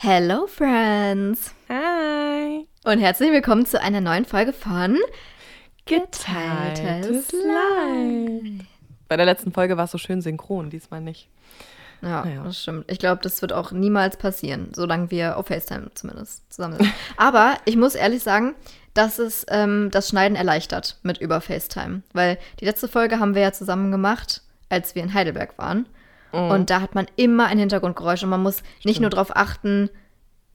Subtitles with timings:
[0.00, 1.52] Hello Friends!
[1.68, 2.68] Hi!
[2.84, 4.96] Und herzlich willkommen zu einer neuen Folge von
[5.86, 8.64] Geteiltes Leid.
[9.08, 11.28] Bei der letzten Folge war es so schön synchron, diesmal nicht.
[12.00, 12.44] Ja, naja.
[12.44, 12.88] das stimmt.
[12.88, 16.92] Ich glaube, das wird auch niemals passieren, solange wir auf FaceTime zumindest zusammen sind.
[17.16, 18.54] Aber ich muss ehrlich sagen,
[18.94, 22.02] dass es ähm, das Schneiden erleichtert mit über FaceTime.
[22.12, 25.88] Weil die letzte Folge haben wir ja zusammen gemacht, als wir in Heidelberg waren.
[26.32, 26.50] Mhm.
[26.50, 28.84] Und da hat man immer ein Hintergrundgeräusch und man muss Stimmt.
[28.84, 29.90] nicht nur darauf achten,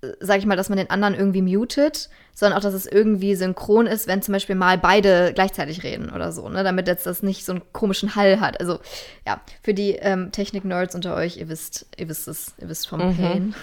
[0.01, 3.35] äh, sag ich mal, dass man den anderen irgendwie mutet, sondern auch, dass es irgendwie
[3.35, 6.63] synchron ist, wenn zum Beispiel mal beide gleichzeitig reden oder so, ne?
[6.63, 8.59] damit jetzt das nicht so einen komischen Hall hat.
[8.59, 8.79] Also
[9.27, 13.07] ja, für die ähm, Technik-Nerds unter euch, ihr wisst, ihr wisst es, ihr wisst vom
[13.07, 13.17] mhm.
[13.17, 13.55] Pain.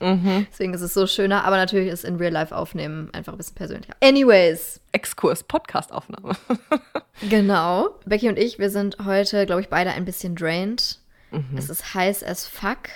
[0.00, 0.46] Mhm.
[0.52, 3.54] Deswegen ist es so schöner, aber natürlich ist in Real Life aufnehmen einfach ein bisschen
[3.54, 3.94] persönlicher.
[4.02, 4.80] Anyways.
[4.92, 6.36] Exkurs, Podcast-Aufnahme.
[7.30, 7.90] genau.
[8.04, 10.98] Becky und ich, wir sind heute, glaube ich, beide ein bisschen drained
[11.30, 11.56] Mhm.
[11.56, 12.88] Es ist heiß as fuck.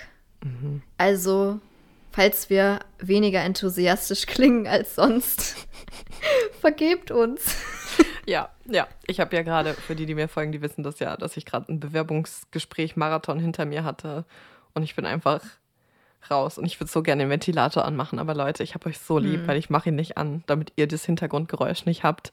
[0.43, 0.81] Mhm.
[0.97, 1.59] Also,
[2.11, 5.67] falls wir weniger enthusiastisch klingen als sonst,
[6.61, 7.55] vergebt uns.
[8.25, 8.87] Ja, ja.
[9.07, 11.45] Ich habe ja gerade, für die, die mir folgen, die wissen das ja, dass ich
[11.45, 14.25] gerade ein Bewerbungsgespräch Marathon hinter mir hatte.
[14.73, 15.41] Und ich bin einfach
[16.29, 16.57] raus.
[16.57, 18.19] Und ich würde so gerne den Ventilator anmachen.
[18.19, 19.47] Aber Leute, ich habe euch so lieb, mhm.
[19.47, 22.31] weil ich mache ihn nicht an, damit ihr das Hintergrundgeräusch nicht habt.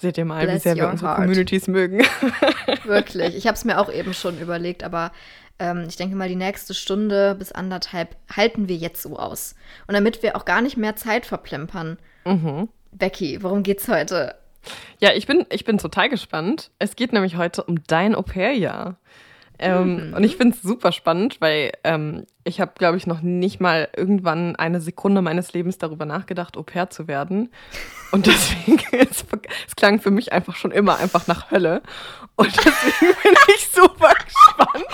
[0.00, 1.20] Seht ihr mal, Bless wie sehr wir unsere heart.
[1.20, 2.02] Communities mögen.
[2.84, 3.36] Wirklich.
[3.36, 5.12] Ich habe es mir auch eben schon überlegt, aber
[5.58, 9.54] ähm, ich denke mal, die nächste Stunde bis anderthalb halten wir jetzt so aus.
[9.86, 11.98] Und damit wir auch gar nicht mehr Zeit verplempern.
[12.24, 12.68] Mhm.
[12.92, 14.34] Becky, worum geht's heute?
[14.98, 16.70] Ja, ich bin, ich bin total gespannt.
[16.78, 18.96] Es geht nämlich heute um dein Au-pair-Jahr.
[19.62, 20.14] Ähm, mhm.
[20.14, 23.88] Und ich finde es super spannend, weil ähm, ich habe, glaube ich, noch nicht mal
[23.94, 27.52] irgendwann eine Sekunde meines Lebens darüber nachgedacht, Au pair zu werden.
[28.10, 29.24] Und deswegen, es,
[29.68, 31.82] es klang für mich einfach schon immer einfach nach Hölle.
[32.36, 34.86] Und deswegen bin ich super gespannt.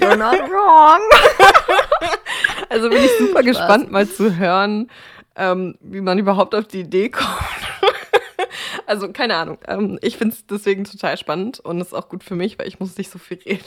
[0.00, 1.00] You're not wrong.
[2.70, 3.44] also bin ich super Spaß.
[3.44, 4.90] gespannt, mal zu hören,
[5.36, 7.71] ähm, wie man überhaupt auf die Idee kommt.
[8.86, 9.58] Also keine Ahnung.
[9.66, 12.68] Ähm, ich finde es deswegen total spannend und es ist auch gut für mich, weil
[12.68, 13.64] ich muss nicht so viel reden.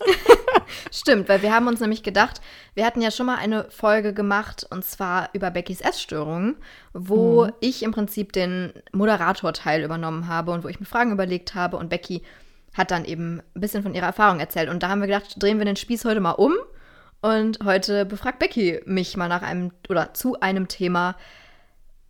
[0.90, 2.40] Stimmt, weil wir haben uns nämlich gedacht,
[2.74, 6.56] wir hatten ja schon mal eine Folge gemacht und zwar über Beckys Essstörungen,
[6.92, 7.52] wo mhm.
[7.60, 11.88] ich im Prinzip den Moderatorteil übernommen habe und wo ich mir Fragen überlegt habe und
[11.88, 12.22] Becky
[12.74, 14.70] hat dann eben ein bisschen von ihrer Erfahrung erzählt.
[14.70, 16.54] Und da haben wir gedacht, drehen wir den Spieß heute mal um
[17.20, 21.16] und heute befragt Becky mich mal nach einem oder zu einem Thema,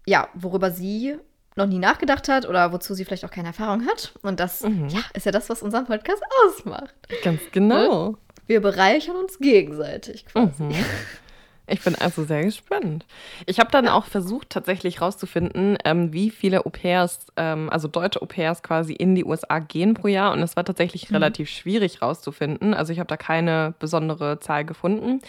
[0.06, 1.19] ja, worüber sie
[1.57, 4.13] noch nie nachgedacht hat oder wozu sie vielleicht auch keine Erfahrung hat.
[4.23, 4.89] Und das mhm.
[4.89, 6.95] ja, ist ja das, was unseren Podcast ausmacht.
[7.23, 8.07] Ganz genau.
[8.07, 10.62] Und wir bereichern uns gegenseitig quasi.
[10.62, 10.75] Mhm.
[11.69, 13.07] Ich bin also sehr gespannt.
[13.47, 18.62] Ich habe dann auch versucht, tatsächlich rauszufinden, ähm, wie viele Au-pairs, ähm, also deutsche Au-pairs
[18.62, 20.33] quasi in die USA gehen pro Jahr.
[20.33, 21.17] Und es war tatsächlich mhm.
[21.17, 22.75] relativ schwierig rauszufinden.
[22.75, 25.21] Also ich habe da keine besondere Zahl gefunden.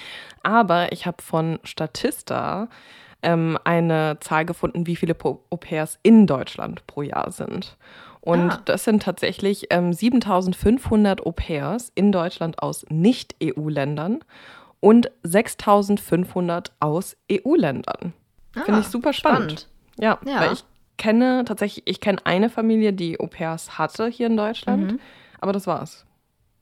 [0.41, 2.67] Aber ich habe von Statista
[3.23, 7.78] ähm, eine Zahl gefunden, wie viele Au-pairs in Deutschland pro Jahr sind.
[8.22, 8.61] Und ah.
[8.66, 14.19] das sind tatsächlich ähm, 7500 Au-pairs in Deutschland aus Nicht-EU-Ländern
[14.79, 18.13] und 6500 aus EU-Ländern.
[18.56, 19.62] Ah, Finde ich super spannend.
[19.62, 19.67] spannend.
[20.00, 20.63] Ja, ja, weil ich
[20.97, 25.00] kenne tatsächlich, ich kenne eine Familie, die Au-pairs hatte hier in Deutschland, mhm.
[25.41, 26.06] aber das war's.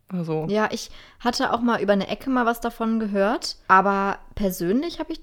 [0.10, 0.48] Also.
[0.50, 0.90] Ja, ich
[1.20, 5.22] hatte auch mal über eine Ecke mal was davon gehört, aber persönlich habe ich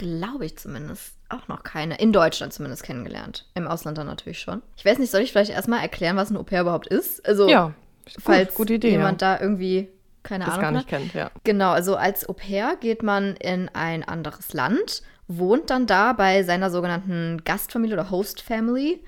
[0.00, 3.46] glaube ich zumindest, auch noch keine, in Deutschland zumindest kennengelernt.
[3.54, 4.62] Im Ausland dann natürlich schon.
[4.76, 7.26] Ich weiß nicht, soll ich vielleicht erstmal erklären, was ein Au-pair überhaupt ist?
[7.26, 7.74] Also, ja,
[8.18, 9.36] falls gut, gute Idee, jemand ja.
[9.36, 9.88] da irgendwie
[10.22, 11.30] keine das Ahnung gar nicht kennt, ja.
[11.44, 16.70] Genau, also als Au-pair geht man in ein anderes Land, wohnt dann da bei seiner
[16.70, 19.04] sogenannten Gastfamilie oder Host Family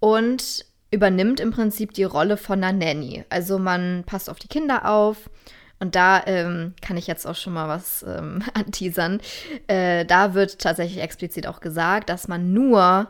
[0.00, 3.24] und übernimmt im Prinzip die Rolle von einer Nanny.
[3.30, 5.30] Also man passt auf die Kinder auf,
[5.80, 9.20] und da ähm, kann ich jetzt auch schon mal was ähm, anteasern.
[9.66, 13.08] Äh, da wird tatsächlich explizit auch gesagt, dass man nur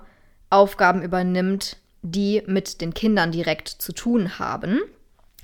[0.51, 4.81] Aufgaben übernimmt, die mit den Kindern direkt zu tun haben.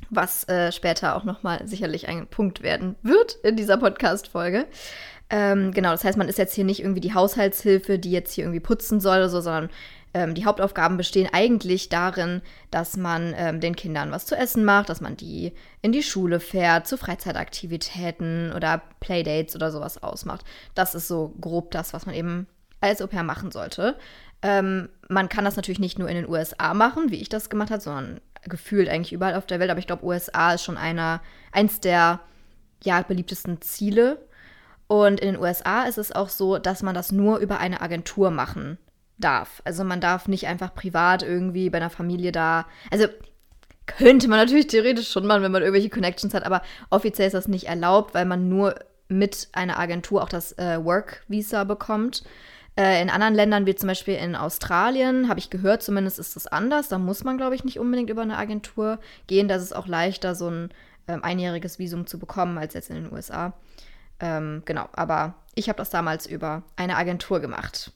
[0.08, 4.66] Was äh, später auch nochmal sicherlich ein Punkt werden wird in dieser Podcast-Folge.
[5.30, 8.44] Ähm, genau, das heißt, man ist jetzt hier nicht irgendwie die Haushaltshilfe, die jetzt hier
[8.44, 9.70] irgendwie putzen soll oder so, sondern
[10.12, 14.88] ähm, die Hauptaufgaben bestehen eigentlich darin, dass man ähm, den Kindern was zu essen macht,
[14.88, 15.52] dass man die
[15.82, 20.44] in die Schule fährt, zu Freizeitaktivitäten oder Playdates oder sowas ausmacht.
[20.74, 22.46] Das ist so grob das, was man eben
[22.80, 23.96] als Au-pair machen sollte.
[24.42, 27.70] Ähm, man kann das natürlich nicht nur in den USA machen, wie ich das gemacht
[27.70, 29.70] habe, sondern gefühlt eigentlich überall auf der Welt.
[29.70, 31.20] Aber ich glaube, USA ist schon einer,
[31.52, 32.20] eins der
[32.82, 34.26] ja, beliebtesten Ziele.
[34.88, 38.30] Und in den USA ist es auch so, dass man das nur über eine Agentur
[38.30, 38.78] machen
[39.20, 39.62] darf.
[39.64, 42.66] Also man darf nicht einfach privat irgendwie bei einer Familie da.
[42.90, 43.06] Also
[43.86, 47.48] könnte man natürlich theoretisch schon machen, wenn man irgendwelche Connections hat, aber offiziell ist das
[47.48, 48.76] nicht erlaubt, weil man nur
[49.08, 52.22] mit einer Agentur auch das äh, Work Visa bekommt.
[52.76, 56.46] Äh, in anderen Ländern, wie zum Beispiel in Australien, habe ich gehört, zumindest ist das
[56.46, 56.88] anders.
[56.88, 59.48] Da muss man, glaube ich, nicht unbedingt über eine Agentur gehen.
[59.48, 60.70] Da ist es auch leichter, so ein
[61.08, 63.52] ähm, einjähriges Visum zu bekommen, als jetzt in den USA.
[64.20, 67.92] Ähm, genau, aber ich habe das damals über eine Agentur gemacht.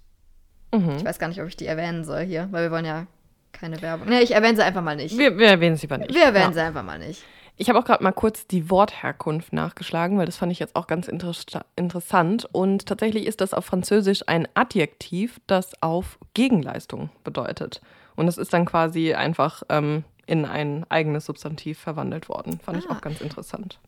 [0.79, 0.97] Mhm.
[0.97, 3.07] Ich weiß gar nicht, ob ich die erwähnen soll hier, weil wir wollen ja
[3.53, 4.09] keine Werbung.
[4.09, 5.17] Nee, ich erwähne sie einfach mal nicht.
[5.17, 6.15] Wir, wir erwähnen sie aber nicht.
[6.15, 6.53] Wir erwähnen ja.
[6.53, 7.23] sie einfach mal nicht.
[7.57, 10.89] Ich habe auch gerade mal kurz die Wortherkunft nachgeschlagen, weil das fand ich jetzt auch
[10.89, 11.33] ganz inter
[11.77, 12.49] interessant.
[12.51, 17.81] Und tatsächlich ist das auf Französisch ein Adjektiv, das auf Gegenleistung bedeutet.
[18.17, 22.59] Und es ist dann quasi einfach ähm, in ein eigenes Substantiv verwandelt worden.
[22.59, 22.81] Fand ah.
[22.85, 23.79] ich auch ganz interessant.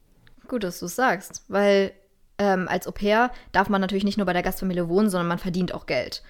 [0.47, 1.93] Gut, dass du es sagst, weil
[2.39, 5.39] ähm, als Au pair darf man natürlich nicht nur bei der Gastfamilie wohnen, sondern man
[5.39, 6.23] verdient auch Geld.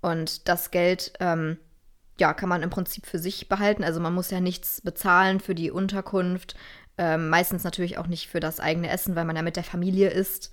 [0.00, 1.58] Und das Geld ähm,
[2.20, 3.82] ja, kann man im Prinzip für sich behalten.
[3.82, 6.54] Also man muss ja nichts bezahlen für die Unterkunft.
[6.98, 10.10] Ähm, meistens natürlich auch nicht für das eigene Essen, weil man ja mit der Familie
[10.10, 10.50] ist.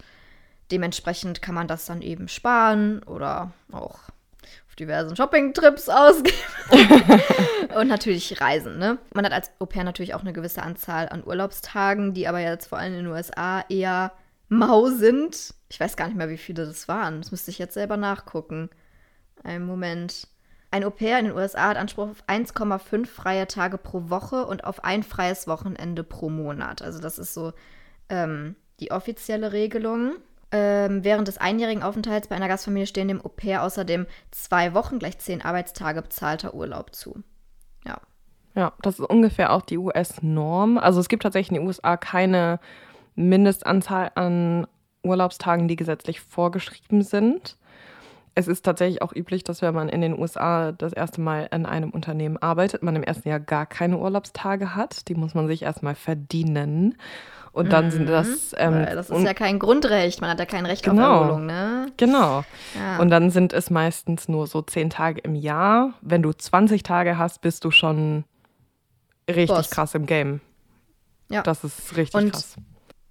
[0.72, 4.00] Dementsprechend kann man das dann eben sparen oder auch
[4.68, 7.22] auf diversen Shopping-Trips ausgeben.
[7.76, 8.98] und natürlich reisen, ne?
[9.14, 12.68] Man hat als Au pair natürlich auch eine gewisse Anzahl an Urlaubstagen, die aber jetzt
[12.68, 14.14] vor allem in den USA eher
[14.50, 15.54] mau sind.
[15.70, 17.22] Ich weiß gar nicht mehr, wie viele das waren.
[17.22, 18.70] Das müsste ich jetzt selber nachgucken.
[19.48, 20.28] Einen Moment.
[20.72, 24.84] Ein Au-pair in den USA hat Anspruch auf 1,5 freie Tage pro Woche und auf
[24.84, 26.82] ein freies Wochenende pro Monat.
[26.82, 27.54] Also das ist so
[28.10, 30.16] ähm, die offizielle Regelung.
[30.52, 35.18] Ähm, während des einjährigen Aufenthalts bei einer Gastfamilie stehen dem Au-pair außerdem zwei Wochen gleich
[35.20, 37.24] zehn Arbeitstage bezahlter Urlaub zu.
[37.86, 38.00] Ja.
[38.54, 40.78] Ja, das ist ungefähr auch die US-Norm.
[40.78, 42.60] Also es gibt tatsächlich in den USA keine
[43.16, 44.68] Mindestanzahl an
[45.04, 47.58] Urlaubstagen, die gesetzlich vorgeschrieben sind
[48.38, 51.66] es ist tatsächlich auch üblich, dass wenn man in den USA das erste Mal in
[51.66, 55.08] einem Unternehmen arbeitet, man im ersten Jahr gar keine Urlaubstage hat.
[55.08, 57.00] Die muss man sich erstmal verdienen.
[57.52, 57.92] Und dann mhm.
[57.92, 58.54] sind das.
[58.56, 61.88] Ähm, das ist ja kein Grundrecht, man hat ja kein Recht genau, auf Erholung, ne?
[61.98, 62.44] Genau.
[62.76, 63.00] Ja.
[63.00, 65.96] Und dann sind es meistens nur so zehn Tage im Jahr.
[66.02, 68.24] Wenn du 20 Tage hast, bist du schon
[69.28, 69.72] richtig Boss.
[69.72, 70.42] krass im Game.
[71.32, 71.42] Ja.
[71.42, 72.56] Das ist richtig Und krass.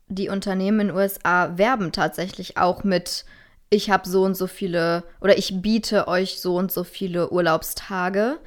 [0.07, 3.25] Die Unternehmen in den USA werben tatsächlich auch mit
[3.71, 8.39] ich habe so und so viele oder ich biete euch so und so viele Urlaubstage.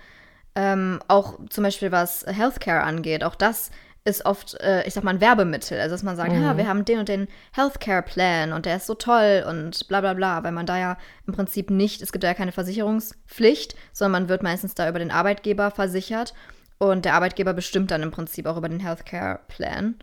[0.55, 3.71] Ähm, auch zum Beispiel was Healthcare angeht, auch das
[4.05, 5.79] ist oft, äh, ich sag mal, ein Werbemittel.
[5.79, 6.41] Also, dass man sagt, mhm.
[6.41, 10.13] ja, wir haben den und den Healthcare-Plan und der ist so toll und bla bla
[10.13, 14.29] bla, weil man da ja im Prinzip nicht, es gibt ja keine Versicherungspflicht, sondern man
[14.29, 16.33] wird meistens da über den Arbeitgeber versichert
[16.77, 19.95] und der Arbeitgeber bestimmt dann im Prinzip auch über den Healthcare-Plan.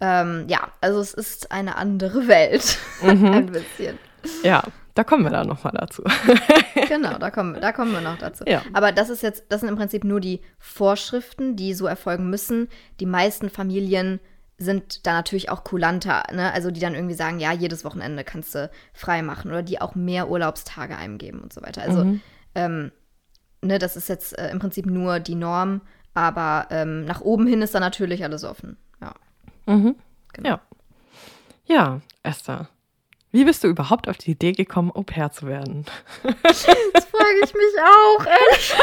[0.00, 2.78] Ähm, ja, also es ist eine andere Welt.
[3.02, 3.26] Mhm.
[3.26, 3.98] ein bisschen.
[4.42, 4.62] Ja,
[4.94, 6.02] da kommen wir dann nochmal dazu.
[6.88, 8.44] genau, da kommen, da kommen wir noch dazu.
[8.46, 8.62] Ja.
[8.72, 12.68] Aber das ist jetzt, das sind im Prinzip nur die Vorschriften, die so erfolgen müssen.
[13.00, 14.20] Die meisten Familien
[14.58, 16.50] sind da natürlich auch kulanter, ne?
[16.52, 19.94] Also die dann irgendwie sagen, ja, jedes Wochenende kannst du frei machen oder die auch
[19.94, 21.82] mehr Urlaubstage eingeben und so weiter.
[21.82, 22.20] Also, mhm.
[22.54, 22.92] ähm,
[23.60, 25.82] ne, das ist jetzt äh, im Prinzip nur die Norm,
[26.14, 28.78] aber ähm, nach oben hin ist da natürlich alles offen.
[29.02, 29.14] Ja.
[29.66, 29.96] Mhm.
[30.32, 30.48] Genau.
[30.48, 30.60] Ja.
[31.66, 32.68] Ja, Esther.
[33.36, 35.84] Wie bist du überhaupt auf die Idee gekommen, Au pair zu werden?
[36.42, 38.74] Das frage ich mich auch, ehrlich.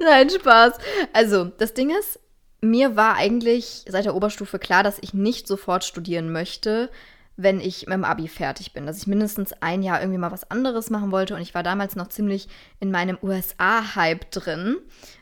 [0.00, 0.74] Nein, Spaß.
[1.14, 2.20] Also, das Ding ist,
[2.60, 6.90] mir war eigentlich seit der Oberstufe klar, dass ich nicht sofort studieren möchte,
[7.38, 8.84] wenn ich mit dem Abi fertig bin.
[8.84, 11.34] Dass ich mindestens ein Jahr irgendwie mal was anderes machen wollte.
[11.34, 14.76] Und ich war damals noch ziemlich in meinem USA-Hype drin.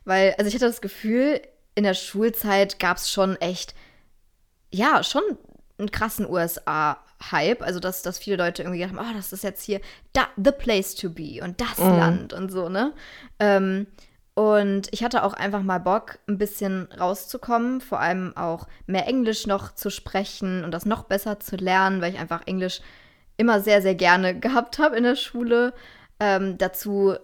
[0.05, 1.41] Weil, also ich hatte das Gefühl,
[1.77, 3.77] in der Schulzeit gab es schon echt,
[4.73, 5.23] ja, schon
[5.79, 7.63] einen krassen USA-Hype.
[7.63, 9.81] Also, dass, dass viele Leute irgendwie gedacht haben, oh, das ist jetzt hier
[10.13, 11.99] da, the place to be und das mhm.
[11.99, 12.93] Land und so, ne?
[13.39, 13.87] Ähm,
[14.39, 19.47] und ich hatte auch einfach mal Bock, ein bisschen rauszukommen, vor allem auch mehr Englisch
[19.47, 22.83] noch zu sprechen und das noch besser zu lernen, weil ich einfach Englisch
[23.39, 25.73] immer sehr, sehr gerne gehabt habe in der Schule.
[26.21, 27.15] Ähm, dazu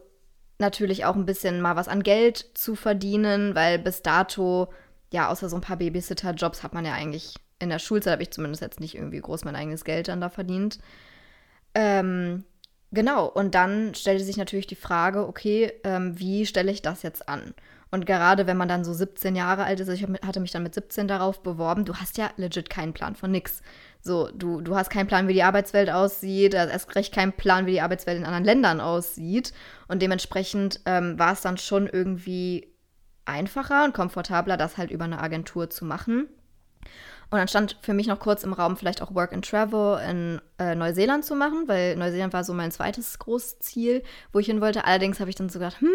[0.58, 4.72] natürlich auch ein bisschen mal was an Geld zu verdienen, weil bis dato,
[5.12, 8.32] ja, außer so ein paar Babysitter-Jobs hat man ja eigentlich in der Schulzeit habe ich
[8.32, 10.78] zumindest jetzt nicht irgendwie groß mein eigenes Geld dann da verdient.
[11.74, 12.44] Ähm,
[12.90, 17.28] genau, und dann stellte sich natürlich die Frage, okay, ähm, wie stelle ich das jetzt
[17.28, 17.54] an?
[17.92, 20.62] Und gerade wenn man dann so 17 Jahre alt ist, also ich hatte mich dann
[20.62, 23.62] mit 17 darauf beworben, du hast ja legit keinen Plan von nix.
[24.00, 27.66] So, du, du hast keinen Plan, wie die Arbeitswelt aussieht, hast erst recht keinen Plan,
[27.66, 29.52] wie die Arbeitswelt in anderen Ländern aussieht.
[29.88, 32.72] Und dementsprechend ähm, war es dann schon irgendwie
[33.26, 36.28] einfacher und komfortabler, das halt über eine Agentur zu machen.
[37.32, 40.38] Und dann stand für mich noch kurz im Raum, vielleicht auch Work and Travel in
[40.58, 44.02] äh, Neuseeland zu machen, weil Neuseeland war so mein zweites Großziel,
[44.34, 44.84] wo ich hin wollte.
[44.84, 45.88] Allerdings habe ich dann so gedacht, hm,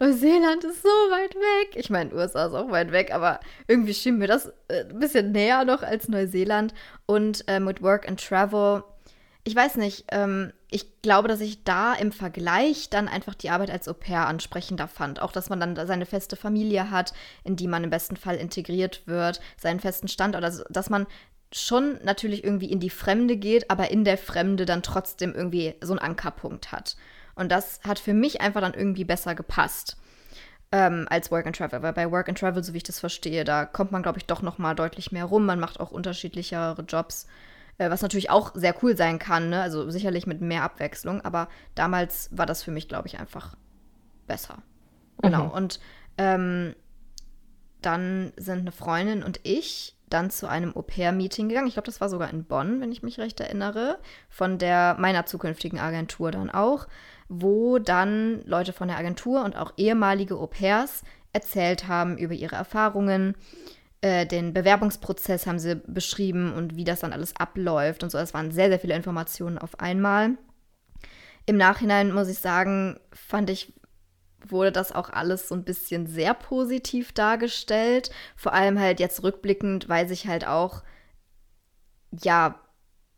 [0.00, 1.76] Neuseeland ist so weit weg.
[1.76, 5.30] Ich meine, USA ist auch weit weg, aber irgendwie schien mir das äh, ein bisschen
[5.30, 6.74] näher noch als Neuseeland.
[7.06, 8.82] Und äh, mit Work and Travel,
[9.46, 13.70] ich weiß nicht, ähm, ich glaube, dass ich da im Vergleich dann einfach die Arbeit
[13.70, 15.22] als Au pair ansprechender fand.
[15.22, 17.12] Auch, dass man dann seine feste Familie hat,
[17.44, 21.06] in die man im besten Fall integriert wird, seinen festen Standort, also dass man
[21.52, 25.92] schon natürlich irgendwie in die Fremde geht, aber in der Fremde dann trotzdem irgendwie so
[25.92, 26.96] einen Ankerpunkt hat.
[27.36, 29.96] Und das hat für mich einfach dann irgendwie besser gepasst
[30.72, 31.82] ähm, als Work and Travel.
[31.82, 34.26] Weil bei Work and Travel, so wie ich das verstehe, da kommt man, glaube ich,
[34.26, 35.46] doch noch mal deutlich mehr rum.
[35.46, 37.28] Man macht auch unterschiedlichere Jobs,
[37.78, 39.50] was natürlich auch sehr cool sein kann.
[39.50, 39.60] Ne?
[39.60, 41.20] Also sicherlich mit mehr Abwechslung.
[41.22, 43.56] Aber damals war das für mich, glaube ich, einfach
[44.26, 44.58] besser.
[45.22, 45.44] Genau.
[45.44, 45.50] Mhm.
[45.50, 45.80] Und
[46.18, 46.74] ähm,
[47.82, 51.66] dann sind eine Freundin und ich dann zu einem Au-pair-Meeting gegangen.
[51.66, 55.26] Ich glaube, das war sogar in Bonn, wenn ich mich recht erinnere, von der meiner
[55.26, 56.86] zukünftigen Agentur dann auch
[57.28, 61.02] wo dann Leute von der Agentur und auch ehemalige Au-pairs
[61.32, 63.34] erzählt haben über ihre Erfahrungen.
[64.02, 68.18] Äh, den Bewerbungsprozess haben sie beschrieben und wie das dann alles abläuft und so.
[68.18, 70.36] Es waren sehr, sehr viele Informationen auf einmal.
[71.46, 73.72] Im Nachhinein muss ich sagen, fand ich,
[74.46, 78.10] wurde das auch alles so ein bisschen sehr positiv dargestellt.
[78.36, 80.82] Vor allem halt jetzt rückblickend weiß ich halt auch,
[82.10, 82.60] ja,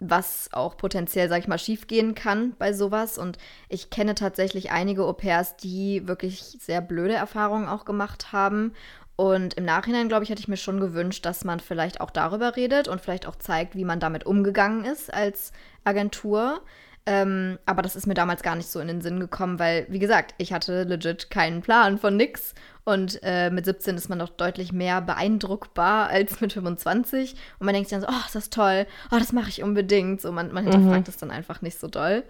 [0.01, 3.19] was auch potenziell, sag ich mal, schiefgehen kann bei sowas.
[3.19, 8.75] Und ich kenne tatsächlich einige Au-pairs, die wirklich sehr blöde Erfahrungen auch gemacht haben.
[9.21, 12.55] Und im Nachhinein, glaube ich, hätte ich mir schon gewünscht, dass man vielleicht auch darüber
[12.55, 15.51] redet und vielleicht auch zeigt, wie man damit umgegangen ist als
[15.83, 16.63] Agentur.
[17.05, 19.99] Ähm, aber das ist mir damals gar nicht so in den Sinn gekommen, weil, wie
[19.99, 22.55] gesagt, ich hatte legit keinen Plan von nix.
[22.85, 27.35] Und äh, mit 17 ist man doch deutlich mehr beeindruckbar als mit 25.
[27.59, 30.21] Und man denkt sich dann so, oh, ist das toll, oh, das mache ich unbedingt.
[30.21, 31.11] So, man, man hinterfragt mhm.
[31.11, 32.23] es dann einfach nicht so doll.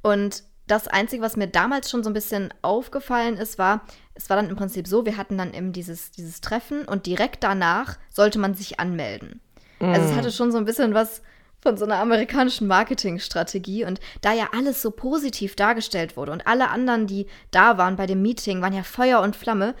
[0.00, 3.82] Und das Einzige, was mir damals schon so ein bisschen aufgefallen ist, war,
[4.14, 7.44] es war dann im Prinzip so, wir hatten dann eben dieses, dieses Treffen und direkt
[7.44, 9.40] danach sollte man sich anmelden.
[9.80, 9.88] Mhm.
[9.88, 10.16] Also es mhm.
[10.16, 11.22] hatte schon so ein bisschen was
[11.60, 16.68] von so einer amerikanischen Marketingstrategie und da ja alles so positiv dargestellt wurde und alle
[16.68, 19.74] anderen, die da waren bei dem Meeting, waren ja Feuer und Flamme,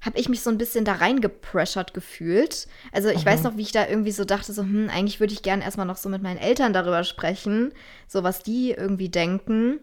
[0.00, 2.68] habe ich mich so ein bisschen da reingepressured gefühlt.
[2.90, 3.26] Also ich mhm.
[3.26, 5.86] weiß noch, wie ich da irgendwie so dachte, so, hm, eigentlich würde ich gerne erstmal
[5.86, 7.72] noch so mit meinen Eltern darüber sprechen,
[8.08, 9.78] so was die irgendwie denken,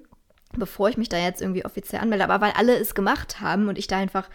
[0.58, 2.24] bevor ich mich da jetzt irgendwie offiziell anmelde.
[2.24, 4.30] Aber weil alle es gemacht haben und ich da einfach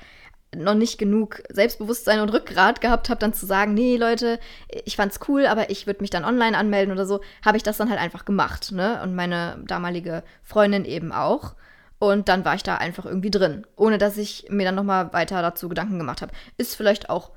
[0.55, 4.39] noch nicht genug Selbstbewusstsein und Rückgrat gehabt habe, dann zu sagen, nee, Leute,
[4.85, 7.79] ich fand's cool, aber ich würde mich dann online anmelden oder so, habe ich das
[7.79, 9.01] dann halt einfach gemacht, ne?
[9.03, 11.55] Und meine damalige Freundin eben auch.
[11.99, 15.41] Und dann war ich da einfach irgendwie drin, ohne dass ich mir dann nochmal weiter
[15.41, 16.33] dazu Gedanken gemacht habe.
[16.59, 17.31] Ist vielleicht auch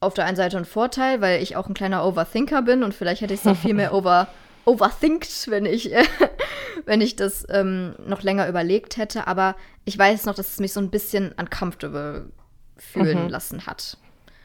[0.00, 3.20] auf der einen Seite ein Vorteil, weil ich auch ein kleiner Overthinker bin und vielleicht
[3.20, 4.26] hätte ich es noch viel mehr over,
[4.64, 5.90] overthinkt, wenn ich,
[6.86, 9.26] wenn ich das ähm, noch länger überlegt hätte.
[9.26, 12.30] Aber ich weiß noch, dass es mich so ein bisschen uncomfortable
[12.76, 13.28] fühlen mhm.
[13.28, 13.96] lassen hat.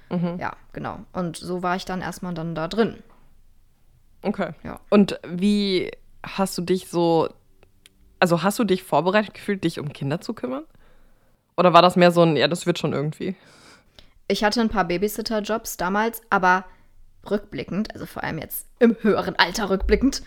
[0.09, 0.37] Mhm.
[0.39, 0.99] Ja, genau.
[1.13, 2.97] Und so war ich dann erstmal dann da drin.
[4.21, 4.51] Okay.
[4.63, 4.79] Ja.
[4.89, 5.91] Und wie
[6.23, 7.29] hast du dich so,
[8.19, 10.63] also hast du dich vorbereitet gefühlt, dich um Kinder zu kümmern?
[11.57, 13.35] Oder war das mehr so ein, ja, das wird schon irgendwie?
[14.27, 16.65] Ich hatte ein paar Babysitter-Jobs damals, aber
[17.29, 20.21] rückblickend, also vor allem jetzt im höheren Alter rückblickend,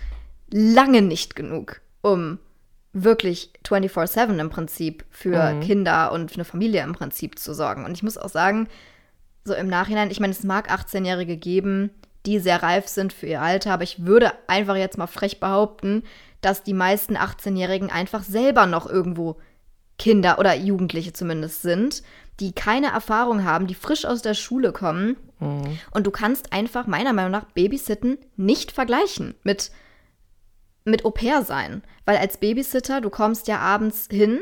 [0.50, 2.38] lange nicht genug, um
[2.92, 5.60] wirklich 24-7 im Prinzip für mhm.
[5.60, 7.84] Kinder und für eine Familie im Prinzip zu sorgen.
[7.84, 8.68] Und ich muss auch sagen,
[9.44, 11.90] so im Nachhinein, ich meine, es mag 18-Jährige geben,
[12.26, 16.02] die sehr reif sind für ihr Alter, aber ich würde einfach jetzt mal frech behaupten,
[16.40, 19.36] dass die meisten 18-Jährigen einfach selber noch irgendwo
[19.98, 22.02] Kinder oder Jugendliche zumindest sind,
[22.40, 25.16] die keine Erfahrung haben, die frisch aus der Schule kommen.
[25.40, 25.78] Mhm.
[25.90, 29.70] Und du kannst einfach meiner Meinung nach Babysitten nicht vergleichen mit
[30.84, 31.82] mit Au pair sein.
[32.04, 34.40] Weil als Babysitter, du kommst ja abends hin,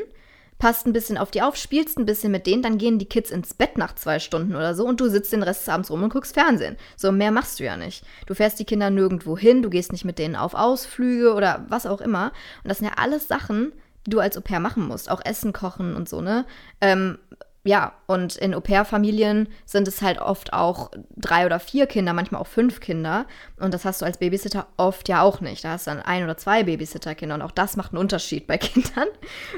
[0.57, 3.29] passt ein bisschen auf die auf, spielst ein bisschen mit denen, dann gehen die Kids
[3.29, 6.03] ins Bett nach zwei Stunden oder so und du sitzt den Rest des Abends rum
[6.03, 6.77] und guckst Fernsehen.
[6.95, 8.03] So mehr machst du ja nicht.
[8.25, 11.85] Du fährst die Kinder nirgendwo hin, du gehst nicht mit denen auf Ausflüge oder was
[11.85, 12.31] auch immer.
[12.63, 13.71] Und das sind ja alles Sachen,
[14.05, 15.11] die du als Au pair machen musst.
[15.11, 16.45] Auch Essen kochen und so, ne?
[16.81, 17.19] Ähm,
[17.67, 22.47] ja, und in Au-pair-Familien sind es halt oft auch drei oder vier Kinder, manchmal auch
[22.47, 23.25] fünf Kinder.
[23.59, 25.63] Und das hast du als Babysitter oft ja auch nicht.
[25.63, 27.35] Da hast du dann ein oder zwei Babysitterkinder.
[27.35, 29.07] Und auch das macht einen Unterschied bei Kindern,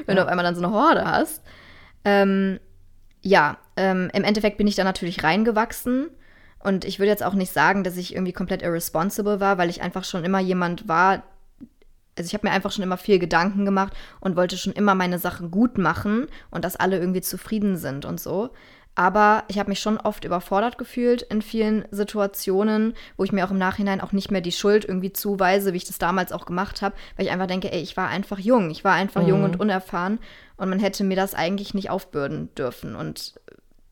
[0.06, 0.22] wenn ja.
[0.22, 1.42] du auf einmal dann so eine Horde hast.
[2.04, 2.58] Ähm,
[3.22, 6.10] ja, ähm, im Endeffekt bin ich da natürlich reingewachsen.
[6.62, 9.82] Und ich würde jetzt auch nicht sagen, dass ich irgendwie komplett irresponsible war, weil ich
[9.82, 11.22] einfach schon immer jemand war,
[12.20, 15.18] also ich habe mir einfach schon immer viel Gedanken gemacht und wollte schon immer meine
[15.18, 18.50] Sachen gut machen und dass alle irgendwie zufrieden sind und so.
[18.94, 23.50] Aber ich habe mich schon oft überfordert gefühlt in vielen Situationen, wo ich mir auch
[23.50, 26.82] im Nachhinein auch nicht mehr die Schuld irgendwie zuweise, wie ich das damals auch gemacht
[26.82, 29.28] habe, weil ich einfach denke, ey, ich war einfach jung, ich war einfach mhm.
[29.28, 30.18] jung und unerfahren
[30.58, 32.94] und man hätte mir das eigentlich nicht aufbürden dürfen.
[32.96, 33.40] Und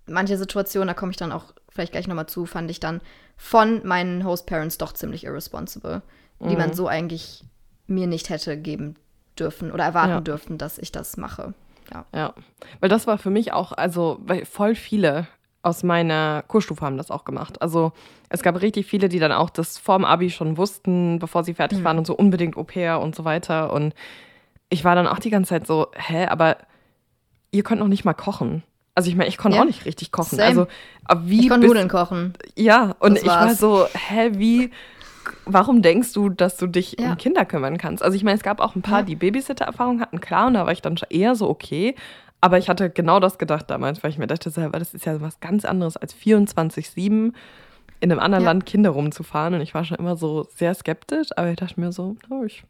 [0.07, 3.01] manche Situationen, da komme ich dann auch vielleicht gleich nochmal zu, fand ich dann
[3.39, 6.03] von meinen Host-Parents doch ziemlich irresponsible,
[6.41, 6.49] mhm.
[6.49, 7.45] die man so eigentlich
[7.89, 8.97] mir nicht hätte geben
[9.39, 10.21] dürfen oder erwarten ja.
[10.21, 11.55] dürfen, dass ich das mache.
[11.93, 12.05] Ja.
[12.15, 12.35] ja,
[12.81, 15.27] weil das war für mich auch, also weil voll viele
[15.63, 17.61] aus meiner Kurstufe haben das auch gemacht.
[17.63, 17.93] Also
[18.29, 21.81] es gab richtig viele, die dann auch das vorm Abi schon wussten, bevor sie fertig
[21.81, 21.85] mhm.
[21.85, 23.73] waren und so unbedingt Au pair und so weiter.
[23.73, 23.95] Und
[24.69, 26.59] ich war dann auch die ganze Zeit so, hä, aber
[27.51, 28.63] ihr könnt noch nicht mal kochen.
[28.95, 29.63] Also ich meine, ich konnte ja.
[29.63, 30.37] auch nicht richtig kochen.
[30.37, 30.47] Same.
[30.49, 30.67] Also
[31.29, 32.35] wie ich konnte Nudeln kochen.
[32.57, 34.71] Ja, und ich war so, hä, wie
[35.45, 37.11] warum denkst du, dass du dich ja.
[37.11, 38.03] um Kinder kümmern kannst?
[38.03, 39.05] Also ich meine, es gab auch ein paar, ja.
[39.05, 41.95] die Babysitter-Erfahrung hatten, klar, und da war ich dann eher so okay.
[42.41, 45.21] Aber ich hatte genau das gedacht damals, weil ich mir dachte, selber, das ist ja
[45.21, 47.33] was ganz anderes als 24-7
[48.01, 48.51] in einem anderen ja.
[48.51, 49.55] Land Kinder rumzufahren.
[49.55, 52.63] Und ich war schon immer so sehr skeptisch, aber ich dachte mir so, oh, ich,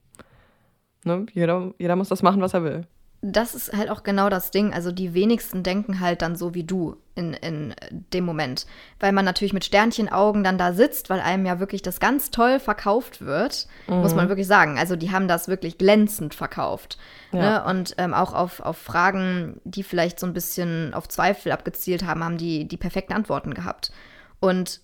[1.05, 2.87] ne, jeder, jeder muss das machen, was er will
[3.21, 4.73] das ist halt auch genau das Ding.
[4.73, 8.65] Also die wenigsten denken halt dann so wie du in, in dem Moment.
[9.01, 12.61] Weil man natürlich mit Sternchenaugen dann da sitzt, weil einem ja wirklich das ganz toll
[12.61, 13.97] verkauft wird, mhm.
[13.97, 14.29] muss man mhm.
[14.29, 14.79] wirklich sagen.
[14.79, 16.97] Also die haben das wirklich glänzend verkauft.
[17.33, 17.41] Ja.
[17.41, 17.65] Ne?
[17.65, 22.23] Und ähm, auch auf, auf Fragen, die vielleicht so ein bisschen auf Zweifel abgezielt haben,
[22.23, 23.91] haben die die perfekten Antworten gehabt.
[24.39, 24.81] Und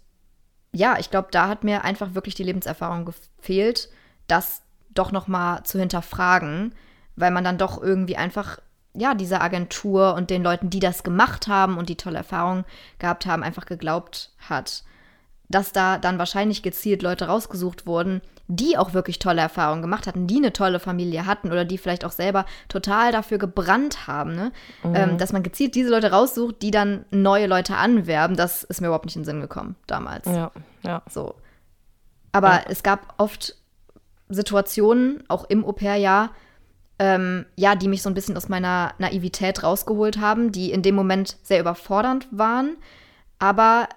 [0.72, 3.90] ja, ich glaube, da hat mir einfach wirklich die Lebenserfahrung gefehlt,
[4.26, 4.62] das
[4.92, 6.74] doch noch mal zu hinterfragen
[7.16, 8.58] weil man dann doch irgendwie einfach,
[8.94, 12.64] ja, dieser Agentur und den Leuten, die das gemacht haben und die tolle Erfahrungen
[12.98, 14.84] gehabt haben, einfach geglaubt hat.
[15.48, 20.26] Dass da dann wahrscheinlich gezielt Leute rausgesucht wurden, die auch wirklich tolle Erfahrungen gemacht hatten,
[20.26, 24.52] die eine tolle Familie hatten oder die vielleicht auch selber total dafür gebrannt haben, ne?
[24.82, 24.94] Mhm.
[24.94, 28.88] Ähm, dass man gezielt diese Leute raussucht, die dann neue Leute anwerben, das ist mir
[28.88, 30.26] überhaupt nicht in den Sinn gekommen damals.
[30.26, 30.50] Ja,
[30.82, 31.02] ja.
[31.08, 31.36] So.
[32.32, 32.64] Aber ja.
[32.68, 33.56] es gab oft
[34.28, 36.30] Situationen, auch im Au-pair-Jahr,
[36.98, 40.94] ähm, ja, die mich so ein bisschen aus meiner Naivität rausgeholt haben, die in dem
[40.94, 42.76] Moment sehr überfordernd waren,
[43.38, 43.88] aber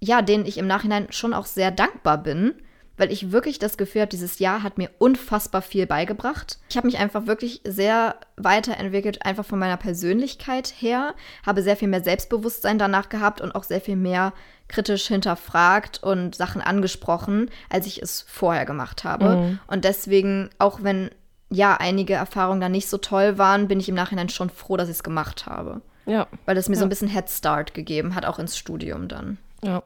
[0.00, 2.54] ja, denen ich im Nachhinein schon auch sehr dankbar bin,
[2.96, 6.58] weil ich wirklich das Gefühl habe, dieses Jahr hat mir unfassbar viel beigebracht.
[6.68, 11.14] Ich habe mich einfach wirklich sehr weiterentwickelt, einfach von meiner Persönlichkeit her,
[11.44, 14.34] habe sehr viel mehr Selbstbewusstsein danach gehabt und auch sehr viel mehr
[14.68, 19.36] kritisch hinterfragt und Sachen angesprochen, als ich es vorher gemacht habe.
[19.36, 19.58] Mhm.
[19.66, 21.10] Und deswegen, auch wenn
[21.50, 24.88] ja, einige Erfahrungen da nicht so toll waren, bin ich im Nachhinein schon froh, dass
[24.88, 25.80] ich es gemacht habe.
[26.06, 26.26] Ja.
[26.46, 26.80] Weil es mir ja.
[26.80, 29.38] so ein bisschen Head Start gegeben hat, auch ins Studium dann.
[29.62, 29.82] Ja.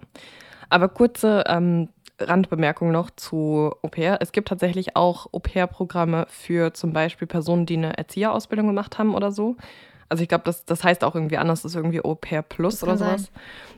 [0.69, 1.89] Aber kurze ähm,
[2.21, 4.19] Randbemerkung noch zu Au pair.
[4.21, 9.15] Es gibt tatsächlich auch Au pair-Programme für zum Beispiel Personen, die eine Erzieherausbildung gemacht haben
[9.15, 9.57] oder so.
[10.09, 12.83] Also ich glaube, das, das heißt auch irgendwie anders, das ist irgendwie Au pair Plus
[12.83, 13.31] oder sowas.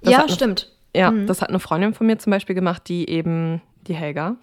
[0.02, 0.72] ja, eine, stimmt.
[0.94, 1.26] Ja, mhm.
[1.26, 4.36] das hat eine Freundin von mir zum Beispiel gemacht, die eben, die Helga,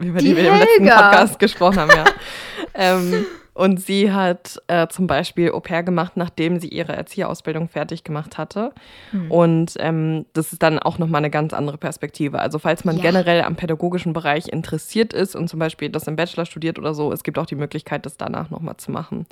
[0.00, 2.04] über die, die wir im letzten Podcast gesprochen haben, ja.
[2.74, 8.04] ähm, und sie hat äh, zum Beispiel Au pair gemacht, nachdem sie ihre Erzieherausbildung fertig
[8.04, 8.72] gemacht hatte.
[9.12, 9.30] Mhm.
[9.30, 12.38] Und ähm, das ist dann auch nochmal eine ganz andere Perspektive.
[12.38, 13.02] Also falls man ja.
[13.02, 17.12] generell am pädagogischen Bereich interessiert ist und zum Beispiel das im Bachelor studiert oder so,
[17.12, 19.26] es gibt auch die Möglichkeit, das danach nochmal zu machen.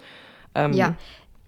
[0.54, 0.94] Ähm, ja,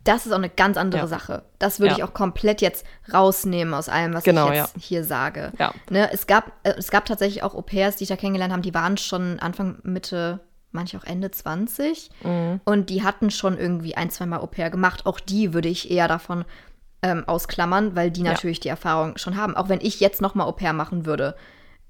[0.07, 1.07] das ist auch eine ganz andere ja.
[1.09, 1.42] Sache.
[1.59, 1.99] Das würde ja.
[1.99, 5.53] ich auch komplett jetzt rausnehmen aus allem, was genau, ich jetzt hier sage.
[5.90, 8.75] Ne, es, gab, äh, es gab tatsächlich auch Au-pairs, die ich da kennengelernt habe, die
[8.75, 10.40] waren schon Anfang, Mitte,
[10.72, 12.11] manche auch Ende 20.
[12.22, 12.61] Mhm.
[12.64, 15.07] Und die hatten schon irgendwie ein, zwei Mal Au-pair gemacht.
[15.07, 16.44] Auch die würde ich eher davon
[17.02, 19.57] ähm, ausklammern, weil die natürlich die Erfahrung schon haben.
[19.57, 21.37] Auch wenn ich jetzt noch mal Au-pair machen würde,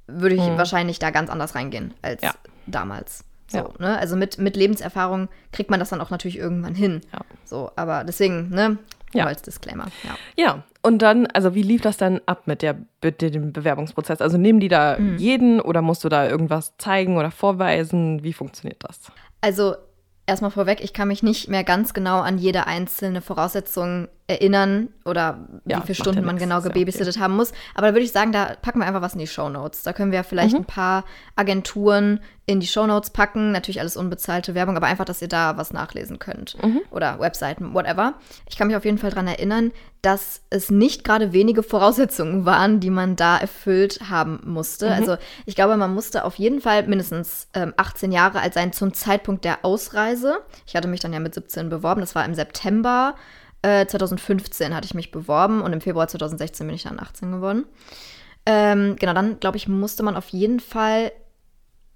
[0.07, 0.57] würde ich mhm.
[0.57, 2.23] wahrscheinlich da ganz anders reingehen als
[2.67, 3.25] damals.
[3.49, 3.69] So, ja.
[3.79, 3.99] ne?
[3.99, 7.01] Also mit, mit Lebenserfahrung kriegt man das dann auch natürlich irgendwann hin.
[7.13, 7.21] Ja.
[7.45, 8.79] So, aber deswegen, ne?
[9.17, 9.27] Ja.
[9.27, 9.87] Als Disclaimer.
[10.05, 10.45] Ja.
[10.45, 14.21] ja, und dann, also wie lief das dann ab mit, der, mit dem Bewerbungsprozess?
[14.21, 15.19] Also nehmen die da mhm.
[15.19, 18.23] jeden oder musst du da irgendwas zeigen oder vorweisen?
[18.23, 19.01] Wie funktioniert das?
[19.41, 19.75] Also
[20.27, 25.47] erstmal vorweg, ich kann mich nicht mehr ganz genau an jede einzelne Voraussetzung erinnern oder
[25.67, 27.21] ja, wie viele Stunden ja man genau gebabysittet okay.
[27.21, 27.53] haben muss.
[27.75, 29.85] Aber da würde ich sagen, da packen wir einfach was in die Show Notes.
[29.85, 30.63] Da können wir vielleicht mhm.
[30.63, 31.05] ein paar
[31.37, 33.53] Agenturen in die Show Notes packen.
[33.53, 36.61] Natürlich alles unbezahlte Werbung, aber einfach, dass ihr da was nachlesen könnt.
[36.63, 36.81] Mhm.
[36.91, 38.15] Oder Webseiten, whatever.
[38.49, 39.71] Ich kann mich auf jeden Fall daran erinnern,
[40.03, 44.87] dass es nicht gerade wenige Voraussetzungen waren, die man da erfüllt haben musste.
[44.87, 44.93] Mhm.
[44.93, 48.93] Also ich glaube, man musste auf jeden Fall mindestens ähm, 18 Jahre alt sein zum
[48.93, 50.39] Zeitpunkt der Ausreise.
[50.67, 52.01] Ich hatte mich dann ja mit 17 beworben.
[52.01, 53.15] Das war im September
[53.63, 57.67] 2015 äh, hatte ich mich beworben und im Februar 2016 bin ich dann 18 geworden.
[58.45, 61.11] Ähm, genau, dann glaube ich, musste man auf jeden Fall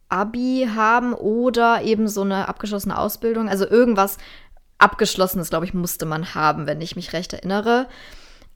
[0.09, 3.49] Abi haben oder eben so eine abgeschlossene Ausbildung.
[3.49, 4.19] Also irgendwas
[4.79, 7.87] Abgeschlossenes, glaube ich, musste man haben, wenn ich mich recht erinnere.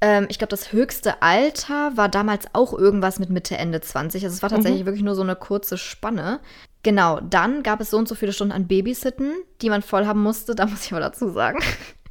[0.00, 4.24] Ähm, ich glaube, das höchste Alter war damals auch irgendwas mit Mitte, Ende 20.
[4.24, 4.86] Also es war tatsächlich mhm.
[4.86, 6.40] wirklich nur so eine kurze Spanne.
[6.82, 10.22] Genau, dann gab es so und so viele Stunden an Babysitten, die man voll haben
[10.22, 10.54] musste.
[10.54, 11.60] Da muss ich aber dazu sagen.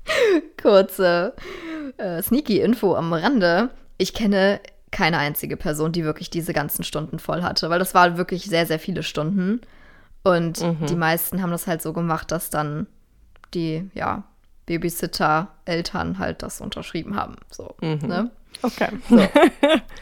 [0.62, 1.34] Kurze
[1.98, 3.70] äh, sneaky Info am Rande.
[3.98, 4.60] Ich kenne
[4.92, 8.66] keine einzige Person, die wirklich diese ganzen Stunden voll hatte, weil das waren wirklich sehr,
[8.66, 9.62] sehr viele Stunden.
[10.24, 10.86] Und mhm.
[10.86, 12.88] die meisten haben das halt so gemacht, dass dann
[13.54, 14.24] die, ja,
[14.66, 17.36] Babysitter, Eltern halt das unterschrieben haben.
[17.52, 18.00] So, mhm.
[18.08, 18.32] ne?
[18.62, 18.90] Okay.
[19.10, 19.18] So.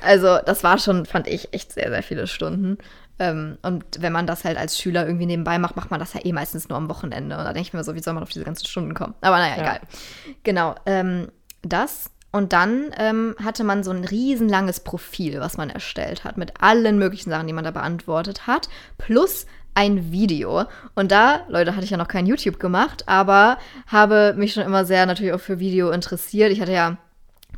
[0.04, 2.80] Also, das war schon, fand ich, echt sehr, sehr viele Stunden.
[3.22, 6.26] Ähm, und wenn man das halt als Schüler irgendwie nebenbei macht, macht man das ja
[6.26, 7.38] eh meistens nur am Wochenende.
[7.38, 9.14] Und da denke ich mir so, wie soll man auf diese ganzen Stunden kommen?
[9.22, 9.62] Aber naja, ja.
[9.62, 9.80] egal.
[10.42, 10.76] Genau.
[10.88, 11.28] Ähm,
[11.62, 12.10] das.
[12.32, 16.98] Und dann ähm, hatte man so ein riesenlanges Profil, was man erstellt hat, mit allen
[16.98, 20.66] möglichen Sachen, die man da beantwortet hat, plus ein Video.
[20.96, 24.84] Und da, Leute, hatte ich ja noch kein YouTube gemacht, aber habe mich schon immer
[24.86, 26.52] sehr natürlich auch für Video interessiert.
[26.52, 26.98] Ich hatte ja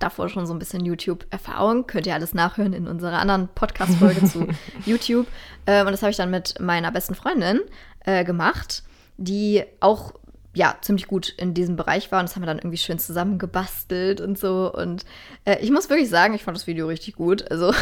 [0.04, 1.88] davor schon so ein bisschen YouTube-Erfahrung.
[1.88, 4.48] Könnt ihr alles nachhören in unserer anderen Podcast-Folge zu
[4.86, 5.28] YouTube.
[5.66, 7.62] Ähm, und das habe ich dann mit meiner besten Freundin
[8.06, 8.84] äh, gemacht,
[9.18, 10.13] die auch
[10.54, 12.20] ja, ziemlich gut in diesem Bereich war.
[12.20, 14.72] Und das haben wir dann irgendwie schön zusammengebastelt und so.
[14.72, 15.06] Und
[15.46, 17.50] äh, ich muss wirklich sagen, ich fand das Video richtig gut.
[17.50, 17.74] Also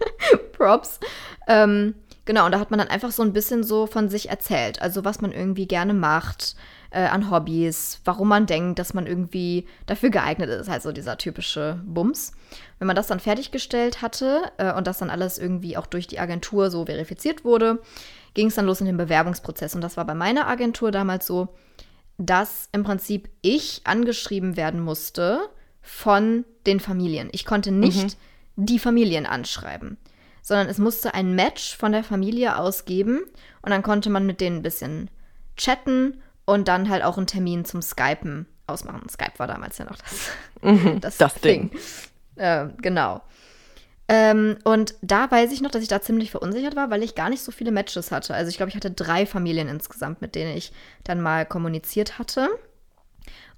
[0.52, 1.00] Props.
[1.48, 4.80] Ähm, genau, und da hat man dann einfach so ein bisschen so von sich erzählt.
[4.80, 6.54] Also was man irgendwie gerne macht,
[6.90, 10.68] äh, an Hobbys, warum man denkt, dass man irgendwie dafür geeignet ist.
[10.68, 12.32] Halt so dieser typische Bums.
[12.78, 16.18] Wenn man das dann fertiggestellt hatte äh, und das dann alles irgendwie auch durch die
[16.18, 17.80] Agentur so verifiziert wurde,
[18.34, 19.74] ging es dann los in den Bewerbungsprozess.
[19.74, 21.48] Und das war bei meiner Agentur damals so,
[22.18, 25.40] dass im Prinzip ich angeschrieben werden musste
[25.80, 27.30] von den Familien.
[27.32, 28.18] Ich konnte nicht
[28.56, 28.66] mhm.
[28.66, 29.96] die Familien anschreiben,
[30.42, 33.20] sondern es musste ein Match von der Familie ausgeben
[33.62, 35.08] und dann konnte man mit denen ein bisschen
[35.56, 36.20] chatten
[36.50, 39.08] und dann halt auch einen Termin zum Skypen ausmachen.
[39.08, 40.30] Skype war damals ja noch das,
[40.62, 41.70] mhm, das, das Ding.
[41.70, 41.80] Ding.
[42.36, 43.22] Äh, genau.
[44.08, 47.30] Ähm, und da weiß ich noch, dass ich da ziemlich verunsichert war, weil ich gar
[47.30, 48.34] nicht so viele Matches hatte.
[48.34, 50.72] Also ich glaube, ich hatte drei Familien insgesamt, mit denen ich
[51.04, 52.48] dann mal kommuniziert hatte.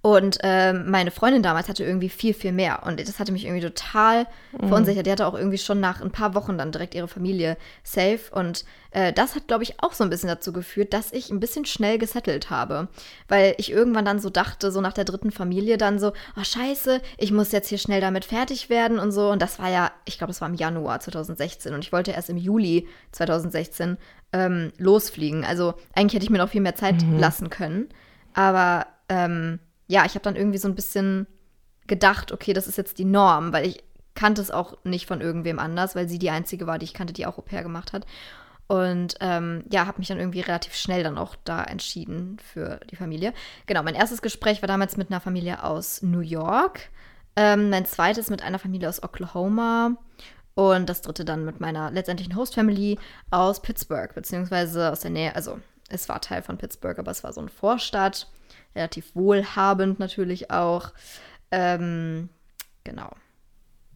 [0.05, 2.83] Und ähm, meine Freundin damals hatte irgendwie viel, viel mehr.
[2.85, 4.67] Und das hatte mich irgendwie total mhm.
[4.67, 5.07] verunsichert.
[5.07, 8.19] Die hatte auch irgendwie schon nach ein paar Wochen dann direkt ihre Familie safe.
[8.33, 11.39] Und äh, das hat, glaube ich, auch so ein bisschen dazu geführt, dass ich ein
[11.39, 12.89] bisschen schnell gesettelt habe.
[13.29, 17.01] Weil ich irgendwann dann so dachte, so nach der dritten Familie dann so, oh scheiße,
[17.19, 19.31] ich muss jetzt hier schnell damit fertig werden und so.
[19.31, 21.75] Und das war ja, ich glaube, das war im Januar 2016.
[21.75, 23.99] Und ich wollte erst im Juli 2016
[24.33, 25.45] ähm, losfliegen.
[25.45, 27.21] Also eigentlich hätte ich mir noch viel mehr Zeit mhm.
[27.21, 27.89] lassen können.
[28.35, 31.27] Aber ähm, ja, ich habe dann irgendwie so ein bisschen
[31.87, 33.83] gedacht, okay, das ist jetzt die Norm, weil ich
[34.15, 37.13] kannte es auch nicht von irgendwem anders, weil sie die einzige war, die ich kannte,
[37.13, 38.07] die auch Au pair gemacht hat.
[38.69, 42.97] Und ähm, ja, habe mich dann irgendwie relativ schnell dann auch da entschieden für die
[42.97, 43.35] Familie.
[43.67, 46.89] Genau, mein erstes Gespräch war damals mit einer Familie aus New York.
[47.37, 49.97] Ähm, mein zweites mit einer Familie aus Oklahoma.
[50.55, 52.99] Und das dritte dann mit meiner letztendlichen Host-Family
[53.31, 57.33] aus Pittsburgh, beziehungsweise aus der Nähe, also es war Teil von Pittsburgh, aber es war
[57.33, 58.29] so eine Vorstadt
[58.75, 60.93] relativ wohlhabend natürlich auch.
[61.51, 62.29] Ähm,
[62.85, 63.11] genau.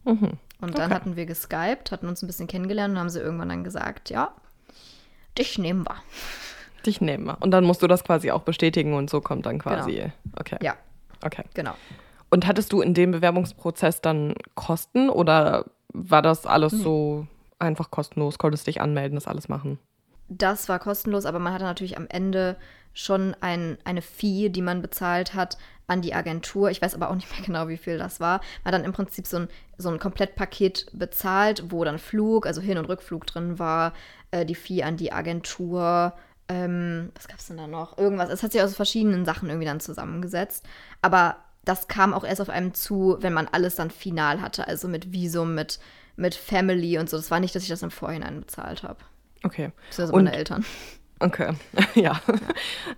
[0.05, 0.37] Mhm.
[0.59, 0.93] Und dann okay.
[0.95, 4.33] hatten wir geskypt, hatten uns ein bisschen kennengelernt und haben sie irgendwann dann gesagt, ja,
[5.37, 5.95] dich nehmen wir.
[6.85, 7.37] Dich nehmen wir.
[7.41, 9.95] Und dann musst du das quasi auch bestätigen und so kommt dann quasi.
[9.95, 10.11] Genau.
[10.39, 10.57] Okay.
[10.61, 10.75] Ja.
[11.23, 11.43] Okay.
[11.53, 11.73] Genau.
[12.29, 16.81] Und hattest du in dem Bewerbungsprozess dann Kosten oder war das alles mhm.
[16.81, 17.27] so
[17.59, 18.37] einfach kostenlos?
[18.37, 19.79] Konntest dich anmelden, das alles machen?
[20.29, 22.57] Das war kostenlos, aber man hatte natürlich am Ende
[22.97, 26.71] schon ein, eine Fee, die man bezahlt hat an die Agentur.
[26.71, 28.39] Ich weiß aber auch nicht mehr genau, wie viel das war.
[28.63, 32.59] Man hat dann im Prinzip so ein, so ein Komplettpaket bezahlt, wo dann Flug, also
[32.59, 33.93] Hin- und Rückflug drin war,
[34.31, 36.13] äh, die Fee an die Agentur.
[36.49, 37.99] Ähm, was gab es denn da noch?
[37.99, 38.31] Irgendwas.
[38.31, 40.65] Es hat sich aus verschiedenen Sachen irgendwie dann zusammengesetzt.
[41.03, 44.67] Aber das kam auch erst auf einem zu, wenn man alles dann final hatte.
[44.67, 45.79] Also mit Visum, mit,
[46.15, 47.17] mit Family und so.
[47.17, 48.99] Das war nicht, dass ich das im Vorhinein bezahlt habe.
[49.43, 49.71] Okay.
[49.89, 50.65] Das sind meine Eltern.
[51.19, 51.53] Okay,
[51.95, 52.21] ja.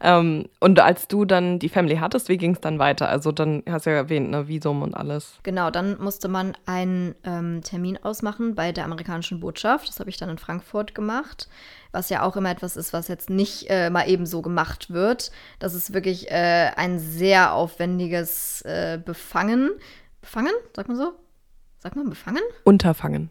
[0.01, 3.07] ähm, und als du dann die Family hattest, wie ging es dann weiter?
[3.07, 5.39] Also dann hast du ja erwähnt, ne, Visum und alles.
[5.43, 9.87] Genau, dann musste man einen ähm, Termin ausmachen bei der amerikanischen Botschaft.
[9.87, 11.47] Das habe ich dann in Frankfurt gemacht.
[11.91, 15.31] Was ja auch immer etwas ist, was jetzt nicht äh, mal eben so gemacht wird.
[15.59, 19.71] Das ist wirklich äh, ein sehr aufwendiges äh, Befangen.
[20.21, 20.53] Befangen?
[20.75, 21.13] Sagt man so?
[21.79, 22.43] Sagt man befangen?
[22.65, 23.29] Unterfangen.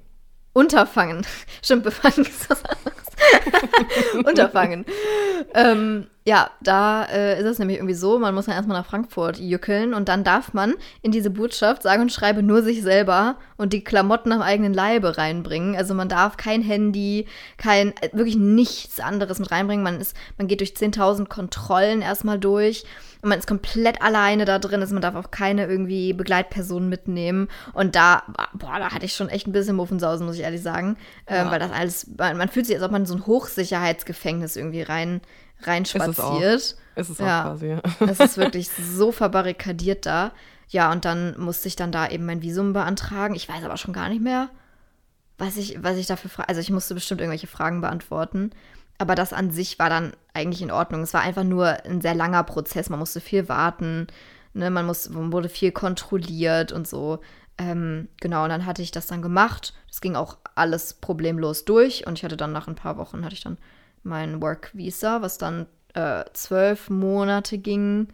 [0.54, 1.26] Unterfangen.
[1.62, 3.07] Stimmt, befangen ist was anderes.
[4.24, 4.84] Unterfangen.
[5.54, 9.38] ähm, Ja, da äh, ist es nämlich irgendwie so, man muss dann erstmal nach Frankfurt
[9.38, 13.72] jückeln und dann darf man in diese Botschaft sage und schreibe nur sich selber und
[13.72, 15.74] die Klamotten am eigenen Leibe reinbringen.
[15.74, 17.26] Also man darf kein Handy,
[17.56, 19.82] kein, äh, wirklich nichts anderes mit reinbringen.
[19.82, 22.84] Man ist, man geht durch 10.000 Kontrollen erstmal durch
[23.20, 24.80] und man ist komplett alleine da drin.
[24.80, 27.48] Also man darf auch keine irgendwie Begleitpersonen mitnehmen.
[27.72, 28.22] Und da,
[28.54, 30.96] boah, da hatte ich schon echt ein bisschen Muffensausen, muss ich ehrlich sagen.
[31.26, 31.42] Ähm, ja.
[31.42, 34.56] Ähm, weil das alles, man, man, fühlt sich, als ob man in so ein Hochsicherheitsgefängnis
[34.56, 35.20] irgendwie rein
[35.62, 36.76] reinspaziert.
[36.94, 37.76] Ist es auch, ja, quasi.
[38.08, 40.32] es ist wirklich so verbarrikadiert da.
[40.68, 43.34] Ja, und dann musste ich dann da eben mein Visum beantragen.
[43.34, 44.50] Ich weiß aber schon gar nicht mehr,
[45.38, 46.48] was ich, was ich dafür frage.
[46.48, 48.50] Also ich musste bestimmt irgendwelche Fragen beantworten.
[48.98, 51.02] Aber das an sich war dann eigentlich in Ordnung.
[51.02, 52.90] Es war einfach nur ein sehr langer Prozess.
[52.90, 54.08] Man musste viel warten.
[54.54, 54.70] Ne?
[54.70, 57.20] Man, muss, man wurde viel kontrolliert und so.
[57.58, 59.74] Ähm, genau, und dann hatte ich das dann gemacht.
[59.88, 62.06] Das ging auch alles problemlos durch.
[62.06, 63.58] Und ich hatte dann nach ein paar Wochen, hatte ich dann
[64.02, 68.08] mein Work Visa, was dann äh, zwölf Monate ging,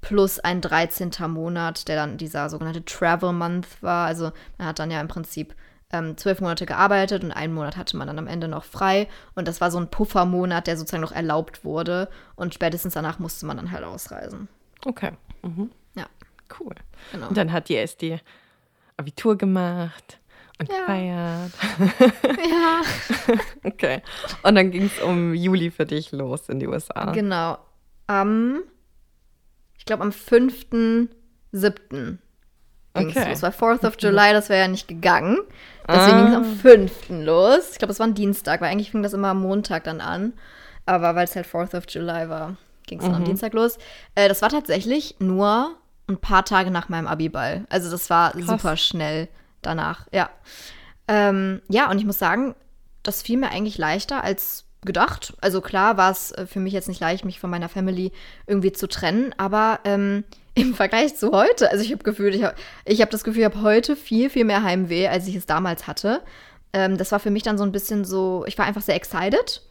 [0.00, 1.10] plus ein 13.
[1.28, 4.06] Monat, der dann dieser sogenannte Travel Month war.
[4.06, 5.54] Also man hat dann ja im Prinzip
[5.94, 9.08] ähm, zwölf Monate gearbeitet und einen Monat hatte man dann am Ende noch frei.
[9.34, 12.08] Und das war so ein Puffermonat, der sozusagen noch erlaubt wurde.
[12.34, 14.48] Und spätestens danach musste man dann halt ausreisen.
[14.84, 15.12] Okay.
[15.42, 15.70] Mhm.
[15.94, 16.06] Ja.
[16.58, 16.74] Cool.
[17.12, 17.28] Genau.
[17.28, 18.20] Und dann hat die SD
[18.96, 20.18] Abitur gemacht
[20.58, 20.80] und ja.
[20.80, 21.52] gefeiert.
[22.50, 22.82] Ja.
[23.64, 24.02] okay.
[24.42, 27.12] Und dann ging es um Juli für dich los in die USA.
[27.12, 27.58] Genau.
[28.06, 28.62] Am,
[29.78, 32.18] ich glaube, am 5.7.
[32.94, 33.30] ging okay.
[33.30, 33.42] los.
[33.42, 35.38] Weil 4th of July, das wäre ja nicht gegangen.
[35.86, 36.24] Deswegen ah.
[36.24, 36.92] ging es am 5.
[37.24, 37.70] los.
[37.72, 40.32] Ich glaube, es war ein Dienstag, weil eigentlich fing das immer am Montag dann an.
[40.86, 43.18] Aber weil es halt 4th of July war, ging es dann mhm.
[43.18, 43.78] am Dienstag los.
[44.14, 45.76] Äh, das war tatsächlich nur
[46.08, 47.66] ein paar Tage nach meinem Abiball.
[47.68, 48.46] Also das war Krass.
[48.46, 49.28] super schnell
[49.62, 50.30] danach, ja.
[51.08, 52.54] Ähm, ja, und ich muss sagen,
[53.02, 55.34] das fiel mir eigentlich leichter als gedacht.
[55.40, 58.12] Also klar war es äh, für mich jetzt nicht leicht, mich von meiner Family
[58.46, 60.24] irgendwie zu trennen, aber ähm,
[60.54, 63.46] im Vergleich zu heute, also ich habe gefühlt, ich habe ich hab das Gefühl, ich
[63.46, 66.22] habe heute viel, viel mehr Heimweh, als ich es damals hatte.
[66.72, 69.62] Ähm, das war für mich dann so ein bisschen so, ich war einfach sehr excited.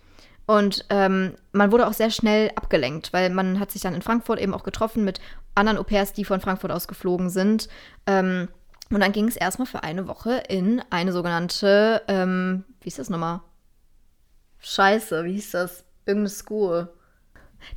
[0.45, 4.41] Und ähm, man wurde auch sehr schnell abgelenkt, weil man hat sich dann in Frankfurt
[4.41, 5.21] eben auch getroffen mit
[5.55, 7.69] anderen Au-pairs, die von Frankfurt aus geflogen sind.
[8.05, 8.49] Ähm,
[8.89, 13.09] und dann ging es erstmal für eine Woche in eine sogenannte, ähm, wie ist das
[13.09, 13.39] nochmal?
[14.59, 15.85] Scheiße, wie hieß das?
[16.05, 16.89] Irgendeine School.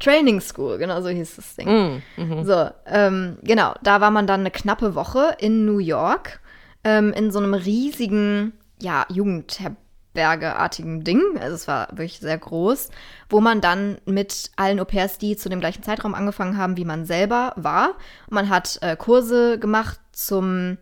[0.00, 1.68] Training School, genau so hieß das Ding.
[1.68, 2.44] Mm, mhm.
[2.44, 6.40] So, ähm, genau, da war man dann eine knappe Woche in New York,
[6.84, 11.22] ähm, in so einem riesigen, ja, Jugendherbergeartigen Ding.
[11.40, 12.90] Also es war wirklich sehr groß,
[13.28, 17.04] wo man dann mit allen Au-pairs, die zu dem gleichen Zeitraum angefangen haben, wie man
[17.04, 17.94] selber war.
[18.30, 20.78] Man hat äh, Kurse gemacht zum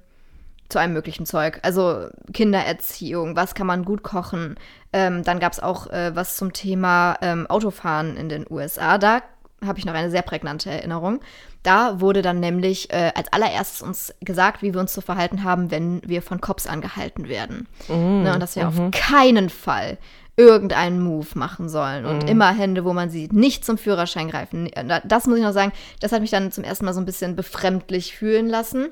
[0.68, 1.60] zu einem möglichen Zeug.
[1.62, 4.56] Also Kindererziehung, was kann man gut kochen.
[4.92, 8.98] Ähm, dann gab es auch äh, was zum Thema ähm, Autofahren in den USA.
[8.98, 9.22] Da
[9.64, 11.20] habe ich noch eine sehr prägnante Erinnerung.
[11.62, 15.70] Da wurde dann nämlich äh, als allererstes uns gesagt, wie wir uns zu verhalten haben,
[15.70, 17.66] wenn wir von Cops angehalten werden.
[17.88, 18.68] Mm, ne, und dass wir mm -hmm.
[18.68, 18.90] auf mhm.
[18.90, 19.98] keinen Fall
[20.36, 22.28] irgendeinen Move machen sollen und mm.
[22.28, 24.68] immer Hände, wo man sieht, nicht zum Führerschein greifen.
[25.04, 27.36] Das muss ich noch sagen, das hat mich dann zum ersten Mal so ein bisschen
[27.36, 28.88] befremdlich fühlen lassen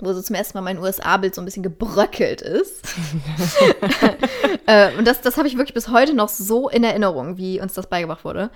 [0.00, 2.82] wo so zum ersten Mal mein USA-Bild so ein bisschen gebröckelt ist.
[4.66, 7.74] äh, und das, das habe ich wirklich bis heute noch so in Erinnerung, wie uns
[7.74, 8.50] das beigebracht wurde.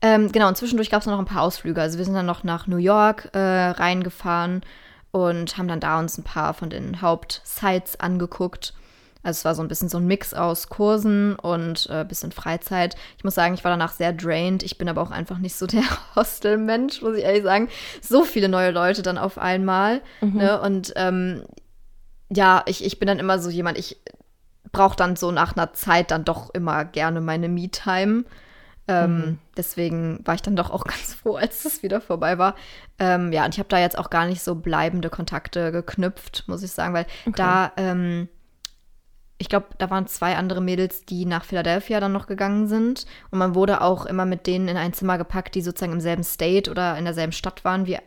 [0.00, 1.80] Ähm, genau, und zwischendurch gab es noch ein paar Ausflüge.
[1.80, 4.62] Also wir sind dann noch nach New York äh, reingefahren
[5.10, 8.74] und haben dann da uns ein paar von den Hauptsites angeguckt.
[9.22, 12.96] Also es war so ein bisschen so ein Mix aus Kursen und äh, bisschen Freizeit.
[13.16, 14.62] Ich muss sagen, ich war danach sehr drained.
[14.62, 15.82] Ich bin aber auch einfach nicht so der
[16.16, 17.68] Hostel-Mensch, muss ich ehrlich sagen.
[18.00, 20.02] So viele neue Leute dann auf einmal.
[20.20, 20.36] Mhm.
[20.38, 20.60] Ne?
[20.60, 21.42] Und ähm,
[22.30, 24.00] ja, ich, ich bin dann immer so jemand, ich
[24.70, 28.24] brauche dann so nach einer Zeit dann doch immer gerne meine Me-Time.
[28.86, 29.38] Ähm, mhm.
[29.56, 32.54] Deswegen war ich dann doch auch ganz froh, als das wieder vorbei war.
[32.98, 36.62] Ähm, ja, und ich habe da jetzt auch gar nicht so bleibende Kontakte geknüpft, muss
[36.62, 37.34] ich sagen, weil okay.
[37.36, 38.28] da ähm,
[39.38, 43.06] ich glaube, da waren zwei andere Mädels, die nach Philadelphia dann noch gegangen sind.
[43.30, 46.24] Und man wurde auch immer mit denen in ein Zimmer gepackt, die sozusagen im selben
[46.24, 47.98] State oder in derselben Stadt waren wie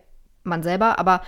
[0.43, 0.99] man selber.
[0.99, 1.21] Aber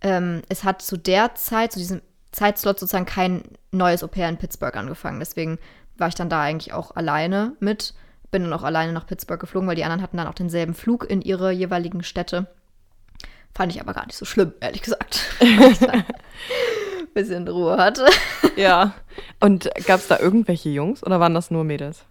[0.00, 4.76] ähm, es hat zu der Zeit, zu diesem Zeitslot sozusagen kein neues Au-pair in Pittsburgh
[4.76, 5.20] angefangen.
[5.20, 5.58] Deswegen
[5.96, 7.94] war ich dann da eigentlich auch alleine mit.
[8.32, 11.08] Bin dann auch alleine nach Pittsburgh geflogen, weil die anderen hatten dann auch denselben Flug
[11.08, 12.48] in ihre jeweiligen Städte.
[13.54, 15.20] Fand ich aber gar nicht so schlimm, ehrlich gesagt.
[17.14, 18.06] bisschen Ruhe hatte.
[18.56, 18.94] Ja.
[19.40, 22.04] Und gab es da irgendwelche Jungs oder waren das nur Mädels?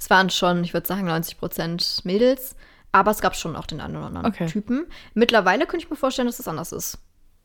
[0.00, 2.56] Es waren schon, ich würde sagen, 90 Prozent Mädels.
[2.90, 4.46] Aber es gab schon auch den einen oder anderen okay.
[4.46, 4.86] Typen.
[5.14, 6.98] Mittlerweile könnte ich mir vorstellen, dass das anders ist.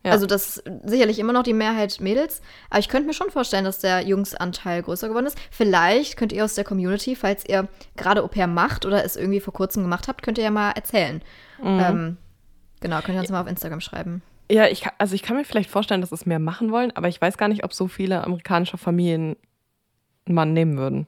[0.04, 0.12] Ja.
[0.12, 3.80] Also das sicherlich immer noch die Mehrheit Mädels, aber ich könnte mir schon vorstellen, dass
[3.80, 5.38] der Jungsanteil größer geworden ist.
[5.52, 9.42] Vielleicht könnt ihr aus der Community, falls ihr gerade Au pair macht oder es irgendwie
[9.42, 11.22] vor kurzem gemacht habt, könnt ihr ja mal erzählen.
[11.62, 11.80] Mhm.
[11.80, 12.18] Ähm,
[12.80, 13.36] genau, könnt ihr uns ja.
[13.36, 14.22] mal auf Instagram schreiben.
[14.52, 17.08] Ja, ich kann, also ich kann mir vielleicht vorstellen, dass es mehr machen wollen, aber
[17.08, 19.36] ich weiß gar nicht, ob so viele amerikanische Familien
[20.26, 21.08] einen Mann nehmen würden.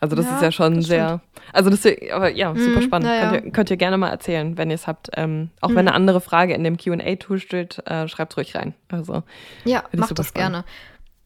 [0.00, 1.20] Also das ja, ist ja schon sehr,
[1.52, 3.08] also das ist, aber ja, mhm, super spannend.
[3.08, 5.10] Ja, könnt, ihr, könnt, ihr, gerne mal erzählen, wenn ihr es habt.
[5.16, 5.74] Ähm, auch mhm.
[5.74, 8.74] wenn eine andere Frage in dem Q&A-Tool steht, äh, schreibt ruhig rein.
[8.90, 9.24] Also,
[9.64, 10.52] ja, macht das spannend.
[10.52, 10.64] gerne.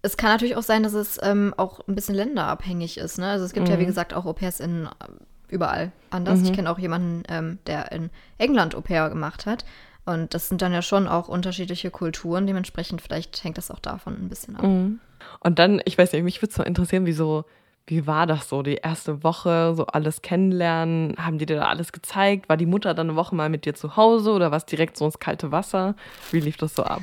[0.00, 3.18] Es kann natürlich auch sein, dass es ähm, auch ein bisschen länderabhängig ist.
[3.18, 3.26] Ne?
[3.26, 3.74] Also es gibt mhm.
[3.74, 3.88] ja, wie mhm.
[3.88, 4.88] gesagt, auch Au-pairs in äh,
[5.48, 6.40] überall anders.
[6.40, 6.54] Ich mhm.
[6.54, 9.66] kenne auch jemanden, ähm, der in England Au-pair gemacht hat.
[10.04, 12.46] Und das sind dann ja schon auch unterschiedliche Kulturen.
[12.46, 14.64] Dementsprechend vielleicht hängt das auch davon ein bisschen ab.
[14.64, 15.00] Mhm.
[15.40, 17.44] Und dann, ich weiß nicht, mich würde es mal interessieren, wie so
[17.86, 21.16] wie war das so, die erste Woche, so alles kennenlernen?
[21.18, 22.48] Haben die dir da alles gezeigt?
[22.48, 24.96] War die Mutter dann eine Woche mal mit dir zu Hause oder war es direkt
[24.96, 25.96] so ins kalte Wasser?
[26.30, 27.02] Wie lief das so ab?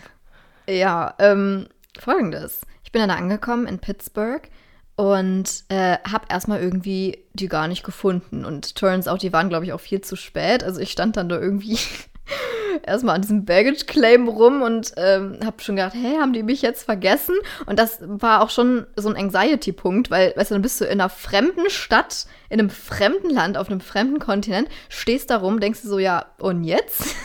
[0.67, 1.67] Ja, ähm,
[1.99, 2.61] folgendes.
[2.83, 4.49] Ich bin dann angekommen in Pittsburgh
[4.95, 8.45] und äh, habe erstmal irgendwie die gar nicht gefunden.
[8.45, 10.63] Und turns out, die waren, glaube ich, auch viel zu spät.
[10.63, 11.77] Also ich stand dann da irgendwie
[12.85, 16.61] erstmal an diesem Baggage Claim rum und ähm, habe schon gedacht, hey, haben die mich
[16.61, 17.35] jetzt vergessen?
[17.65, 20.91] Und das war auch schon so ein Anxiety-Punkt, weil, weißt du, dann bist du in
[20.91, 25.81] einer fremden Stadt, in einem fremden Land, auf einem fremden Kontinent, stehst da rum, denkst
[25.81, 27.15] du so, ja, und jetzt?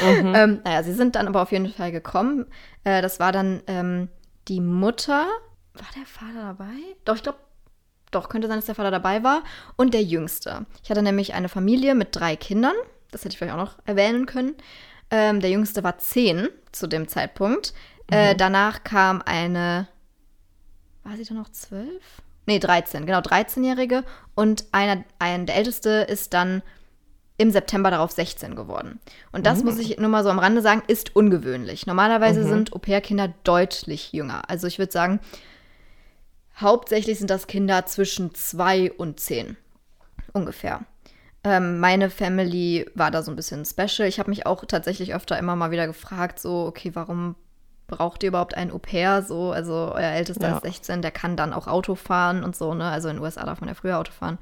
[0.00, 0.34] Mhm.
[0.34, 2.46] ähm, naja, sie sind dann aber auf jeden Fall gekommen.
[2.84, 4.08] Äh, das war dann ähm,
[4.48, 5.26] die Mutter.
[5.74, 6.74] War der Vater dabei?
[7.04, 7.38] Doch, ich glaube,
[8.10, 9.42] doch, könnte sein, dass der Vater dabei war.
[9.76, 10.66] Und der Jüngste.
[10.82, 12.74] Ich hatte nämlich eine Familie mit drei Kindern.
[13.16, 14.54] Das hätte ich vielleicht auch noch erwähnen können.
[15.10, 17.72] Ähm, der Jüngste war zehn zu dem Zeitpunkt.
[18.10, 18.36] Äh, mhm.
[18.36, 19.88] Danach kam eine,
[21.02, 22.02] war sie da noch zwölf?
[22.44, 24.04] Nee, 13, genau, 13-Jährige.
[24.34, 26.60] Und einer, ein, der Älteste ist dann
[27.38, 29.00] im September darauf 16 geworden.
[29.32, 29.64] Und das mhm.
[29.64, 31.86] muss ich nur mal so am Rande sagen, ist ungewöhnlich.
[31.86, 32.48] Normalerweise mhm.
[32.48, 34.50] sind Au-pair-Kinder deutlich jünger.
[34.50, 35.20] Also ich würde sagen,
[36.60, 39.56] hauptsächlich sind das Kinder zwischen zwei und zehn.
[40.34, 40.84] Ungefähr.
[41.46, 44.08] Ähm, meine Family war da so ein bisschen special.
[44.08, 47.36] Ich habe mich auch tatsächlich öfter immer mal wieder gefragt, so, okay, warum
[47.86, 49.22] braucht ihr überhaupt ein Au-pair?
[49.22, 50.56] So, also euer Ältester ja.
[50.56, 52.90] ist 16, der kann dann auch Auto fahren und so, ne?
[52.90, 54.38] Also in den USA darf man ja früher Auto fahren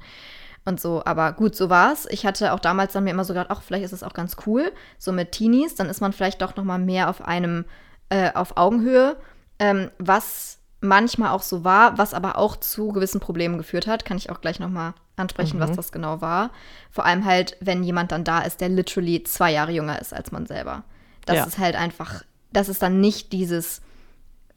[0.65, 1.03] und so.
[1.05, 2.07] Aber gut, so war's.
[2.09, 4.35] Ich hatte auch damals dann mir immer so gedacht, ach, vielleicht ist es auch ganz
[4.47, 7.65] cool, so mit Teenies, dann ist man vielleicht doch noch mal mehr auf einem,
[8.09, 9.15] äh, auf Augenhöhe,
[9.59, 14.05] ähm, was manchmal auch so war, was aber auch zu gewissen Problemen geführt hat.
[14.05, 15.61] Kann ich auch gleich noch mal ansprechen, mhm.
[15.61, 16.51] was das genau war.
[16.91, 20.31] Vor allem halt, wenn jemand dann da ist, der literally zwei Jahre jünger ist als
[20.31, 20.83] man selber.
[21.25, 21.45] Das ja.
[21.45, 23.81] ist halt einfach, das ist dann nicht dieses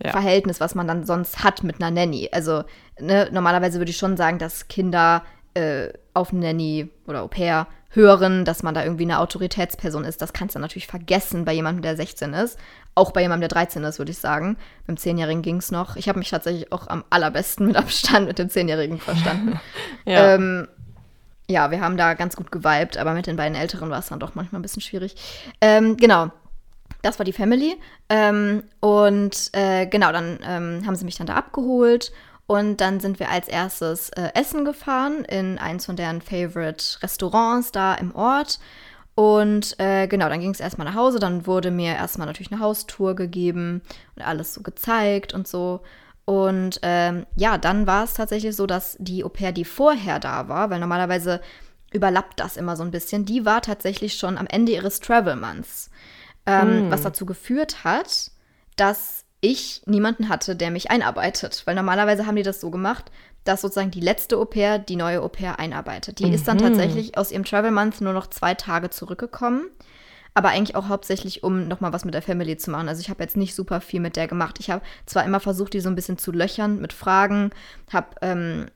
[0.02, 0.12] ja.
[0.12, 2.28] Verhältnis, was man dann sonst hat mit einer Nanny.
[2.32, 2.64] Also
[3.00, 8.44] ne, normalerweise würde ich schon sagen, dass Kinder äh, auf Nanny oder Au pair hören,
[8.44, 10.20] dass man da irgendwie eine Autoritätsperson ist.
[10.20, 12.58] Das kannst du natürlich vergessen bei jemandem, der 16 ist.
[12.94, 14.56] Auch bei jemandem, der 13 ist, würde ich sagen.
[14.86, 15.96] Beim 10-Jährigen ging es noch.
[15.96, 19.58] Ich habe mich tatsächlich auch am allerbesten mit Abstand mit dem 10-Jährigen verstanden.
[20.04, 20.34] ja.
[20.34, 20.68] Ähm,
[21.50, 24.20] ja, wir haben da ganz gut geweibt, aber mit den beiden Älteren war es dann
[24.20, 25.16] doch manchmal ein bisschen schwierig.
[25.62, 26.30] Ähm, genau.
[27.00, 27.76] Das war die Family.
[28.10, 32.12] Ähm, und äh, genau, dann ähm, haben sie mich dann da abgeholt
[32.48, 37.72] und dann sind wir als erstes äh, essen gefahren in eins von deren Favorite Restaurants
[37.72, 38.58] da im Ort.
[39.14, 41.18] Und äh, genau, dann ging es erstmal nach Hause.
[41.18, 43.82] Dann wurde mir erstmal natürlich eine Haustour gegeben
[44.16, 45.82] und alles so gezeigt und so.
[46.24, 50.48] Und ähm, ja, dann war es tatsächlich so, dass die Au pair, die vorher da
[50.48, 51.42] war, weil normalerweise
[51.92, 55.90] überlappt das immer so ein bisschen, die war tatsächlich schon am Ende ihres Travel Months.
[56.46, 56.90] Ähm, mm.
[56.90, 58.30] Was dazu geführt hat,
[58.76, 61.62] dass ich niemanden hatte, der mich einarbeitet.
[61.64, 63.10] Weil normalerweise haben die das so gemacht,
[63.44, 66.18] dass sozusagen die letzte Au pair die neue Au pair einarbeitet.
[66.18, 66.34] Die mhm.
[66.34, 66.62] ist dann mhm.
[66.62, 69.62] tatsächlich aus ihrem Travel Month nur noch zwei Tage zurückgekommen.
[70.34, 72.88] Aber eigentlich auch hauptsächlich, um nochmal was mit der Family zu machen.
[72.88, 74.58] Also ich habe jetzt nicht super viel mit der gemacht.
[74.60, 77.50] Ich habe zwar immer versucht, die so ein bisschen zu löchern mit Fragen,
[77.92, 78.66] habe ähm,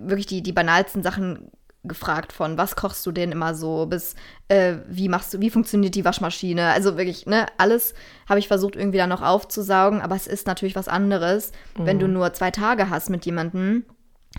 [0.00, 1.50] wirklich die, die banalsten Sachen
[1.84, 4.14] gefragt von, was kochst du denn immer so, bis
[4.48, 6.68] äh, wie machst du, wie funktioniert die Waschmaschine?
[6.68, 7.94] Also wirklich, ne, alles
[8.28, 11.86] habe ich versucht irgendwie da noch aufzusaugen, aber es ist natürlich was anderes, mhm.
[11.86, 12.14] wenn du mhm.
[12.14, 13.84] nur zwei Tage hast mit jemandem,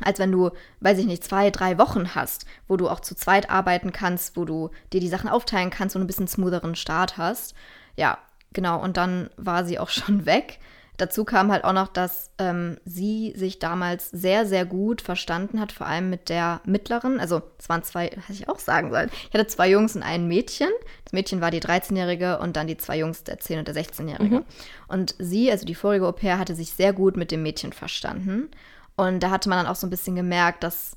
[0.01, 3.49] als wenn du, weiß ich nicht, zwei, drei Wochen hast, wo du auch zu zweit
[3.49, 7.55] arbeiten kannst, wo du dir die Sachen aufteilen kannst und ein bisschen smootheren Start hast.
[7.97, 8.17] Ja,
[8.53, 10.59] genau, und dann war sie auch schon weg.
[10.97, 15.71] Dazu kam halt auch noch, dass ähm, sie sich damals sehr, sehr gut verstanden hat,
[15.71, 17.19] vor allem mit der mittleren.
[17.19, 19.09] Also es waren zwei, hätte ich auch sagen sollen.
[19.27, 20.69] Ich hatte zwei Jungs und ein Mädchen.
[21.03, 24.39] Das Mädchen war die 13-Jährige und dann die zwei Jungs, der 10- und der 16-Jährige.
[24.39, 24.45] Mhm.
[24.87, 28.51] Und sie, also die vorige Au pair, hatte sich sehr gut mit dem Mädchen verstanden.
[28.95, 30.95] Und da hatte man dann auch so ein bisschen gemerkt, dass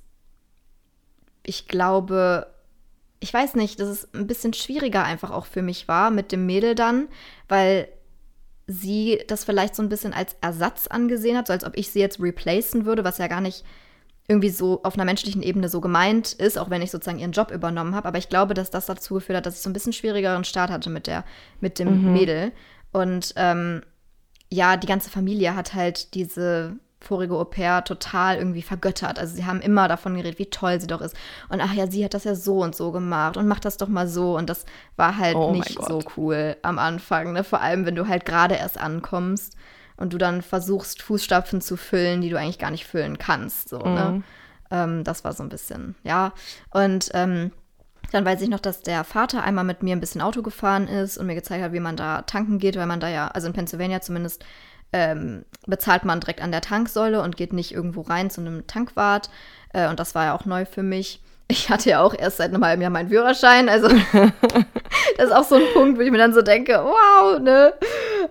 [1.42, 2.48] ich glaube,
[3.20, 6.44] ich weiß nicht, dass es ein bisschen schwieriger einfach auch für mich war mit dem
[6.44, 7.08] Mädel dann,
[7.48, 7.88] weil
[8.66, 12.00] sie das vielleicht so ein bisschen als Ersatz angesehen hat, so als ob ich sie
[12.00, 13.64] jetzt replacen würde, was ja gar nicht
[14.28, 17.52] irgendwie so auf einer menschlichen Ebene so gemeint ist, auch wenn ich sozusagen ihren Job
[17.52, 18.08] übernommen habe.
[18.08, 20.70] Aber ich glaube, dass das dazu geführt hat, dass ich so ein bisschen schwierigeren Start
[20.70, 21.24] hatte mit der,
[21.60, 22.12] mit dem mhm.
[22.12, 22.52] Mädel.
[22.92, 23.82] Und ähm,
[24.50, 26.76] ja, die ganze Familie hat halt diese
[27.06, 29.18] vorige Au pair total irgendwie vergöttert.
[29.18, 31.16] Also sie haben immer davon geredet, wie toll sie doch ist.
[31.48, 33.88] Und ach ja, sie hat das ja so und so gemacht und macht das doch
[33.88, 34.36] mal so.
[34.36, 34.64] Und das
[34.96, 37.32] war halt oh nicht so cool am Anfang.
[37.32, 37.44] Ne?
[37.44, 39.56] Vor allem, wenn du halt gerade erst ankommst
[39.96, 43.68] und du dann versuchst, Fußstapfen zu füllen, die du eigentlich gar nicht füllen kannst.
[43.68, 43.84] So, ne?
[43.88, 43.94] mhm.
[43.94, 44.22] ne?
[44.70, 46.32] ähm, das war so ein bisschen, ja.
[46.70, 47.52] Und ähm,
[48.12, 51.18] dann weiß ich noch, dass der Vater einmal mit mir ein bisschen Auto gefahren ist
[51.18, 53.52] und mir gezeigt hat, wie man da tanken geht, weil man da ja, also in
[53.52, 54.44] Pennsylvania zumindest,
[54.92, 59.30] ähm, bezahlt man direkt an der Tanksäule und geht nicht irgendwo rein zu einem Tankwart.
[59.72, 61.20] Äh, und das war ja auch neu für mich.
[61.48, 63.68] Ich hatte ja auch erst seit einem halben Jahr meinen Führerschein.
[63.68, 63.88] Also
[65.16, 67.72] das ist auch so ein Punkt, wo ich mir dann so denke, wow, ne?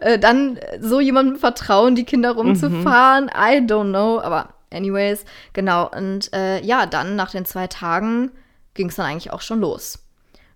[0.01, 3.25] Äh, dann so jemandem vertrauen, die Kinder rumzufahren.
[3.25, 3.29] Mhm.
[3.29, 4.19] I don't know.
[4.19, 5.89] Aber anyways, genau.
[5.89, 8.31] Und äh, ja, dann nach den zwei Tagen
[8.73, 9.99] ging es dann eigentlich auch schon los.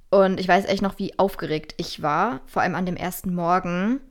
[0.10, 4.02] Und ich weiß echt noch, wie aufgeregt ich war, vor allem an dem ersten Morgen.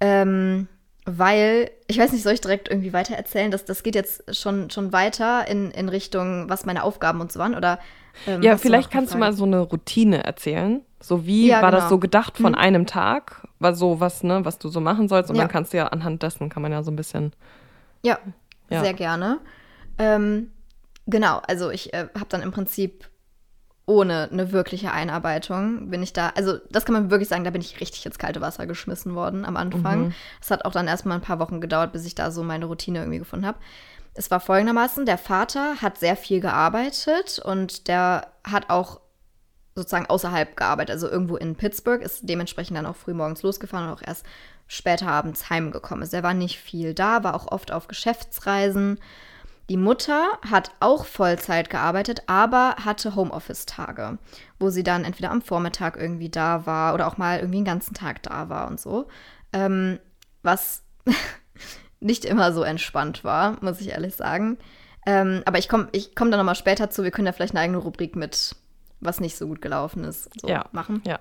[0.00, 0.68] Ähm,
[1.16, 3.50] weil, ich weiß nicht, soll ich direkt irgendwie weiter erzählen?
[3.50, 7.40] Das, das geht jetzt schon, schon weiter in, in Richtung, was meine Aufgaben und so
[7.40, 7.54] waren?
[7.54, 7.78] Oder,
[8.26, 10.82] ähm, ja, vielleicht kannst du mal so eine Routine erzählen.
[11.00, 11.80] So wie ja, war genau.
[11.80, 12.60] das so gedacht von hm.
[12.60, 13.46] einem Tag?
[13.60, 15.30] War so was, ne, was du so machen sollst?
[15.30, 15.42] Und ja.
[15.42, 17.32] dann kannst du ja anhand dessen kann man ja so ein bisschen.
[18.02, 18.18] Ja,
[18.68, 18.82] ja.
[18.82, 19.38] sehr gerne.
[19.98, 20.50] Ähm,
[21.06, 23.08] genau, also ich äh, habe dann im Prinzip
[23.88, 27.62] ohne eine wirkliche Einarbeitung bin ich da, also das kann man wirklich sagen, da bin
[27.62, 30.12] ich richtig ins kalte Wasser geschmissen worden am Anfang.
[30.42, 30.52] Es mhm.
[30.52, 33.18] hat auch dann erstmal ein paar Wochen gedauert, bis ich da so meine Routine irgendwie
[33.18, 33.58] gefunden habe.
[34.12, 39.00] Es war folgendermaßen, der Vater hat sehr viel gearbeitet und der hat auch
[39.74, 43.94] sozusagen außerhalb gearbeitet, also irgendwo in Pittsburgh, ist dementsprechend dann auch früh morgens losgefahren und
[43.94, 44.26] auch erst
[44.66, 46.12] später abends heimgekommen ist.
[46.12, 48.98] Er war nicht viel da, war auch oft auf Geschäftsreisen
[49.68, 54.18] die Mutter hat auch Vollzeit gearbeitet, aber hatte Homeoffice-Tage,
[54.58, 57.94] wo sie dann entweder am Vormittag irgendwie da war oder auch mal irgendwie den ganzen
[57.94, 59.08] Tag da war und so.
[59.52, 59.98] Ähm,
[60.42, 60.82] was
[62.00, 64.56] nicht immer so entspannt war, muss ich ehrlich sagen.
[65.06, 67.02] Ähm, aber ich komme ich komm da nochmal später zu.
[67.02, 68.56] Wir können ja vielleicht eine eigene Rubrik mit,
[69.00, 71.02] was nicht so gut gelaufen ist, so ja, machen.
[71.06, 71.18] Ja.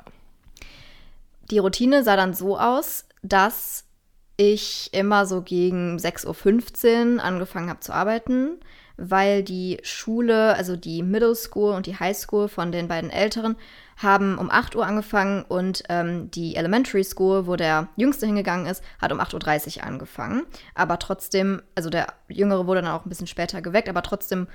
[1.51, 3.86] Die Routine sah dann so aus, dass
[4.37, 8.59] ich immer so gegen 6.15 Uhr angefangen habe zu arbeiten,
[8.95, 13.55] weil die Schule, also die Middle School und die High School von den beiden Älteren,
[13.97, 18.83] haben um 8 Uhr angefangen und ähm, die Elementary School, wo der Jüngste hingegangen ist,
[18.99, 20.45] hat um 8.30 Uhr angefangen.
[20.75, 24.47] Aber trotzdem, also der Jüngere wurde dann auch ein bisschen später geweckt, aber trotzdem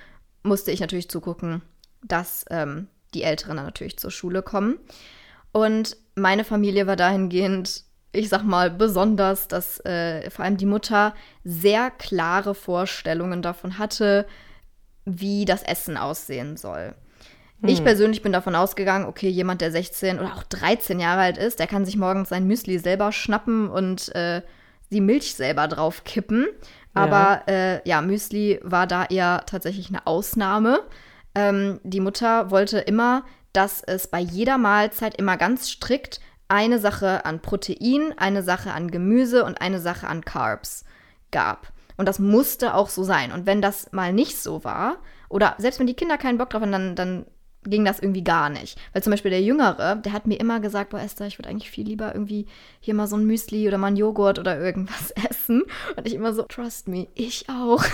[0.44, 1.62] musste ich natürlich zugucken,
[2.04, 4.78] dass ähm, die Älteren dann natürlich zur Schule kommen.
[5.50, 11.14] Und meine Familie war dahingehend ich sag mal, besonders, dass äh, vor allem die Mutter
[11.44, 14.26] sehr klare Vorstellungen davon hatte,
[15.04, 16.94] wie das Essen aussehen soll.
[17.62, 17.68] Hm.
[17.68, 21.58] Ich persönlich bin davon ausgegangen, okay, jemand, der 16 oder auch 13 Jahre alt ist,
[21.58, 24.42] der kann sich morgens sein Müsli selber schnappen und äh,
[24.90, 26.46] die Milch selber drauf kippen.
[26.94, 27.54] Aber ja.
[27.54, 30.80] Äh, ja, Müsli war da eher tatsächlich eine Ausnahme.
[31.34, 37.24] Ähm, die Mutter wollte immer, dass es bei jeder Mahlzeit immer ganz strikt eine Sache
[37.24, 40.84] an Protein, eine Sache an Gemüse und eine Sache an Carbs
[41.30, 41.72] gab.
[41.96, 43.32] Und das musste auch so sein.
[43.32, 44.96] Und wenn das mal nicht so war,
[45.28, 47.26] oder selbst wenn die Kinder keinen Bock drauf haben, dann, dann
[47.64, 48.78] ging das irgendwie gar nicht.
[48.92, 51.70] Weil zum Beispiel der Jüngere, der hat mir immer gesagt, boah Esther, ich würde eigentlich
[51.70, 52.46] viel lieber irgendwie
[52.80, 55.62] hier mal so ein Müsli oder mal ein Joghurt oder irgendwas essen.
[55.96, 57.84] Und ich immer so, trust me, ich auch.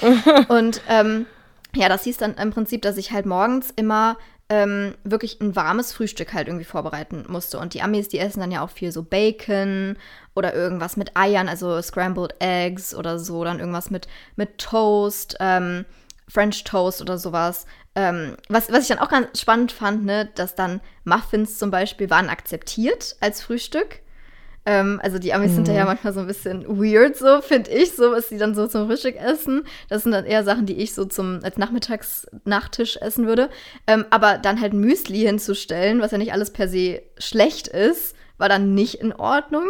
[0.48, 1.26] und ähm,
[1.74, 4.16] ja, das hieß dann im Prinzip, dass ich halt morgens immer
[4.50, 7.58] ähm, wirklich ein warmes Frühstück halt irgendwie vorbereiten musste.
[7.58, 9.96] Und die Amis, die essen dann ja auch viel so Bacon
[10.34, 15.86] oder irgendwas mit Eiern, also Scrambled Eggs oder so, dann irgendwas mit, mit Toast, ähm,
[16.28, 17.64] French Toast oder sowas.
[17.94, 22.10] Ähm, was, was ich dann auch ganz spannend fand, ne, dass dann Muffins zum Beispiel
[22.10, 24.00] waren akzeptiert als Frühstück.
[24.66, 25.64] Ähm, also die Amis mhm.
[25.64, 28.66] sind ja manchmal so ein bisschen weird, so finde ich, so was sie dann so
[28.66, 29.64] zum Frühstück essen.
[29.88, 33.48] Das sind dann eher Sachen, die ich so zum als Nachmittags-Nachtisch essen würde.
[33.86, 38.48] Ähm, aber dann halt Müsli hinzustellen, was ja nicht alles per se schlecht ist, war
[38.48, 39.66] dann nicht in Ordnung.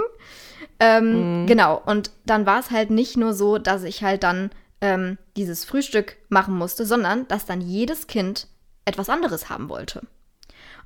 [0.80, 1.46] Ähm, mhm.
[1.46, 5.64] Genau, und dann war es halt nicht nur so, dass ich halt dann ähm, dieses
[5.64, 8.48] Frühstück machen musste, sondern dass dann jedes Kind
[8.84, 10.02] etwas anderes haben wollte.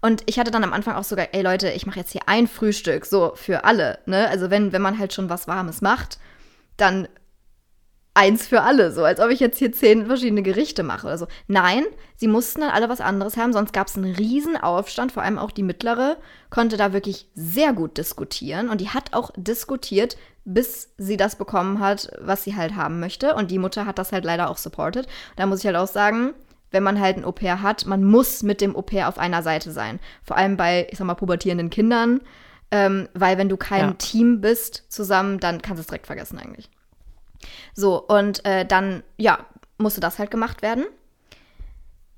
[0.04, 2.46] Und ich hatte dann am Anfang auch sogar, ey Leute, ich mache jetzt hier ein
[2.46, 4.00] Frühstück, so für alle.
[4.04, 4.28] Ne?
[4.28, 6.18] Also wenn, wenn man halt schon was Warmes macht,
[6.76, 7.08] dann
[8.12, 11.26] eins für alle, so als ob ich jetzt hier zehn verschiedene Gerichte mache oder so.
[11.46, 11.86] Nein,
[12.16, 15.38] sie mussten dann alle was anderes haben, sonst gab es einen riesen Aufstand, vor allem
[15.38, 16.18] auch die mittlere
[16.50, 21.80] konnte da wirklich sehr gut diskutieren und die hat auch diskutiert, bis sie das bekommen
[21.80, 25.06] hat, was sie halt haben möchte und die Mutter hat das halt leider auch supported.
[25.36, 26.34] Da muss ich halt auch sagen,
[26.74, 30.00] wenn man halt ein Au-pair hat, man muss mit dem Au-pair auf einer Seite sein.
[30.22, 32.20] Vor allem bei, ich sag mal, pubertierenden Kindern,
[32.70, 33.92] ähm, weil wenn du kein ja.
[33.92, 36.68] Team bist zusammen, dann kannst du es direkt vergessen eigentlich.
[37.74, 39.38] So, und äh, dann, ja,
[39.78, 40.84] musste das halt gemacht werden.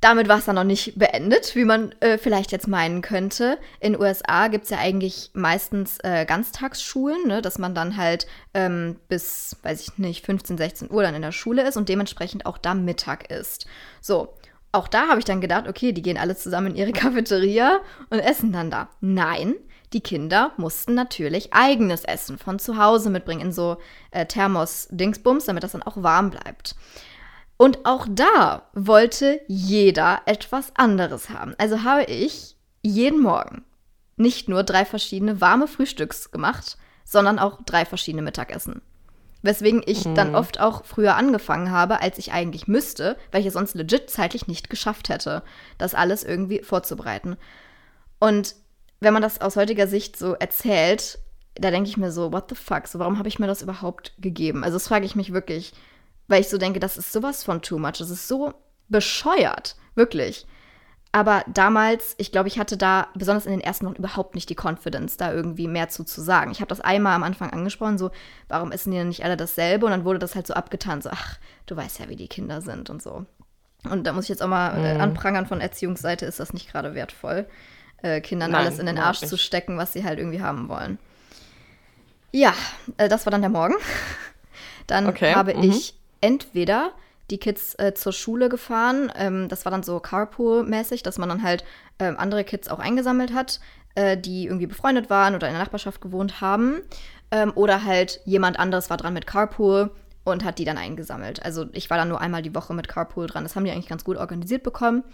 [0.00, 3.58] Damit war es dann noch nicht beendet, wie man äh, vielleicht jetzt meinen könnte.
[3.80, 8.26] In den USA gibt es ja eigentlich meistens äh, Ganztagsschulen, ne, dass man dann halt
[8.52, 12.44] ähm, bis, weiß ich nicht, 15, 16 Uhr dann in der Schule ist und dementsprechend
[12.44, 13.66] auch da Mittag ist.
[14.00, 14.34] So,
[14.76, 18.18] auch da habe ich dann gedacht, okay, die gehen alle zusammen in ihre Cafeteria und
[18.20, 18.88] essen dann da.
[19.00, 19.54] Nein,
[19.92, 23.78] die Kinder mussten natürlich eigenes Essen von zu Hause mitbringen in so
[24.10, 26.76] äh, Thermos-Dingsbums, damit das dann auch warm bleibt.
[27.56, 31.54] Und auch da wollte jeder etwas anderes haben.
[31.58, 33.64] Also habe ich jeden Morgen
[34.16, 38.82] nicht nur drei verschiedene warme Frühstücks gemacht, sondern auch drei verschiedene Mittagessen.
[39.46, 40.14] Weswegen ich mhm.
[40.14, 44.10] dann oft auch früher angefangen habe, als ich eigentlich müsste, weil ich es sonst legit
[44.10, 45.42] zeitlich nicht geschafft hätte,
[45.78, 47.36] das alles irgendwie vorzubereiten.
[48.18, 48.56] Und
[49.00, 51.18] wenn man das aus heutiger Sicht so erzählt,
[51.54, 54.12] da denke ich mir so, what the fuck, so warum habe ich mir das überhaupt
[54.18, 54.64] gegeben?
[54.64, 55.72] Also das frage ich mich wirklich,
[56.28, 58.52] weil ich so denke, das ist sowas von too much, das ist so
[58.88, 60.46] bescheuert, wirklich.
[61.16, 64.54] Aber damals, ich glaube, ich hatte da besonders in den ersten Wochen überhaupt nicht die
[64.54, 66.50] Confidence, da irgendwie mehr zu, zu sagen.
[66.50, 68.10] Ich habe das einmal am Anfang angesprochen, so,
[68.48, 69.86] warum essen die denn nicht alle dasselbe?
[69.86, 72.60] Und dann wurde das halt so abgetan, so, ach, du weißt ja, wie die Kinder
[72.60, 73.24] sind und so.
[73.90, 75.00] Und da muss ich jetzt auch mal äh, mhm.
[75.00, 77.46] anprangern, von Erziehungsseite ist das nicht gerade wertvoll
[78.02, 80.98] äh, Kindern Nein, alles in den Arsch zu stecken, was sie halt irgendwie haben wollen.
[82.30, 82.52] Ja,
[82.98, 83.76] äh, das war dann der Morgen.
[84.86, 85.34] dann okay.
[85.34, 85.62] habe mhm.
[85.62, 86.92] ich entweder
[87.30, 89.12] die Kids äh, zur Schule gefahren.
[89.16, 91.64] Ähm, das war dann so Carpool-mäßig, dass man dann halt
[91.98, 93.60] ähm, andere Kids auch eingesammelt hat,
[93.94, 96.82] äh, die irgendwie befreundet waren oder in der Nachbarschaft gewohnt haben.
[97.30, 99.90] Ähm, oder halt jemand anderes war dran mit Carpool
[100.24, 101.44] und hat die dann eingesammelt.
[101.44, 103.44] Also ich war dann nur einmal die Woche mit Carpool dran.
[103.44, 105.04] Das haben die eigentlich ganz gut organisiert bekommen.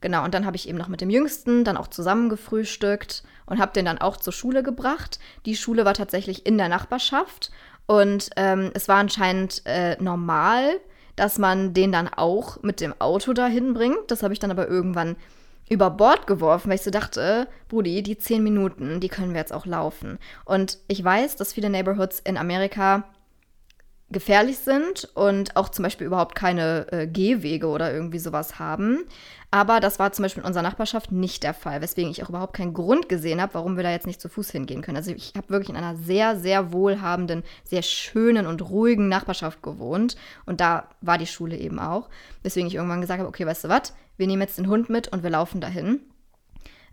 [0.00, 3.60] Genau, und dann habe ich eben noch mit dem Jüngsten dann auch zusammen gefrühstückt und
[3.60, 5.20] habe den dann auch zur Schule gebracht.
[5.46, 7.52] Die Schule war tatsächlich in der Nachbarschaft
[7.86, 10.80] und ähm, es war anscheinend äh, normal,
[11.16, 14.10] dass man den dann auch mit dem Auto dahin bringt.
[14.10, 15.16] Das habe ich dann aber irgendwann
[15.68, 19.52] über Bord geworfen, weil ich so dachte, Brudi, die zehn Minuten, die können wir jetzt
[19.52, 20.18] auch laufen.
[20.44, 23.04] Und ich weiß, dass viele Neighborhoods in Amerika
[24.12, 29.04] gefährlich sind und auch zum Beispiel überhaupt keine äh, Gehwege oder irgendwie sowas haben.
[29.50, 32.54] Aber das war zum Beispiel in unserer Nachbarschaft nicht der Fall, weswegen ich auch überhaupt
[32.54, 34.96] keinen Grund gesehen habe, warum wir da jetzt nicht zu Fuß hingehen können.
[34.96, 40.16] Also ich habe wirklich in einer sehr, sehr wohlhabenden, sehr schönen und ruhigen Nachbarschaft gewohnt.
[40.46, 42.08] Und da war die Schule eben auch.
[42.42, 45.08] Weswegen ich irgendwann gesagt habe, okay, weißt du was, wir nehmen jetzt den Hund mit
[45.08, 46.00] und wir laufen dahin.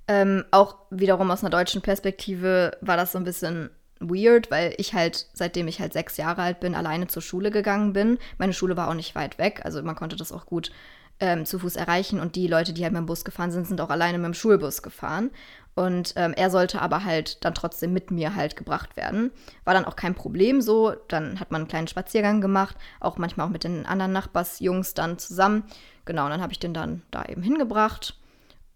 [0.09, 3.69] Ähm, auch wiederum aus einer deutschen Perspektive war das so ein bisschen
[3.99, 7.93] weird, weil ich halt, seitdem ich halt sechs Jahre alt bin, alleine zur Schule gegangen
[7.93, 8.17] bin.
[8.37, 10.71] Meine Schule war auch nicht weit weg, also man konnte das auch gut
[11.19, 13.81] ähm, zu Fuß erreichen und die Leute, die halt mit dem Bus gefahren sind, sind
[13.81, 15.31] auch alleine mit dem Schulbus gefahren.
[15.75, 19.31] Und ähm, er sollte aber halt dann trotzdem mit mir halt gebracht werden.
[19.63, 20.93] War dann auch kein Problem so.
[21.07, 25.17] Dann hat man einen kleinen Spaziergang gemacht, auch manchmal auch mit den anderen Nachbarsjungs dann
[25.19, 25.63] zusammen.
[26.03, 28.19] Genau, und dann habe ich den dann da eben hingebracht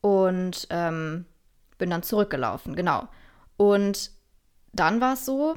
[0.02, 1.26] und ähm,
[1.78, 3.08] bin dann zurückgelaufen, genau.
[3.58, 4.12] Und
[4.74, 5.56] dann war es so,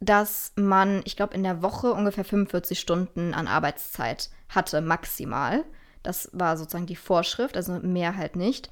[0.00, 5.64] dass man, ich glaube, in der Woche ungefähr 45 Stunden an Arbeitszeit hatte, maximal.
[6.02, 8.70] Das war sozusagen die Vorschrift, also mehr halt nicht.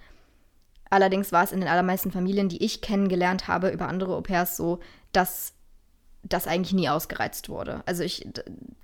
[0.91, 4.81] Allerdings war es in den allermeisten Familien, die ich kennengelernt habe über andere Au-pairs so,
[5.13, 5.53] dass
[6.25, 7.83] das eigentlich nie ausgereizt wurde.
[7.87, 8.27] Also ich,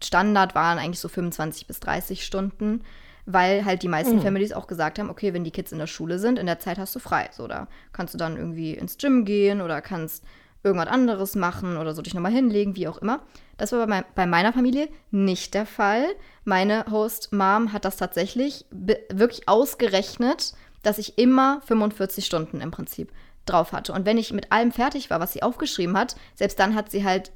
[0.02, 2.82] Standard waren eigentlich so 25 bis 30 Stunden,
[3.26, 4.22] weil halt die meisten mhm.
[4.22, 6.78] Families auch gesagt haben, okay, wenn die Kids in der Schule sind, in der Zeit
[6.78, 7.28] hast du frei.
[7.32, 10.24] So, da kannst du dann irgendwie ins Gym gehen oder kannst
[10.66, 13.20] irgendwas anderes machen oder so dich nochmal hinlegen, wie auch immer.
[13.56, 16.04] Das war bei, bei, meiner Familie nicht der Fall.
[16.44, 23.12] Meine Host-Mom hat das tatsächlich wirklich ausgerechnet, dass ich immer 45 Stunden im Prinzip
[23.46, 23.92] drauf hatte.
[23.92, 27.04] Und wenn ich mit allem fertig war, was sie aufgeschrieben hat, selbst dann hat sie
[27.04, 27.32] halt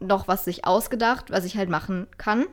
[0.00, 2.46] noch was sich ausgedacht, was ich halt machen kann.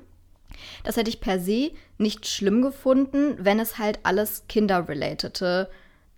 [0.84, 5.70] Das hätte ich per se nicht schlimm gefunden, wenn es halt alles kinderrelatete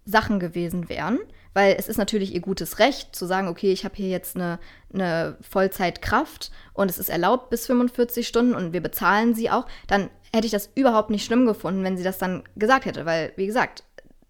[0.05, 1.19] Sachen gewesen wären
[1.59, 4.59] weil es ist natürlich ihr gutes Recht zu sagen, okay, ich habe hier jetzt eine,
[4.93, 10.09] eine Vollzeitkraft und es ist erlaubt bis 45 Stunden und wir bezahlen sie auch, dann
[10.33, 13.45] hätte ich das überhaupt nicht schlimm gefunden, wenn sie das dann gesagt hätte, weil, wie
[13.45, 13.83] gesagt,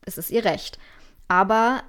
[0.08, 0.80] es ist ihr Recht.
[1.28, 1.84] Aber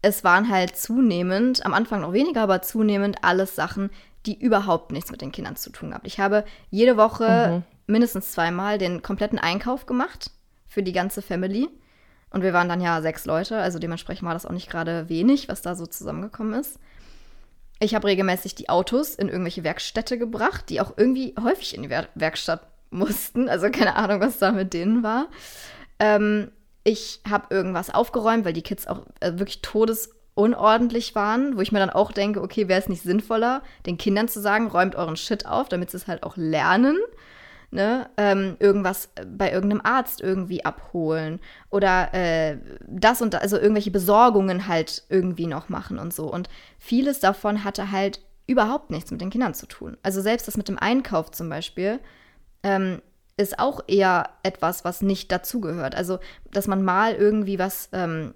[0.00, 3.90] es waren halt zunehmend, am Anfang noch weniger, aber zunehmend alles Sachen,
[4.26, 6.06] die überhaupt nichts mit den Kindern zu tun gehabt.
[6.06, 7.92] Ich habe jede Woche mhm.
[7.92, 10.30] mindestens zweimal den kompletten Einkauf gemacht
[10.68, 11.68] für die ganze Family.
[12.30, 15.48] Und wir waren dann ja sechs Leute, also dementsprechend war das auch nicht gerade wenig,
[15.48, 16.78] was da so zusammengekommen ist.
[17.80, 21.90] Ich habe regelmäßig die Autos in irgendwelche Werkstätte gebracht, die auch irgendwie häufig in die
[21.90, 23.48] Wer Werkstatt mussten.
[23.48, 25.28] Also keine Ahnung, was da mit denen war.
[25.98, 26.50] Ähm,
[26.84, 31.80] ich habe irgendwas aufgeräumt, weil die Kids auch äh, wirklich todesunordentlich waren, wo ich mir
[31.80, 35.46] dann auch denke, okay, wäre es nicht sinnvoller, den Kindern zu sagen, räumt euren Shit
[35.46, 36.96] auf, damit sie es halt auch lernen.
[37.70, 41.38] Ne, ähm, irgendwas bei irgendeinem Arzt irgendwie abholen
[41.68, 42.56] oder äh,
[42.86, 46.32] das und das, also irgendwelche Besorgungen halt irgendwie noch machen und so.
[46.32, 46.48] Und
[46.78, 49.98] vieles davon hatte halt überhaupt nichts mit den Kindern zu tun.
[50.02, 52.00] Also selbst das mit dem Einkauf zum Beispiel
[52.62, 53.02] ähm,
[53.36, 55.94] ist auch eher etwas, was nicht dazugehört.
[55.94, 56.18] Also,
[56.50, 58.34] dass man mal irgendwie was ähm,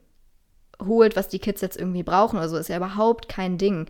[0.80, 3.86] holt, was die Kids jetzt irgendwie brauchen oder so, ist ja überhaupt kein Ding.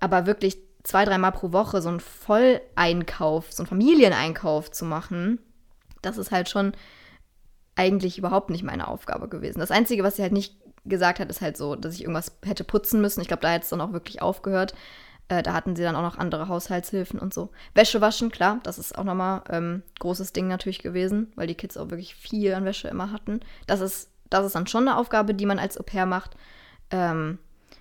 [0.00, 5.38] Aber wirklich zwei, dreimal pro Woche so einen Volleinkauf, so einen Familieneinkauf zu machen,
[6.02, 6.72] das ist halt schon
[7.76, 9.60] eigentlich überhaupt nicht meine Aufgabe gewesen.
[9.60, 12.64] Das Einzige, was sie halt nicht gesagt hat, ist halt so, dass ich irgendwas hätte
[12.64, 13.20] putzen müssen.
[13.20, 14.74] Ich glaube, da hätte es dann auch wirklich aufgehört.
[15.28, 17.50] Äh, da hatten sie dann auch noch andere Haushaltshilfen und so.
[17.74, 21.76] Wäsche waschen, klar, das ist auch nochmal ähm, großes Ding natürlich gewesen, weil die Kids
[21.76, 23.40] auch wirklich viel an Wäsche immer hatten.
[23.66, 26.36] Das ist, das ist dann schon eine Aufgabe, die man als Au pair macht.
[26.90, 27.38] Ähm,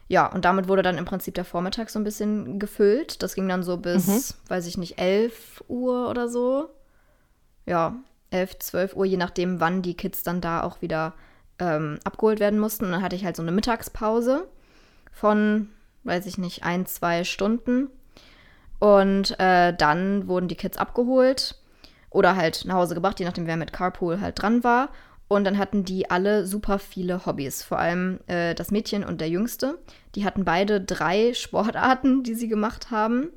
[0.09, 3.23] ja, und damit wurde dann im Prinzip der Vormittag so ein bisschen gefüllt.
[3.23, 4.49] Das ging dann so bis, mhm.
[4.49, 6.69] weiß ich nicht, 11 Uhr oder so.
[7.65, 7.95] Ja,
[8.31, 11.13] 11, 12 Uhr, je nachdem, wann die Kids dann da auch wieder
[11.59, 12.85] ähm, abgeholt werden mussten.
[12.85, 14.47] Und dann hatte ich halt so eine Mittagspause
[15.13, 15.69] von
[16.03, 17.89] weiß ich nicht, ein, zwei Stunden.
[18.79, 21.55] Und äh, dann wurden die Kids abgeholt
[22.09, 24.89] oder halt nach Hause gebracht, je nachdem, wer mit Carpool halt dran war.
[25.29, 27.63] Und dann hatten die alle super viele Hobbys.
[27.63, 29.77] Vor allem äh, das Mädchen und der Jüngste.
[30.15, 33.29] Die hatten beide drei Sportarten, die sie gemacht haben.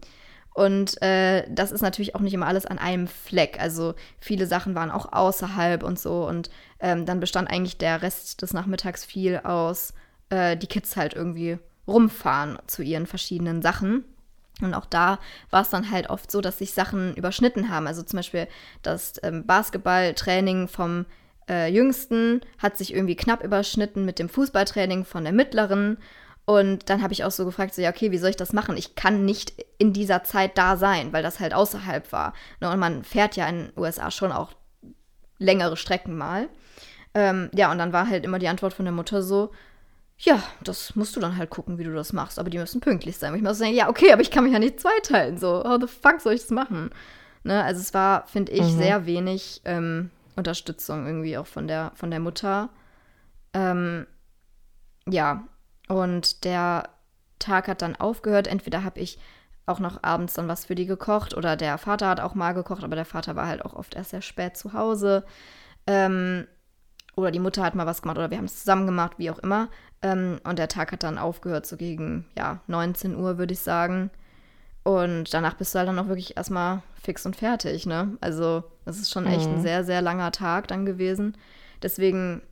[0.54, 3.60] Und äh, das ist natürlich auch nicht immer alles an einem Fleck.
[3.60, 6.26] Also viele Sachen waren auch außerhalb und so.
[6.26, 6.48] Und
[6.80, 9.92] ähm, dann bestand eigentlich der Rest des Nachmittags viel aus,
[10.30, 14.04] äh, die Kids halt irgendwie rumfahren zu ihren verschiedenen Sachen.
[14.62, 15.18] Und auch da
[15.50, 17.86] war es dann halt oft so, dass sich Sachen überschnitten haben.
[17.86, 18.48] Also zum Beispiel
[18.80, 21.04] das ähm, Basketballtraining vom
[21.48, 25.98] äh, Jüngsten hat sich irgendwie knapp überschnitten mit dem Fußballtraining von der Mittleren.
[26.44, 28.76] Und dann habe ich auch so gefragt, so, ja, okay, wie soll ich das machen?
[28.76, 32.32] Ich kann nicht in dieser Zeit da sein, weil das halt außerhalb war.
[32.60, 34.52] Ne, und man fährt ja in den USA schon auch
[35.38, 36.48] längere Strecken mal.
[37.14, 39.52] Ähm, ja, und dann war halt immer die Antwort von der Mutter so,
[40.18, 42.38] ja, das musst du dann halt gucken, wie du das machst.
[42.38, 43.32] Aber die müssen pünktlich sein.
[43.32, 45.38] Und ich muss sagen, ja, okay, aber ich kann mich ja nicht zweiteilen.
[45.38, 46.90] So, how the fuck soll ich das machen?
[47.44, 47.62] Ne?
[47.62, 48.78] Also es war, finde ich, mhm.
[48.78, 52.70] sehr wenig ähm, Unterstützung irgendwie auch von der, von der Mutter.
[53.52, 54.06] Ähm,
[55.06, 55.44] ja,
[55.88, 56.88] und der
[57.38, 58.46] Tag hat dann aufgehört.
[58.46, 59.18] Entweder habe ich
[59.66, 62.82] auch noch abends dann was für die gekocht oder der Vater hat auch mal gekocht,
[62.82, 65.24] aber der Vater war halt auch oft erst sehr spät zu Hause.
[65.86, 66.46] Ähm,
[67.14, 69.38] oder die Mutter hat mal was gemacht oder wir haben es zusammen gemacht, wie auch
[69.38, 69.68] immer.
[70.00, 74.10] Ähm, und der Tag hat dann aufgehört, so gegen ja, 19 Uhr, würde ich sagen.
[74.82, 78.16] Und danach bist du halt dann auch wirklich erstmal fix und fertig, ne?
[78.20, 79.56] Also, das ist schon echt mhm.
[79.56, 81.36] ein sehr, sehr langer Tag dann gewesen.
[81.82, 82.42] Deswegen,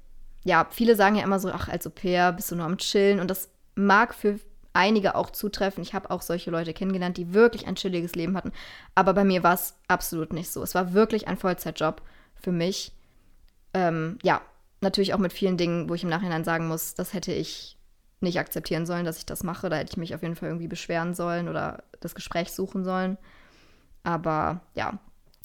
[0.44, 3.20] ja, viele sagen ja immer so, ach, als Au pair bist du nur am Chillen.
[3.20, 4.38] Und das mag für
[4.72, 5.82] einige auch zutreffen.
[5.82, 8.52] Ich habe auch solche Leute kennengelernt, die wirklich ein chilliges Leben hatten.
[8.94, 10.62] Aber bei mir war es absolut nicht so.
[10.62, 12.02] Es war wirklich ein Vollzeitjob
[12.36, 12.92] für mich.
[13.74, 14.40] Ähm, ja,
[14.80, 17.76] natürlich auch mit vielen Dingen, wo ich im Nachhinein sagen muss, das hätte ich
[18.20, 19.68] nicht akzeptieren sollen, dass ich das mache.
[19.68, 23.18] Da hätte ich mich auf jeden Fall irgendwie beschweren sollen oder das Gespräch suchen sollen.
[24.02, 24.98] Aber ja,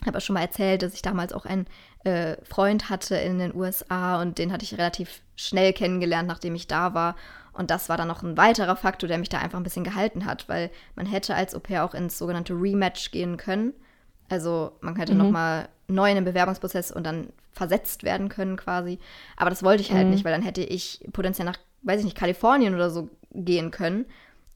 [0.07, 1.67] habe ja schon mal erzählt, dass ich damals auch einen
[2.03, 6.67] äh, Freund hatte in den USA und den hatte ich relativ schnell kennengelernt, nachdem ich
[6.67, 7.15] da war.
[7.53, 10.25] Und das war dann noch ein weiterer Faktor, der mich da einfach ein bisschen gehalten
[10.25, 13.73] hat, weil man hätte als Au pair auch ins sogenannte Rematch gehen können.
[14.29, 15.19] Also man hätte mhm.
[15.19, 18.99] nochmal neu in den Bewerbungsprozess und dann versetzt werden können quasi.
[19.37, 20.11] Aber das wollte ich halt mhm.
[20.11, 24.05] nicht, weil dann hätte ich potenziell nach, weiß ich nicht, Kalifornien oder so gehen können.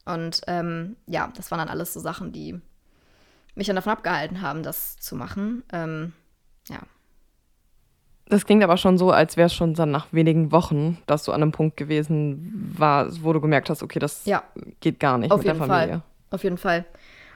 [0.05, 2.59] Und ähm, ja, das waren dann alles so Sachen, die
[3.59, 5.63] mich dann davon abgehalten haben, das zu machen.
[5.71, 6.13] Ähm,
[6.67, 6.79] ja.
[8.25, 11.31] Das klingt aber schon so, als wäre es schon dann nach wenigen Wochen, dass du
[11.31, 14.43] an einem Punkt gewesen warst, wo du gemerkt hast, okay, das ja.
[14.79, 15.93] geht gar nicht Auf mit jeden der Familie.
[15.95, 16.03] Fall.
[16.31, 16.85] Auf jeden Fall.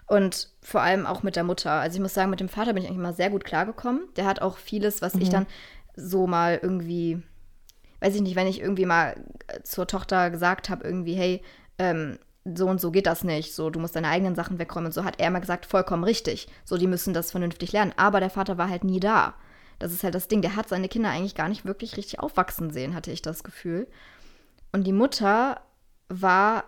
[0.07, 1.71] Und vor allem auch mit der Mutter.
[1.71, 4.01] Also ich muss sagen, mit dem Vater bin ich eigentlich mal sehr gut klargekommen.
[4.15, 5.21] Der hat auch vieles, was mhm.
[5.21, 5.47] ich dann
[5.95, 7.21] so mal irgendwie,
[8.01, 9.15] weiß ich nicht, wenn ich irgendwie mal
[9.63, 11.41] zur Tochter gesagt habe, irgendwie, hey,
[11.79, 14.91] ähm, so und so geht das nicht, so du musst deine eigenen Sachen wegräumen und
[14.91, 16.47] so hat er immer gesagt, vollkommen richtig.
[16.65, 17.93] So, die müssen das vernünftig lernen.
[17.95, 19.35] Aber der Vater war halt nie da.
[19.79, 20.41] Das ist halt das Ding.
[20.41, 23.87] Der hat seine Kinder eigentlich gar nicht wirklich richtig aufwachsen sehen, hatte ich das Gefühl.
[24.71, 25.61] Und die Mutter
[26.09, 26.65] war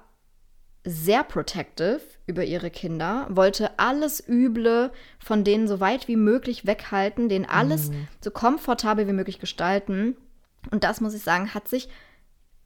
[0.85, 7.27] sehr protective über ihre Kinder, wollte alles Üble von denen so weit wie möglich weghalten,
[7.27, 8.07] denen alles mhm.
[8.21, 10.15] so komfortabel wie möglich gestalten.
[10.71, 11.89] Und das, muss ich sagen, hat sich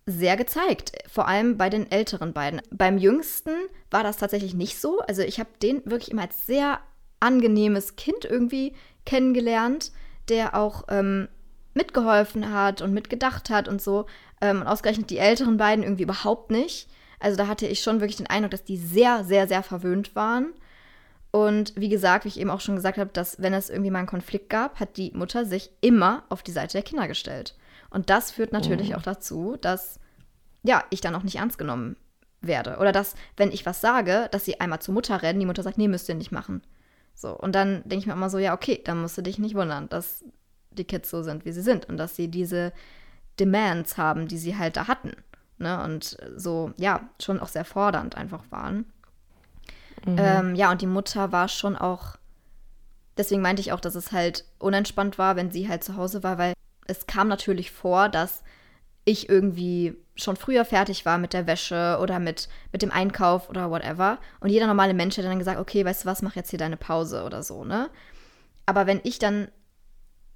[0.10, 2.62] sehr gezeigt, vor allem bei den älteren beiden.
[2.72, 3.52] Beim jüngsten
[3.92, 5.00] war das tatsächlich nicht so.
[5.02, 6.80] Also ich habe den wirklich immer als sehr
[7.20, 8.74] angenehmes Kind irgendwie
[9.06, 9.92] kennengelernt,
[10.30, 11.28] der auch ähm,
[11.74, 14.06] mitgeholfen hat und mitgedacht hat und so.
[14.42, 16.90] Ähm, und ausgerechnet die älteren beiden irgendwie überhaupt nicht.
[17.20, 20.54] Also da hatte ich schon wirklich den Eindruck, dass die sehr, sehr, sehr verwöhnt waren.
[21.32, 24.00] Und wie gesagt, wie ich eben auch schon gesagt habe, dass wenn es irgendwie mal
[24.00, 27.56] einen Konflikt gab, hat die Mutter sich immer auf die Seite der Kinder gestellt.
[27.90, 28.98] Und das führt natürlich oh.
[28.98, 30.00] auch dazu, dass
[30.64, 31.96] ja, ich dann auch nicht ernst genommen
[32.42, 32.78] werde.
[32.78, 35.78] Oder dass, wenn ich was sage, dass sie einmal zur Mutter rennen, die Mutter sagt,
[35.78, 36.62] nee, müsst ihr nicht machen.
[37.16, 39.56] So, und dann denke ich mir immer so, ja, okay, dann musst du dich nicht
[39.56, 40.24] wundern, dass
[40.72, 42.72] die Kids so sind, wie sie sind und dass sie diese
[43.40, 45.14] Demands haben, die sie halt da hatten.
[45.58, 45.84] Ne?
[45.84, 48.86] Und so, ja, schon auch sehr fordernd einfach waren.
[50.06, 50.16] Mhm.
[50.18, 52.16] Ähm, ja, und die Mutter war schon auch,
[53.18, 56.38] deswegen meinte ich auch, dass es halt unentspannt war, wenn sie halt zu Hause war,
[56.38, 56.54] weil
[56.90, 58.44] es kam natürlich vor, dass
[59.06, 63.72] ich irgendwie schon früher fertig war mit der Wäsche oder mit, mit dem Einkauf oder
[63.72, 64.20] whatever.
[64.40, 66.78] Und jeder normale Mensch hätte dann gesagt, okay, weißt du was, mach jetzt hier deine
[66.78, 67.90] Pause oder so, ne?
[68.66, 69.48] Aber wenn ich dann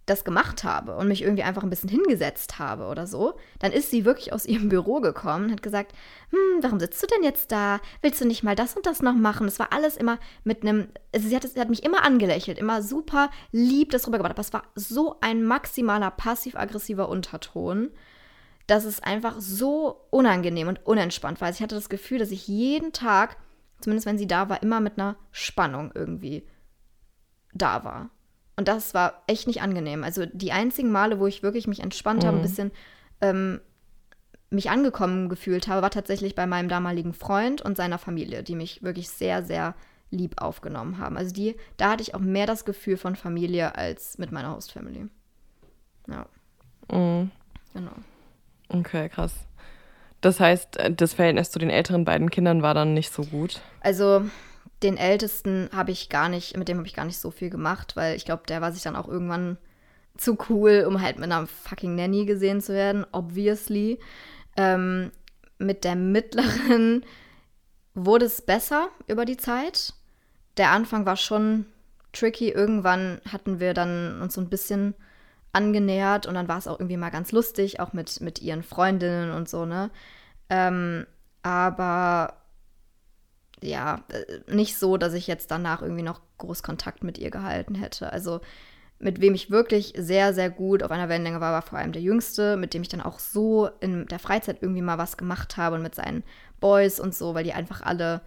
[0.06, 3.90] das gemacht habe und mich irgendwie einfach ein bisschen hingesetzt habe oder so, dann ist
[3.90, 5.94] sie wirklich aus ihrem Büro gekommen und hat gesagt,
[6.30, 7.80] hm, warum sitzt du denn jetzt da?
[8.02, 9.48] Willst du nicht mal das und das noch machen?
[9.48, 12.82] Das war alles immer mit einem, also sie hat, sie hat mich immer angelächelt, immer
[12.82, 17.90] super lieb das rübergebracht, aber es war so ein maximaler passiv-aggressiver Unterton,
[18.68, 21.48] dass es einfach so unangenehm und unentspannt war.
[21.48, 23.38] Also ich hatte das Gefühl, dass ich jeden Tag,
[23.80, 26.46] zumindest wenn sie da war, immer mit einer Spannung irgendwie
[27.54, 28.10] da war.
[28.56, 30.04] Und das war echt nicht angenehm.
[30.04, 32.28] Also die einzigen Male, wo ich wirklich mich entspannt mhm.
[32.28, 32.72] habe, ein bisschen
[33.22, 33.62] ähm,
[34.50, 38.84] mich angekommen gefühlt habe, war tatsächlich bei meinem damaligen Freund und seiner Familie, die mich
[38.84, 39.76] wirklich sehr, sehr
[40.12, 41.18] lieb aufgenommen haben.
[41.18, 45.08] Also die, da hatte ich auch mehr das Gefühl von Familie als mit meiner Host-Family.
[46.08, 46.28] Ja.
[46.92, 47.32] Mhm.
[47.74, 47.92] Genau.
[48.70, 49.34] Okay, krass.
[50.22, 53.62] Das heißt, äh, das Verhältnis zu den älteren beiden Kindern war dann nicht so gut.
[53.82, 54.24] Also
[54.84, 57.96] den Ältesten habe ich gar nicht, mit dem habe ich gar nicht so viel gemacht,
[57.96, 59.58] weil ich glaube, der war sich dann auch irgendwann
[60.18, 64.00] zu cool, um halt mit einer fucking Nanny gesehen zu werden, obviously.
[64.58, 65.12] Ähm,
[65.58, 67.06] mit der mittleren
[67.96, 69.94] wurde es besser über die Zeit.
[70.58, 71.66] Der Anfang war schon
[72.12, 72.50] tricky.
[72.50, 74.94] Irgendwann hatten wir dann uns so ein bisschen
[75.52, 79.32] angenähert und dann war es auch irgendwie mal ganz lustig, auch mit, mit ihren Freundinnen
[79.32, 79.92] und so, ne?
[80.50, 81.06] Ähm,
[81.44, 82.36] aber
[83.64, 87.76] ja, äh, nicht so, dass ich jetzt danach irgendwie noch groß Kontakt mit ihr gehalten
[87.76, 88.12] hätte.
[88.12, 88.42] Also
[89.00, 92.02] mit wem ich wirklich sehr, sehr gut auf einer Wellenlänge war, war vor allem der
[92.02, 95.76] Jüngste, mit dem ich dann auch so in der Freizeit irgendwie mal was gemacht habe
[95.76, 96.24] und mit seinen
[96.60, 98.22] Boys und so, weil die einfach alle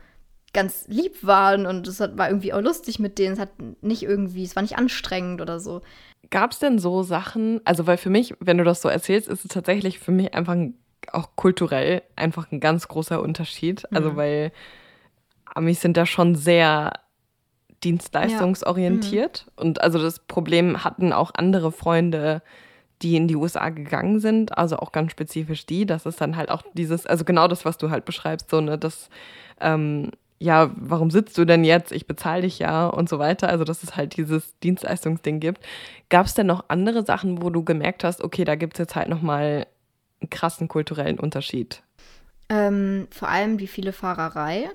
[0.52, 3.34] ganz lieb waren und es war irgendwie auch lustig mit denen.
[3.34, 3.50] Es hat
[3.82, 5.82] nicht irgendwie, es war nicht anstrengend oder so.
[6.30, 9.44] Gab es denn so Sachen, also weil für mich, wenn du das so erzählst, ist
[9.44, 10.56] es tatsächlich für mich einfach
[11.12, 13.90] auch kulturell einfach ein ganz großer Unterschied.
[13.92, 14.16] Also mhm.
[14.16, 14.52] weil
[15.56, 16.92] Amis sind da schon sehr
[17.84, 19.38] dienstleistungsorientiert.
[19.46, 19.52] Ja.
[19.52, 19.68] Mhm.
[19.68, 22.42] Und also das Problem hatten auch andere Freunde,
[23.02, 26.50] die in die USA gegangen sind, also auch ganz spezifisch die, das ist dann halt
[26.50, 29.10] auch dieses, also genau das, was du halt beschreibst, so, ne, das,
[29.60, 31.92] ähm, ja, warum sitzt du denn jetzt?
[31.92, 33.48] Ich bezahle dich ja und so weiter.
[33.48, 35.62] Also, dass es halt dieses Dienstleistungsding gibt.
[36.10, 38.96] Gab es denn noch andere Sachen, wo du gemerkt hast, okay, da gibt es jetzt
[38.96, 39.66] halt nochmal
[40.20, 41.82] einen krassen kulturellen Unterschied?
[42.50, 44.68] Ähm, vor allem die viele Fahrerei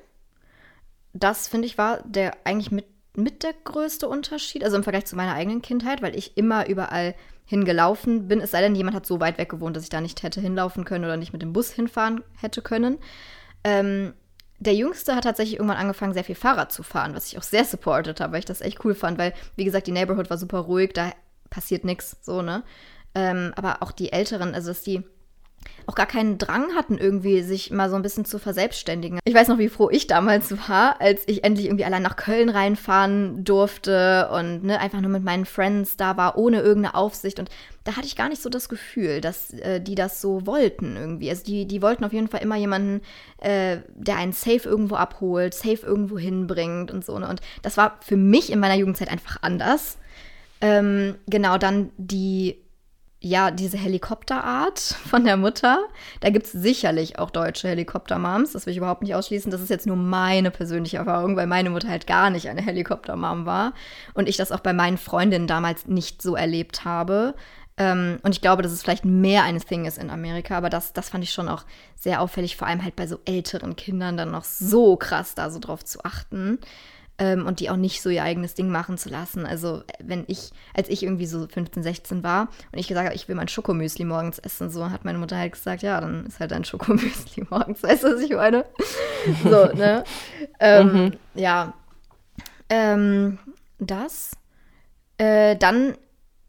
[1.14, 2.86] das, finde ich, war der eigentlich mit,
[3.16, 4.64] mit der größte Unterschied.
[4.64, 8.40] Also im Vergleich zu meiner eigenen Kindheit, weil ich immer überall hingelaufen bin.
[8.40, 10.86] Es sei denn, jemand hat so weit weg gewohnt, dass ich da nicht hätte hinlaufen
[10.86, 12.98] können oder nicht mit dem Bus hinfahren hätte können.
[13.64, 14.14] Ähm,
[14.60, 17.66] der Jüngste hat tatsächlich irgendwann angefangen, sehr viel Fahrrad zu fahren, was ich auch sehr
[17.66, 20.60] supported habe, weil ich das echt cool fand, weil, wie gesagt, die Neighborhood war super
[20.60, 21.12] ruhig, da
[21.50, 22.64] passiert nichts, so, ne?
[23.16, 25.04] Ähm, aber auch die Älteren, also dass die
[25.86, 29.20] auch gar keinen Drang hatten, irgendwie sich mal so ein bisschen zu verselbstständigen.
[29.26, 32.50] Ich weiß noch, wie froh ich damals war, als ich endlich irgendwie allein nach Köln
[32.50, 37.40] reinfahren durfte und ne, einfach nur mit meinen Friends da war, ohne irgendeine Aufsicht.
[37.40, 37.50] Und
[37.84, 41.30] da hatte ich gar nicht so das Gefühl, dass äh, die das so wollten irgendwie.
[41.30, 43.02] Also die, die wollten auf jeden Fall immer jemanden,
[43.40, 47.18] äh, der einen safe irgendwo abholt, safe irgendwo hinbringt und so.
[47.18, 47.28] Ne?
[47.28, 49.98] Und das war für mich in meiner Jugendzeit einfach anders.
[50.62, 52.61] Ähm, genau, dann die
[53.24, 55.80] ja, diese Helikopterart von der Mutter.
[56.20, 58.54] Da gibt es sicherlich auch deutsche Helikoptermoms.
[58.54, 59.52] Das will ich überhaupt nicht ausschließen.
[59.52, 63.46] Das ist jetzt nur meine persönliche Erfahrung, weil meine Mutter halt gar nicht eine Helikoptermom
[63.46, 63.74] war.
[64.16, 67.36] Und ich das auch bei meinen Freundinnen damals nicht so erlebt habe.
[67.78, 70.92] Ähm, und ich glaube, dass es vielleicht mehr ein Thing ist in Amerika, aber das,
[70.92, 71.64] das fand ich schon auch
[71.96, 75.60] sehr auffällig, vor allem halt bei so älteren Kindern dann noch so krass da so
[75.60, 76.60] drauf zu achten
[77.22, 79.46] ähm, und die auch nicht so ihr eigenes Ding machen zu lassen.
[79.46, 83.28] Also wenn ich, als ich irgendwie so 15, 16 war und ich gesagt habe, ich
[83.28, 86.50] will mein Schokomüsli morgens essen, so hat meine Mutter halt gesagt, ja, dann ist halt
[86.50, 88.66] dein Schokomüsli morgens, weißt du, was ich meine?
[89.44, 90.04] so, ne?
[90.60, 91.12] Ähm, mhm.
[91.36, 91.74] Ja.
[92.70, 93.38] Ähm,
[93.80, 94.32] das.
[95.18, 95.96] Äh, dann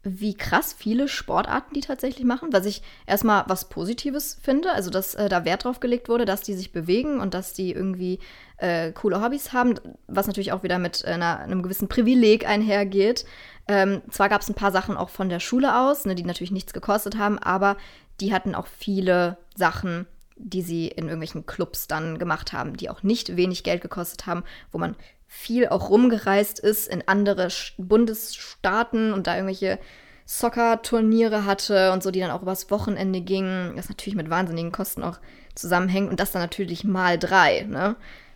[0.03, 5.15] wie krass viele Sportarten die tatsächlich machen, was ich erstmal was Positives finde, also dass
[5.15, 8.19] äh, da Wert drauf gelegt wurde, dass die sich bewegen und dass die irgendwie
[8.57, 9.75] äh, coole Hobbys haben,
[10.07, 13.25] was natürlich auch wieder mit äh, einer, einem gewissen Privileg einhergeht.
[13.67, 16.51] Ähm, zwar gab es ein paar Sachen auch von der Schule aus, ne, die natürlich
[16.51, 17.77] nichts gekostet haben, aber
[18.19, 23.03] die hatten auch viele Sachen, die sie in irgendwelchen Clubs dann gemacht haben, die auch
[23.03, 24.95] nicht wenig Geld gekostet haben, wo man
[25.35, 29.79] viel auch rumgereist ist in andere Bundesstaaten und da irgendwelche
[30.25, 35.03] Soccer-Turniere hatte und so, die dann auch übers Wochenende gingen, das natürlich mit wahnsinnigen Kosten
[35.03, 35.17] auch
[35.55, 37.95] zusammenhängt und das dann natürlich mal drei, ne?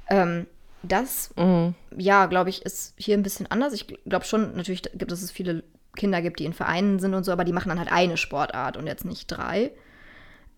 [0.09, 0.47] Ähm,
[0.81, 1.75] das, mhm.
[1.95, 3.73] ja, glaube ich, ist hier ein bisschen anders.
[3.73, 5.63] Ich glaube schon, natürlich gibt es viele
[5.95, 8.75] Kinder gibt, die in Vereinen sind und so, aber die machen dann halt eine Sportart
[8.75, 9.71] und jetzt nicht drei.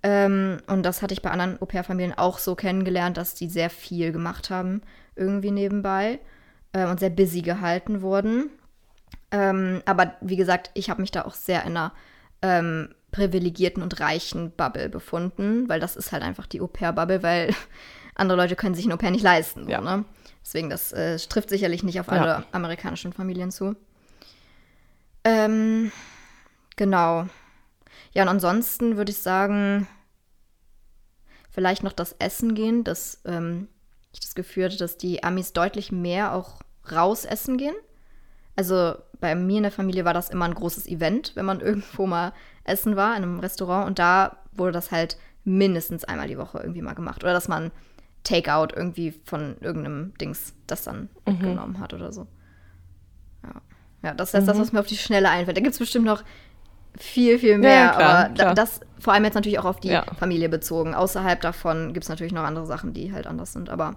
[0.03, 4.13] Ähm, und das hatte ich bei anderen Au-pair-Familien auch so kennengelernt, dass die sehr viel
[4.13, 4.81] gemacht haben
[5.19, 6.19] irgendwie nebenbei
[6.73, 8.49] äh, und sehr busy gehalten wurden.
[9.31, 11.93] Ähm, aber wie gesagt, ich habe mich da auch sehr in einer
[12.41, 17.53] ähm, privilegierten und reichen Bubble befunden, weil das ist halt einfach die Au-pair-Bubble, weil
[18.15, 19.65] andere Leute können sich ein Au-pair nicht leisten.
[19.65, 19.81] So, ja.
[19.81, 20.05] ne?
[20.43, 22.43] Deswegen, das äh, trifft sicherlich nicht auf alle ja.
[22.51, 23.75] amerikanischen Familien zu.
[25.23, 25.91] Ähm,
[26.75, 27.27] genau.
[28.13, 29.87] Ja, und ansonsten würde ich sagen,
[31.49, 33.67] vielleicht noch das Essen gehen, das ähm,
[34.11, 37.75] ich das Gefühl hatte, dass die Amis deutlich mehr auch raus essen gehen.
[38.55, 42.07] Also bei mir in der Familie war das immer ein großes Event, wenn man irgendwo
[42.07, 42.33] mal
[42.63, 43.87] essen war, in einem Restaurant.
[43.87, 47.23] Und da wurde das halt mindestens einmal die Woche irgendwie mal gemacht.
[47.23, 47.71] Oder dass man
[48.23, 51.33] Takeout irgendwie von irgendeinem Dings das dann mhm.
[51.33, 52.27] mitgenommen hat oder so.
[53.43, 53.61] Ja,
[54.03, 54.47] ja das ist mhm.
[54.47, 55.57] das, was mir auf die Schnelle einfällt.
[55.57, 56.23] Da gibt es bestimmt noch
[56.97, 57.71] viel, viel mehr.
[57.71, 58.55] Ja, klar, aber klar.
[58.55, 60.05] das vor allem jetzt natürlich auch auf die ja.
[60.17, 60.93] Familie bezogen.
[60.93, 63.69] Außerhalb davon gibt es natürlich noch andere Sachen, die halt anders sind.
[63.69, 63.95] Aber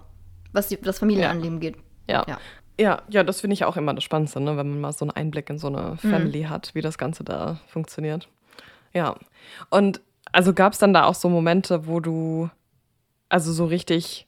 [0.53, 1.77] was die, das Familienanleben geht.
[2.07, 2.25] Ja.
[2.27, 2.37] ja.
[2.79, 4.57] Ja, ja, das finde ich auch immer das Spannendste, ne?
[4.57, 6.09] wenn man mal so einen Einblick in so eine mhm.
[6.09, 6.49] Family mhm.
[6.49, 8.27] hat, wie das Ganze da funktioniert.
[8.93, 9.15] Ja.
[9.69, 12.49] Und also gab es dann da auch so Momente, wo du
[13.29, 14.27] also so richtig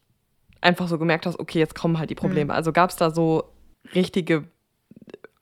[0.62, 2.46] einfach so gemerkt hast, okay, jetzt kommen halt die Probleme.
[2.46, 2.52] Mhm.
[2.52, 3.46] Also gab es da so
[3.96, 4.44] richtige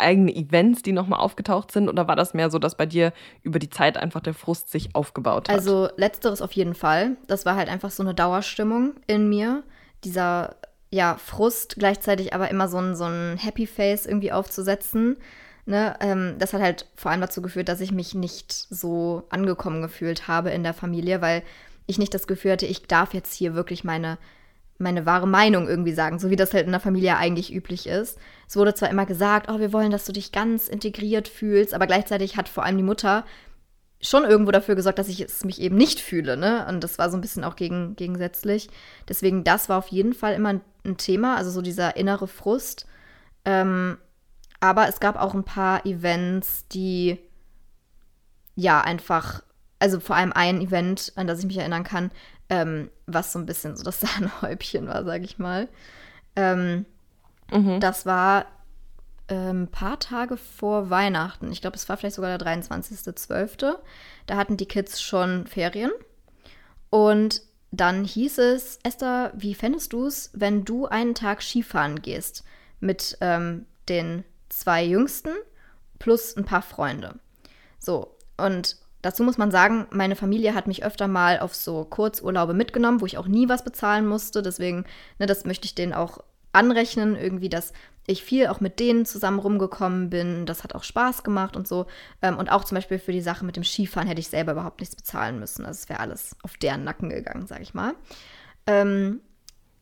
[0.04, 1.90] eigene Events, die nochmal aufgetaucht sind?
[1.90, 4.96] Oder war das mehr so, dass bei dir über die Zeit einfach der Frust sich
[4.96, 5.56] aufgebaut hat?
[5.56, 7.18] Also letzteres auf jeden Fall.
[7.28, 9.64] Das war halt einfach so eine Dauerstimmung in mir.
[10.04, 10.56] Dieser,
[10.90, 15.18] ja, Frust, gleichzeitig aber immer so ein, so ein Happy Face irgendwie aufzusetzen.
[15.66, 19.82] Ne, ähm, das hat halt vor allem dazu geführt, dass ich mich nicht so angekommen
[19.82, 21.42] gefühlt habe in der Familie, weil
[21.88, 24.18] ich nicht das Gefühl hatte, ich darf jetzt hier wirklich meine
[24.78, 28.18] meine wahre Meinung irgendwie sagen, so wie das halt in der Familie eigentlich üblich ist.
[28.48, 31.88] Es wurde zwar immer gesagt, oh, wir wollen, dass du dich ganz integriert fühlst, aber
[31.88, 33.24] gleichzeitig hat vor allem die Mutter
[34.04, 36.66] schon irgendwo dafür gesorgt, dass ich es mich eben nicht fühle, ne?
[36.68, 38.70] Und das war so ein bisschen auch gegen, gegensätzlich.
[39.08, 42.86] Deswegen, das war auf jeden Fall immer ein, Thema, also so dieser innere Frust.
[43.46, 43.98] Ähm,
[44.60, 47.18] aber es gab auch ein paar Events, die
[48.56, 49.44] ja einfach,
[49.80, 52.12] also vor allem ein Event, an das ich mich erinnern kann,
[52.50, 55.68] ähm, was so ein bisschen so das Sahnehäubchen war, sag ich mal.
[56.36, 56.86] Ähm,
[57.52, 57.80] mhm.
[57.80, 58.46] Das war
[59.28, 61.52] ein ähm, paar Tage vor Weihnachten.
[61.52, 63.76] Ich glaube, es war vielleicht sogar der 23.12.
[64.26, 65.92] Da hatten die Kids schon Ferien.
[66.90, 67.42] Und
[67.72, 72.44] dann hieß es, Esther, wie fändest du es, wenn du einen Tag Skifahren gehst
[72.80, 75.32] mit ähm, den zwei Jüngsten
[75.98, 77.20] plus ein paar Freunde?
[77.80, 82.54] So, und Dazu muss man sagen, meine Familie hat mich öfter mal auf so Kurzurlaube
[82.54, 84.42] mitgenommen, wo ich auch nie was bezahlen musste.
[84.42, 84.86] Deswegen,
[85.20, 86.24] ne, das möchte ich denen auch
[86.54, 87.74] anrechnen, irgendwie, dass
[88.08, 90.46] ich viel auch mit denen zusammen rumgekommen bin.
[90.46, 91.86] Das hat auch Spaß gemacht und so.
[92.22, 94.80] Ähm, und auch zum Beispiel für die Sache mit dem Skifahren hätte ich selber überhaupt
[94.80, 95.66] nichts bezahlen müssen.
[95.66, 97.96] Also es wäre alles auf deren Nacken gegangen, sag ich mal.
[98.68, 99.20] Ähm,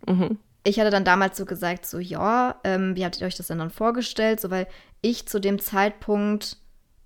[0.08, 0.40] mhm.
[0.64, 3.60] Ich hatte dann damals so gesagt, so ja, ähm, wie habt ihr euch das denn
[3.60, 4.42] dann vorgestellt?
[4.42, 4.68] So, weil
[5.02, 6.58] ich zu dem Zeitpunkt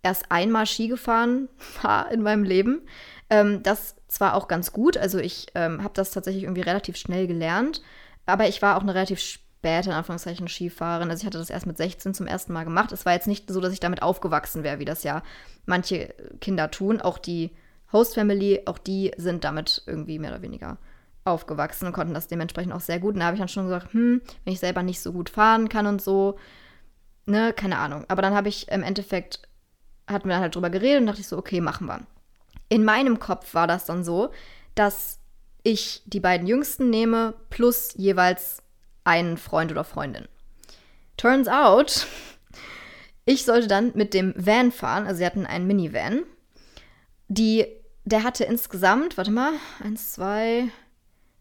[0.05, 1.49] erst einmal Ski gefahren
[1.81, 2.81] war in meinem Leben.
[3.29, 7.27] Ähm, das zwar auch ganz gut, also ich ähm, habe das tatsächlich irgendwie relativ schnell
[7.27, 7.81] gelernt,
[8.27, 11.09] aber ich war auch eine relativ späte, in Anführungszeichen, Skifahrerin.
[11.09, 12.91] Also ich hatte das erst mit 16 zum ersten Mal gemacht.
[12.91, 15.23] Es war jetzt nicht so, dass ich damit aufgewachsen wäre, wie das ja
[15.65, 17.01] manche Kinder tun.
[17.01, 17.51] Auch die
[17.91, 20.77] Host Family, auch die sind damit irgendwie mehr oder weniger
[21.23, 23.15] aufgewachsen und konnten das dementsprechend auch sehr gut.
[23.15, 25.67] Und da habe ich dann schon gesagt, hm, wenn ich selber nicht so gut fahren
[25.67, 26.37] kann und so,
[27.25, 28.05] ne, keine Ahnung.
[28.07, 29.41] Aber dann habe ich im Endeffekt
[30.07, 32.01] hatten wir dann halt drüber geredet und dachte ich so, okay, machen wir.
[32.69, 34.31] In meinem Kopf war das dann so,
[34.75, 35.19] dass
[35.63, 38.61] ich die beiden Jüngsten nehme plus jeweils
[39.03, 40.27] einen Freund oder Freundin.
[41.17, 42.07] Turns out,
[43.25, 46.23] ich sollte dann mit dem Van fahren, also sie hatten einen Minivan.
[47.27, 47.65] Die,
[48.03, 49.53] der hatte insgesamt, warte mal,
[49.83, 50.69] eins, zwei,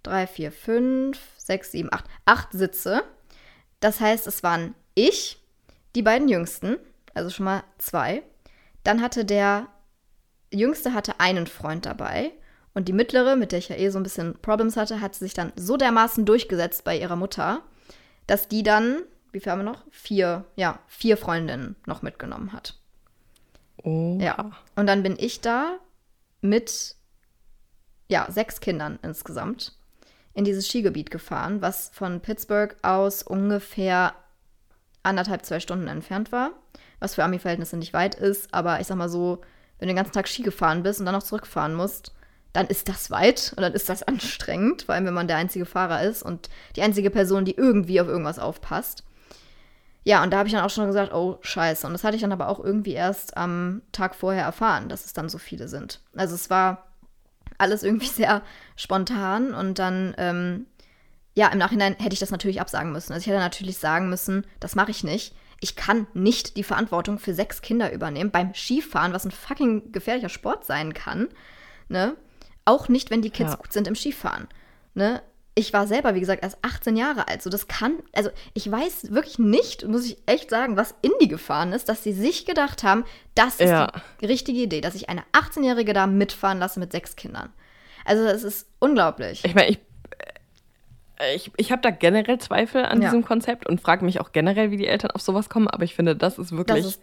[0.02, 3.02] drei, vier, fünf, sechs, sieben, acht, acht Sitze.
[3.80, 5.38] Das heißt, es waren ich,
[5.94, 6.76] die beiden Jüngsten,
[7.12, 8.22] also schon mal zwei.
[8.85, 9.68] Dann hatte der
[10.53, 12.32] Jüngste hatte einen Freund dabei
[12.74, 15.35] und die mittlere, mit der ich ja eh so ein bisschen Problems hatte, hat sich
[15.35, 17.62] dann so dermaßen durchgesetzt bei ihrer Mutter,
[18.26, 19.85] dass die dann, wie viel haben wir noch?
[19.91, 22.78] Vier, ja, vier Freundinnen noch mitgenommen hat.
[23.82, 24.18] Oh.
[24.20, 24.53] Ja.
[24.76, 25.78] Und dann bin ich da
[26.41, 26.97] mit,
[28.09, 29.76] ja, sechs Kindern insgesamt
[30.35, 34.14] in dieses Skigebiet gefahren, was von Pittsburgh aus ungefähr
[35.05, 36.51] anderthalb, zwei Stunden entfernt war.
[37.05, 39.42] Was für Ami-Verhältnisse nicht weit ist, aber ich sag mal so,
[39.78, 42.14] wenn du den ganzen Tag Ski gefahren bist und dann noch zurückfahren musst,
[42.55, 45.66] dann ist das weit und dann ist das anstrengend, vor allem wenn man der einzige
[45.66, 49.05] Fahrer ist und die einzige Person, die irgendwie auf irgendwas aufpasst.
[50.02, 51.86] Ja, und da habe ich dann auch schon gesagt, oh scheiße.
[51.86, 55.12] Und das hatte ich dann aber auch irgendwie erst am Tag vorher erfahren, dass es
[55.12, 56.00] dann so viele sind.
[56.16, 56.86] Also es war
[57.59, 58.40] alles irgendwie sehr
[58.76, 60.66] spontan und dann, ähm,
[61.34, 63.12] ja, im Nachhinein hätte ich das natürlich absagen müssen.
[63.12, 65.34] Also ich hätte natürlich sagen müssen, das mache ich nicht.
[65.64, 70.28] Ich kann nicht die Verantwortung für sechs Kinder übernehmen beim Skifahren, was ein fucking gefährlicher
[70.28, 71.28] Sport sein kann.
[71.88, 72.18] Ne?
[72.66, 73.56] Auch nicht, wenn die Kids ja.
[73.56, 74.46] gut sind im Skifahren.
[74.92, 75.22] Ne?
[75.54, 77.40] Ich war selber, wie gesagt, erst 18 Jahre alt.
[77.40, 81.28] So, das kann, also ich weiß wirklich nicht, muss ich echt sagen, was in die
[81.28, 83.90] gefahren ist, dass sie sich gedacht haben, das ist ja.
[84.20, 87.50] die richtige Idee, dass ich eine 18-Jährige da mitfahren lasse mit sechs Kindern.
[88.04, 89.42] Also es ist unglaublich.
[89.46, 89.78] Ich meine, ich,
[91.34, 93.08] ich, ich habe da generell Zweifel an ja.
[93.08, 95.94] diesem Konzept und frage mich auch generell, wie die Eltern auf sowas kommen, aber ich
[95.94, 96.84] finde, das ist wirklich.
[96.84, 97.00] Das ist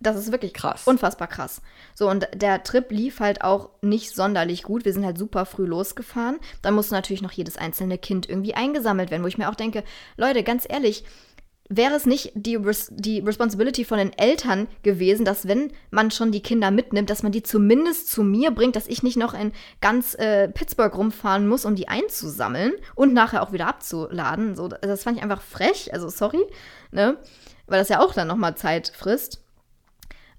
[0.00, 0.86] das ist wirklich krass.
[0.86, 1.62] Unfassbar krass.
[1.94, 4.84] So, und der Trip lief halt auch nicht sonderlich gut.
[4.84, 6.38] Wir sind halt super früh losgefahren.
[6.62, 9.82] Dann musste natürlich noch jedes einzelne Kind irgendwie eingesammelt werden, wo ich mir auch denke,
[10.16, 11.04] Leute, ganz ehrlich,
[11.68, 12.58] wäre es nicht die,
[12.90, 17.32] die Responsibility von den Eltern gewesen, dass wenn man schon die Kinder mitnimmt, dass man
[17.32, 21.64] die zumindest zu mir bringt, dass ich nicht noch in ganz äh, Pittsburgh rumfahren muss,
[21.64, 24.56] um die einzusammeln und nachher auch wieder abzuladen.
[24.56, 26.42] So, das fand ich einfach frech, also sorry,
[26.90, 27.16] ne?
[27.66, 29.42] Weil das ja auch dann nochmal Zeit frisst.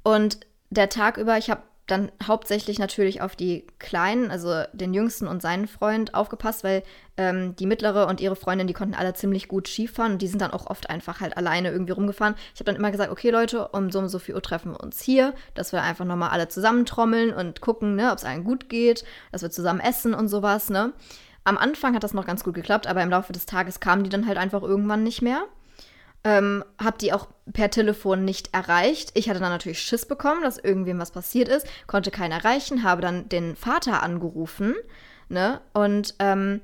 [0.04, 5.28] Und der Tag über, ich habe dann hauptsächlich natürlich auf die Kleinen, also den Jüngsten
[5.28, 6.82] und seinen Freund aufgepasst, weil
[7.18, 10.42] ähm, die mittlere und ihre Freundin, die konnten alle ziemlich gut Skifahren und die sind
[10.42, 12.36] dann auch oft einfach halt alleine irgendwie rumgefahren.
[12.54, 14.80] Ich habe dann immer gesagt, okay Leute, um so und so viel Uhr treffen wir
[14.80, 18.68] uns hier, dass wir einfach nochmal alle zusammentrommeln und gucken, ne, ob es allen gut
[18.68, 20.94] geht, dass wir zusammen essen und sowas, ne.
[21.44, 24.10] Am Anfang hat das noch ganz gut geklappt, aber im Laufe des Tages kamen die
[24.10, 25.44] dann halt einfach irgendwann nicht mehr.
[26.26, 29.12] Ähm, hab die auch per Telefon nicht erreicht.
[29.14, 33.02] Ich hatte dann natürlich Schiss bekommen, dass irgendwem was passiert ist, konnte keinen erreichen, habe
[33.02, 34.74] dann den Vater angerufen,
[35.30, 35.62] ne?
[35.74, 36.62] Und ähm,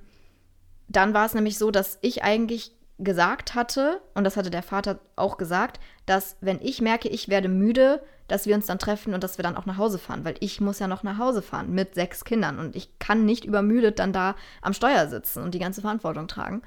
[0.89, 4.99] dann war es nämlich so, dass ich eigentlich gesagt hatte, und das hatte der Vater
[5.15, 9.23] auch gesagt, dass wenn ich merke, ich werde müde, dass wir uns dann treffen und
[9.23, 11.71] dass wir dann auch nach Hause fahren, weil ich muss ja noch nach Hause fahren
[11.71, 15.59] mit sechs Kindern und ich kann nicht übermüdet dann da am Steuer sitzen und die
[15.59, 16.61] ganze Verantwortung tragen.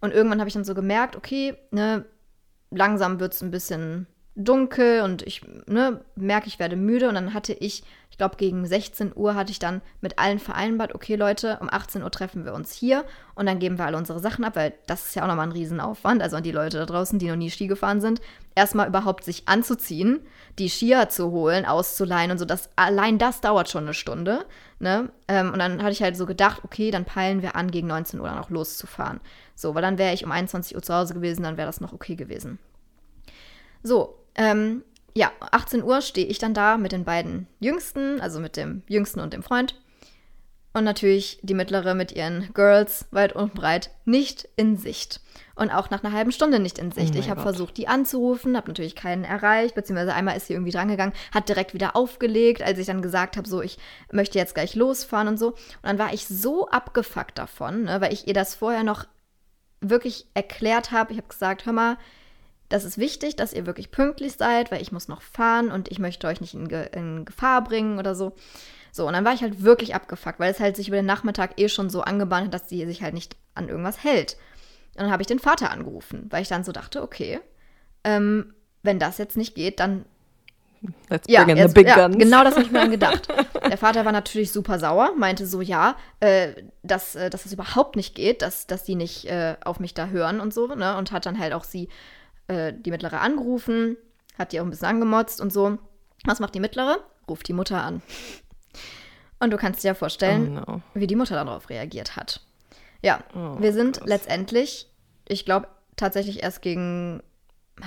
[0.00, 2.04] Und irgendwann habe ich dann so gemerkt, okay, ne,
[2.76, 7.08] langsam wird es ein bisschen dunkel und ich ne, merke, ich werde müde.
[7.08, 10.94] Und dann hatte ich, ich glaube, gegen 16 Uhr hatte ich dann mit allen vereinbart,
[10.94, 13.04] okay Leute, um 18 Uhr treffen wir uns hier
[13.34, 15.52] und dann geben wir alle unsere Sachen ab, weil das ist ja auch nochmal ein
[15.52, 16.22] Riesenaufwand.
[16.22, 18.22] Also an die Leute da draußen, die noch nie Ski gefahren sind,
[18.54, 20.20] erstmal überhaupt sich anzuziehen,
[20.58, 22.46] die Skier zu holen, auszuleihen und so.
[22.46, 24.46] Das, allein das dauert schon eine Stunde.
[24.78, 25.10] Ne?
[25.28, 28.18] Ähm, und dann hatte ich halt so gedacht, okay, dann peilen wir an, gegen 19
[28.18, 29.20] Uhr dann auch loszufahren.
[29.54, 31.92] So, weil dann wäre ich um 21 Uhr zu Hause gewesen, dann wäre das noch
[31.92, 32.58] okay gewesen.
[33.82, 34.82] So, ähm,
[35.14, 39.20] ja, 18 Uhr stehe ich dann da mit den beiden Jüngsten, also mit dem Jüngsten
[39.20, 39.74] und dem Freund.
[40.74, 45.20] Und natürlich die mittlere mit ihren Girls weit und breit nicht in Sicht.
[45.54, 47.14] Und auch nach einer halben Stunde nicht in Sicht.
[47.14, 50.72] Oh ich habe versucht, die anzurufen, habe natürlich keinen erreicht, beziehungsweise einmal ist sie irgendwie
[50.72, 53.76] drangegangen, hat direkt wieder aufgelegt, als ich dann gesagt habe, so, ich
[54.10, 55.48] möchte jetzt gleich losfahren und so.
[55.48, 59.04] Und dann war ich so abgefuckt davon, ne, weil ich ihr das vorher noch
[59.82, 61.12] wirklich erklärt habe.
[61.12, 61.98] Ich habe gesagt, hör mal,
[62.72, 65.98] das ist wichtig, dass ihr wirklich pünktlich seid, weil ich muss noch fahren und ich
[65.98, 68.32] möchte euch nicht in, Ge in Gefahr bringen oder so.
[68.90, 71.58] So, und dann war ich halt wirklich abgefuckt, weil es halt sich über den Nachmittag
[71.60, 74.36] eh schon so angebahnt hat, dass sie sich halt nicht an irgendwas hält.
[74.94, 77.40] Und dann habe ich den Vater angerufen, weil ich dann so dachte, okay,
[78.04, 80.04] ähm, wenn das jetzt nicht geht, dann
[81.08, 82.18] Let's ja, bring in the big ja, guns.
[82.18, 83.28] Genau das habe ich mir dann gedacht.
[83.54, 87.94] Der Vater war natürlich super sauer, meinte so, ja, äh, dass, äh, dass das überhaupt
[87.94, 90.96] nicht geht, dass, dass die nicht äh, auf mich da hören und so, ne?
[90.96, 91.88] Und hat dann halt auch sie,
[92.48, 93.96] äh, die Mittlere, angerufen,
[94.38, 95.78] hat die auch ein bisschen angemotzt und so.
[96.24, 96.98] Was macht die mittlere?
[97.28, 98.02] Ruft die Mutter an.
[99.40, 100.82] Und du kannst dir ja vorstellen, Oh no.
[100.94, 102.40] wie die Mutter darauf reagiert hat.
[103.02, 104.08] Ja, Oh, wir sind krass.
[104.08, 104.88] letztendlich,
[105.26, 105.66] ich glaube,
[105.96, 107.22] tatsächlich erst gegen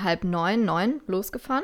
[0.03, 1.63] halb neun, neun losgefahren.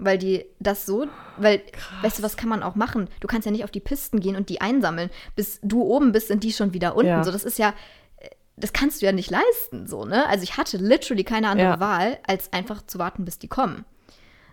[0.00, 1.06] Weil die das so,
[1.38, 1.60] weil,
[2.02, 3.08] weißt du, was kann man auch machen?
[3.18, 5.10] Du kannst ja nicht auf die Pisten gehen und die einsammeln.
[5.34, 7.08] Bis du oben bist, sind die schon wieder unten.
[7.08, 7.24] Ja.
[7.24, 7.74] So, das ist ja,
[8.60, 10.26] das kannst du ja nicht leisten, so, ne?
[10.28, 11.80] Also ich hatte literally keine andere Ja.
[11.80, 13.84] Wahl, als einfach zu warten, bis die kommen.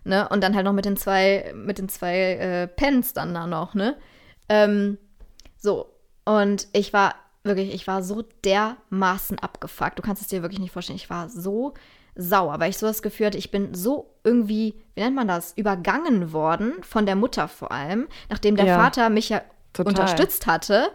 [0.04, 0.28] Ne?
[0.30, 3.74] Und dann halt noch mit den zwei, mit den zwei äh, Pens dann da noch,
[3.74, 3.96] ne?
[4.50, 4.98] Ähm,
[5.58, 5.92] so.
[6.26, 9.98] Und ich war wirklich, ich war so dermaßen abgefuckt.
[9.98, 10.98] Du kannst es dir wirklich nicht vorstellen.
[10.98, 11.74] Ich war so
[12.16, 15.54] sauer, weil ich so das Gefühl hatte, ich bin so irgendwie, wie nennt man das,
[15.56, 18.80] übergangen worden, von der Mutter vor allem, nachdem der Ja.
[18.80, 19.42] Vater mich ja
[19.74, 19.92] Total.
[19.92, 20.90] unterstützt hatte.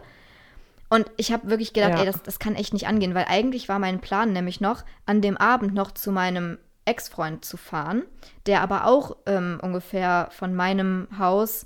[0.91, 1.99] Und ich habe wirklich gedacht, Ja.
[1.99, 5.21] ey, das, das kann echt nicht angehen, weil eigentlich war mein Plan nämlich noch, an
[5.21, 8.03] dem Abend noch zu meinem Ex-Freund zu fahren,
[8.45, 11.65] der aber auch ähm, ungefähr von meinem Haus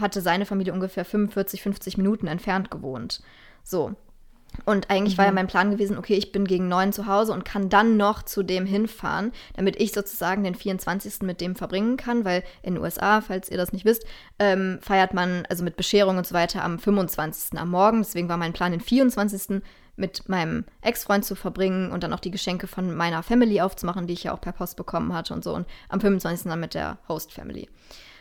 [0.00, 3.22] hatte seine Familie ungefähr 45, 50 Minuten entfernt gewohnt.
[3.64, 3.96] So.
[4.64, 7.44] Und eigentlich war ja mein Plan gewesen, okay, ich bin gegen neun zu Hause und
[7.44, 11.22] kann dann noch zu dem hinfahren, damit ich sozusagen den 24.
[11.22, 14.04] mit dem verbringen kann, weil in den USA, falls ihr das nicht wisst,
[14.38, 17.58] ähm, feiert man also mit Bescherung und so weiter am 25.
[17.58, 17.98] am Morgen.
[17.98, 19.62] Deswegen war mein Plan, den 24.
[19.96, 24.14] mit meinem Ex-Freund zu verbringen und dann auch die Geschenke von meiner Family aufzumachen, die
[24.14, 25.54] ich ja auch per Post bekommen hatte und so.
[25.54, 26.50] Und am 25.
[26.50, 27.68] dann mit der Host-Family.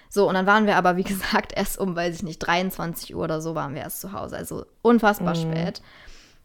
[0.09, 3.23] So, und dann waren wir aber, wie gesagt, erst um, weiß ich nicht, 23 Uhr
[3.23, 4.35] oder so waren wir erst zu Hause.
[4.37, 5.81] Also unfassbar spät.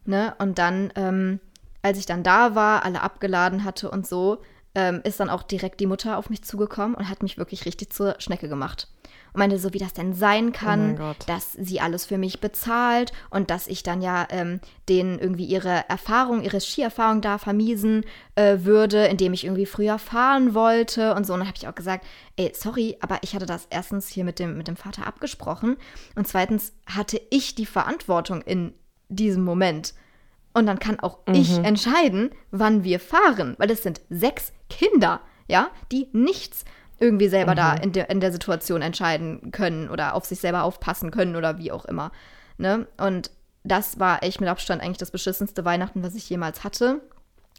[0.07, 0.35] Ne?
[0.39, 1.41] Und dann, ähm,
[1.83, 4.41] als ich dann da war, alle abgeladen hatte und so,
[4.75, 7.93] ähm, ist dann auch direkt die Mutter auf mich zugekommen und hat mich wirklich richtig
[7.93, 8.89] zur Schnecke gemacht.
[9.33, 11.17] Und meinte so, wie das denn sein kann, mein Gott.
[11.27, 15.89] dass sie alles für mich bezahlt und dass ich dann ja ähm, denen irgendwie ihre
[15.89, 18.05] Erfahrung, ihre Skierfahrung da vermiesen
[18.37, 21.33] äh, würde, indem ich irgendwie früher fahren wollte und so.
[21.33, 22.05] Und dann habe ich auch gesagt,
[22.37, 25.77] ey, sorry, aber ich hatte das erstens hier mit dem, mit dem Vater abgesprochen
[26.15, 28.73] und zweitens hatte ich die Verantwortung in
[29.17, 29.95] diesem Moment.
[30.53, 35.71] Und dann kann auch ich entscheiden, wann wir fahren, weil es sind sechs Kinder, ja,
[35.91, 36.65] die nichts
[37.01, 41.11] irgendwie selber da in der, in der Situation entscheiden können oder auf sich selber aufpassen
[41.11, 42.13] können oder wie auch immer.
[42.57, 42.87] Ne?
[42.99, 43.31] Und
[43.65, 47.01] das war echt mit Abstand eigentlich das beschissenste Weihnachten, was ich jemals hatte.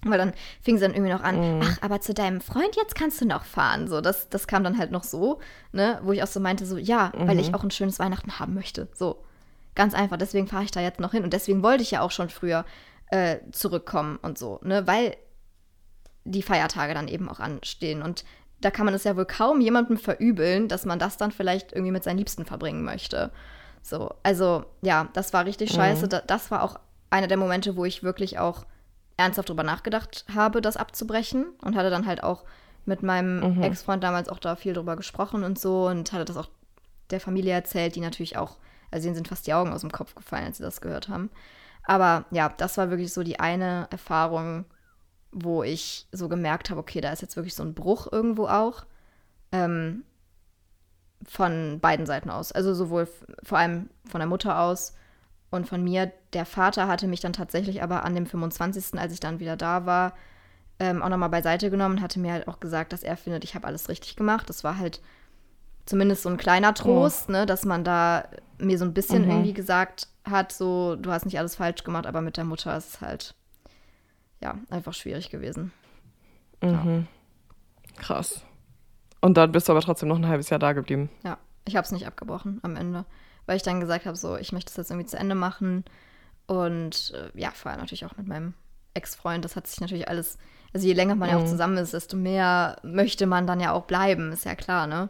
[0.03, 3.21] Weil dann fing sie dann irgendwie noch an, ach, aber zu deinem Freund jetzt kannst
[3.21, 3.87] du noch fahren.
[3.87, 5.39] So, das, das kam dann halt noch so,
[5.71, 8.53] ne, wo ich auch so meinte, so, ja, weil ich auch ein schönes Weihnachten haben
[8.53, 8.87] möchte.
[8.93, 9.23] So,
[9.75, 10.17] ganz einfach.
[10.17, 11.23] Deswegen fahre ich da jetzt noch hin.
[11.23, 12.65] Und deswegen wollte ich ja auch schon früher
[13.11, 15.15] äh, zurückkommen und so, ne, weil
[16.23, 18.01] die Feiertage dann eben auch anstehen.
[18.01, 18.25] Und
[18.61, 21.91] da kann man es ja wohl kaum jemandem verübeln, dass man das dann vielleicht irgendwie
[21.91, 23.31] mit seinen Liebsten verbringen möchte.
[23.83, 26.07] So, also ja, das war richtig scheiße.
[26.07, 26.79] Da, das war auch
[27.11, 28.65] einer der Momente, wo ich wirklich auch
[29.17, 32.43] ernsthaft drüber nachgedacht habe, das abzubrechen und hatte dann halt auch
[32.85, 36.49] mit meinem Ex-Freund damals auch da viel drüber gesprochen und so und hatte das auch
[37.09, 38.57] der Familie erzählt, die natürlich auch,
[38.91, 41.29] also ihnen sind fast die Augen aus dem Kopf gefallen, als sie das gehört haben.
[41.83, 44.65] Aber ja, das war wirklich so die eine Erfahrung,
[45.31, 48.85] wo ich so gemerkt habe, okay, da ist jetzt wirklich so ein Bruch irgendwo auch.
[49.51, 50.03] Ähm,
[51.27, 52.51] von beiden Seiten aus.
[52.51, 53.07] Also sowohl
[53.43, 54.93] vor allem von der Mutter aus
[55.49, 56.11] und von mir.
[56.33, 59.85] Der Vater hatte mich dann tatsächlich aber an dem 25., als ich dann wieder da
[59.85, 60.13] war,
[60.79, 63.55] ähm, auch nochmal beiseite genommen und hatte mir halt auch gesagt, dass er findet, ich
[63.55, 64.49] habe alles richtig gemacht.
[64.49, 65.01] Das war halt
[65.85, 68.27] zumindest so ein kleiner Trost, ne, dass man da
[68.57, 69.29] mir so ein bisschen Mhm.
[69.31, 72.95] irgendwie gesagt hat, so, du hast nicht alles falsch gemacht, aber mit der Mutter ist
[72.95, 73.35] es halt,
[74.41, 75.71] ja, einfach schwierig gewesen.
[76.61, 77.07] Mhm.
[77.97, 78.41] Krass.
[79.21, 81.09] Und dann bist du aber trotzdem noch ein halbes Jahr da geblieben.
[81.23, 83.05] Ja, ich habe es nicht abgebrochen am Ende,
[83.45, 85.83] weil ich dann gesagt habe, so, ich möchte es jetzt irgendwie zu Ende machen.
[86.47, 88.53] Und äh, ja, vor allem natürlich auch mit meinem
[88.93, 89.43] Ex-Freund.
[89.43, 90.37] Das hat sich natürlich alles,
[90.73, 91.47] also je länger man ja auch Mhm.
[91.47, 95.09] zusammen ist, desto mehr möchte man dann ja auch bleiben, ist ja klar, ne?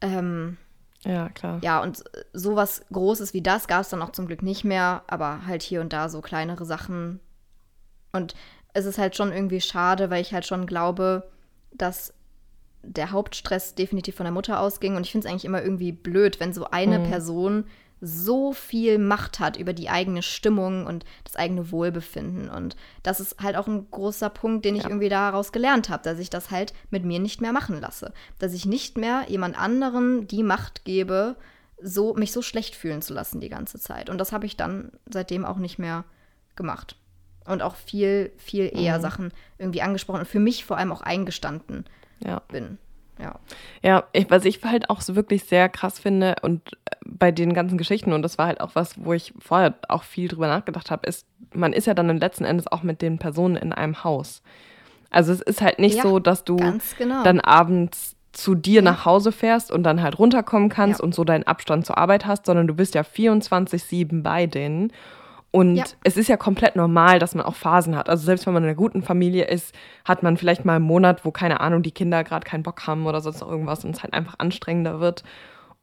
[0.00, 0.56] Ähm,
[1.04, 1.58] Ja, klar.
[1.62, 5.46] ja, und sowas Großes wie das gab es dann auch zum Glück nicht mehr, aber
[5.46, 7.20] halt hier und da so kleinere Sachen.
[8.12, 8.34] Und
[8.72, 11.28] es ist halt schon irgendwie schade, weil ich halt schon glaube,
[11.72, 12.12] dass
[12.82, 14.96] der Hauptstress definitiv von der Mutter ausging.
[14.96, 17.66] Und ich finde es eigentlich immer irgendwie blöd, wenn so eine Person
[18.00, 22.48] so viel Macht hat über die eigene Stimmung und das eigene Wohlbefinden.
[22.50, 24.88] Und das ist halt auch ein großer Punkt, den ich Ja.
[24.90, 28.12] irgendwie daraus gelernt habe, dass ich das halt mit mir nicht mehr machen lasse.
[28.38, 31.36] Dass ich nicht mehr jemand anderen die Macht gebe,
[31.80, 34.08] so, mich so schlecht fühlen zu lassen die ganze Zeit.
[34.10, 36.04] Und das habe ich dann seitdem auch nicht mehr
[36.54, 36.96] gemacht.
[37.46, 41.84] Und auch viel, viel eher Sachen irgendwie angesprochen und für mich vor allem auch eingestanden
[42.24, 42.40] Ja.
[42.48, 42.78] bin.
[43.18, 43.34] Ja.
[43.82, 47.54] Ja, ich, was ich halt auch so wirklich sehr krass finde und äh, bei den
[47.54, 50.90] ganzen Geschichten, und das war halt auch was, wo ich vorher auch viel drüber nachgedacht
[50.90, 54.04] habe, ist, man ist ja dann im letzten Endes auch mit den Personen in einem
[54.04, 54.42] Haus.
[55.10, 56.56] Also es ist halt nicht Ja, so, dass du
[56.98, 57.22] genau.
[57.22, 61.04] dann abends zu dir nach Hause fährst und dann halt runterkommen kannst Ja.
[61.04, 64.92] und so deinen Abstand zur Arbeit hast, sondern du bist ja 24-7 bei denen.
[65.56, 65.84] Und Ja.
[66.04, 68.10] es ist ja komplett normal, dass man auch Phasen hat.
[68.10, 69.74] Also selbst wenn man in einer guten Familie ist,
[70.04, 73.06] hat man vielleicht mal einen Monat, wo, keine Ahnung, die Kinder gerade keinen Bock haben
[73.06, 75.24] oder sonst noch irgendwas und es halt einfach anstrengender wird.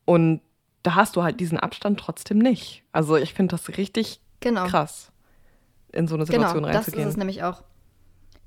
[0.06, 0.42] Und
[0.84, 2.84] da hast du halt diesen Abstand trotzdem nicht.
[2.92, 4.66] Also ich finde das richtig Genau.
[4.68, 5.12] krass,
[5.92, 7.10] in so eine Situation Genau, das ist reinzugehen.
[7.10, 7.64] es nämlich auch.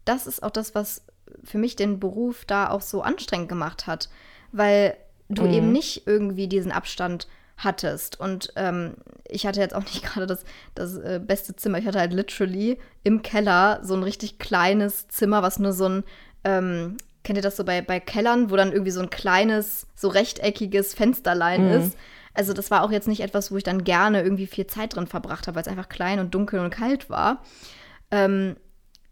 [0.04, 1.04] Das ist auch das, was
[1.42, 4.10] für mich den Beruf da auch so anstrengend gemacht hat,
[4.52, 4.96] weil
[5.28, 5.52] du Mhm.
[5.52, 8.20] eben nicht irgendwie diesen Abstand hattest.
[8.20, 8.94] Und ähm,
[9.28, 11.78] ich hatte jetzt auch nicht gerade das, das äh, beste Zimmer.
[11.78, 16.04] Ich hatte halt literally im Keller so ein richtig kleines Zimmer, was nur so ein,
[16.44, 20.08] ähm, kennt ihr das so bei, bei Kellern, wo dann irgendwie so ein kleines, so
[20.08, 21.72] rechteckiges Fensterlein Mhm.
[21.72, 21.96] ist.
[22.34, 25.06] Also das war auch jetzt nicht etwas, wo ich dann gerne irgendwie viel Zeit drin
[25.06, 27.42] verbracht habe, weil es einfach klein und dunkel und kalt war.
[28.10, 28.56] Ähm,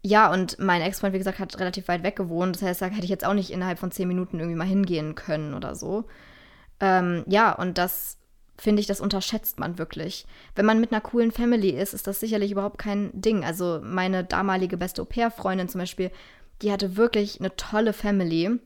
[0.03, 2.55] ja, und mein Ex-Freund, wie gesagt, hat relativ weit weg gewohnt.
[2.55, 5.15] Das heißt, da hätte ich jetzt auch nicht innerhalb von zehn Minuten irgendwie mal hingehen
[5.15, 6.05] können oder so.
[6.79, 8.17] Ähm, ja, und das
[8.57, 10.25] finde ich, das unterschätzt man wirklich.
[10.55, 13.43] Wenn man mit einer coolen Family ist, ist das sicherlich überhaupt kein Ding.
[13.43, 16.11] Also meine damalige beste Au-pair-Freundin zum Beispiel,
[16.61, 18.59] die hatte wirklich eine tolle Family.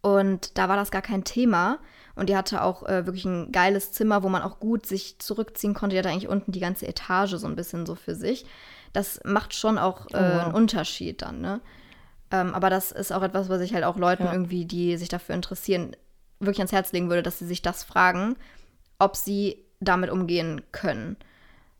[0.00, 1.78] Und da war das gar kein Thema.
[2.16, 5.74] Und die hatte auch äh, wirklich ein geiles Zimmer, wo man auch gut sich zurückziehen
[5.74, 5.94] konnte.
[5.94, 8.44] Die hatte eigentlich unten die ganze Etage so ein bisschen so für sich.
[8.92, 10.44] Das macht schon auch äh, Oh, wow.
[10.44, 11.60] einen Unterschied dann, ne?
[12.30, 14.32] Ähm, aber das ist auch etwas, was ich halt auch Leuten Ja.
[14.32, 15.96] irgendwie, die sich dafür interessieren,
[16.40, 18.36] wirklich ans Herz legen würde, dass sie sich das fragen,
[18.98, 21.16] ob sie damit umgehen können.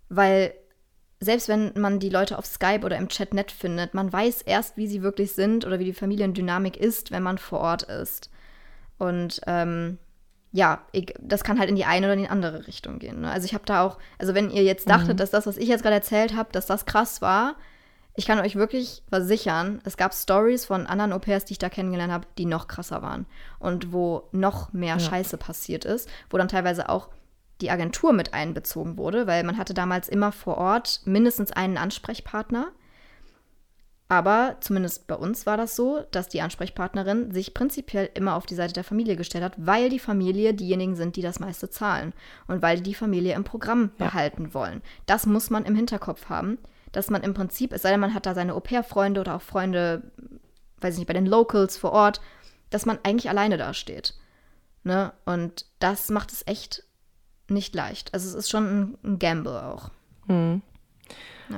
[0.08, 0.54] Weil
[1.20, 4.76] selbst wenn man die Leute auf Skype oder im Chat nett findet, man weiß erst,
[4.76, 8.30] wie sie wirklich sind oder wie die Familiendynamik ist, wenn man vor Ort ist.
[8.98, 9.98] Und ähm,
[10.52, 13.22] ja, ich, das kann halt in die eine oder in die andere Richtung gehen.
[13.22, 13.30] Ne?
[13.30, 15.82] Also ich habe da auch, also wenn ihr jetzt dachtet, dass das, was ich jetzt
[15.82, 17.56] gerade erzählt habe, dass das krass war,
[18.16, 22.12] ich kann euch wirklich versichern, es gab Stories von anderen Au-pairs, die ich da kennengelernt
[22.12, 23.26] habe, die noch krasser waren
[23.58, 27.08] und wo noch mehr Scheiße passiert ist, wo dann teilweise auch
[27.60, 32.68] die Agentur mit einbezogen wurde, weil man hatte damals immer vor Ort mindestens einen Ansprechpartner.
[34.08, 38.54] Aber zumindest bei uns war das so, dass die Ansprechpartnerin sich prinzipiell immer auf die
[38.54, 42.12] Seite der Familie gestellt hat, weil die Familie diejenigen sind, die das meiste zahlen
[42.46, 44.06] und weil die die Familie im Programm Ja.
[44.06, 44.82] behalten wollen.
[45.06, 46.58] Das muss man im Hinterkopf haben,
[46.94, 50.12] dass man im Prinzip, es sei denn, man hat da seine Au-pair-Freunde oder auch Freunde,
[50.80, 52.20] weiß ich nicht, bei den Locals vor Ort,
[52.70, 54.14] dass man eigentlich alleine dasteht.
[54.84, 55.12] Ne?
[55.24, 56.84] Und das macht es echt
[57.48, 58.14] nicht leicht.
[58.14, 59.90] Also es ist schon ein, ein Gamble auch.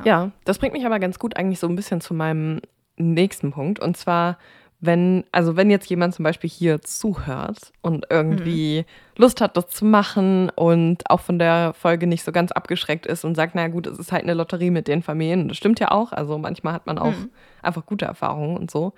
[0.05, 2.61] Ja, das bringt mich aber ganz gut eigentlich so ein bisschen zu meinem
[2.97, 3.79] nächsten Punkt.
[3.79, 4.39] Und zwar,
[4.81, 8.85] wenn, also wenn jetzt jemand zum Beispiel hier zuhört und irgendwie
[9.17, 13.25] Lust hat, das zu machen und auch von der Folge nicht so ganz abgeschreckt ist
[13.25, 15.43] und sagt, na gut, es ist halt eine Lotterie mit den Familien.
[15.43, 16.13] Und Das stimmt ja auch.
[16.13, 17.15] Also manchmal hat man auch
[17.63, 18.93] einfach gute Erfahrungen und so.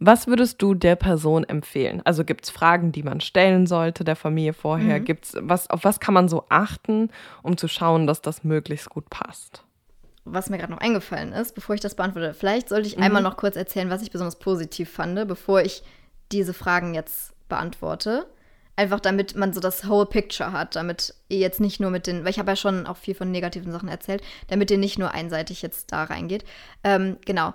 [0.00, 2.02] Was würdest du der Person empfehlen?
[2.04, 5.00] Also gibt es Fragen, die man stellen sollte der Familie vorher?
[5.00, 7.10] Gibt's was, auf was kann man so achten,
[7.42, 9.64] um zu schauen, dass das möglichst gut passt?
[10.24, 12.34] Was mir gerade noch eingefallen ist, bevor ich das beantworte.
[12.34, 15.82] Vielleicht sollte ich einmal noch kurz erzählen, was ich besonders positiv fand, bevor ich
[16.32, 18.26] diese Fragen jetzt beantworte.
[18.76, 22.24] Einfach damit man so das whole picture hat, damit ihr jetzt nicht nur mit den,
[22.24, 25.12] weil ich habe ja schon auch viel von negativen Sachen erzählt, damit ihr nicht nur
[25.12, 26.44] einseitig jetzt da reingeht.
[26.82, 27.54] Ähm, genau.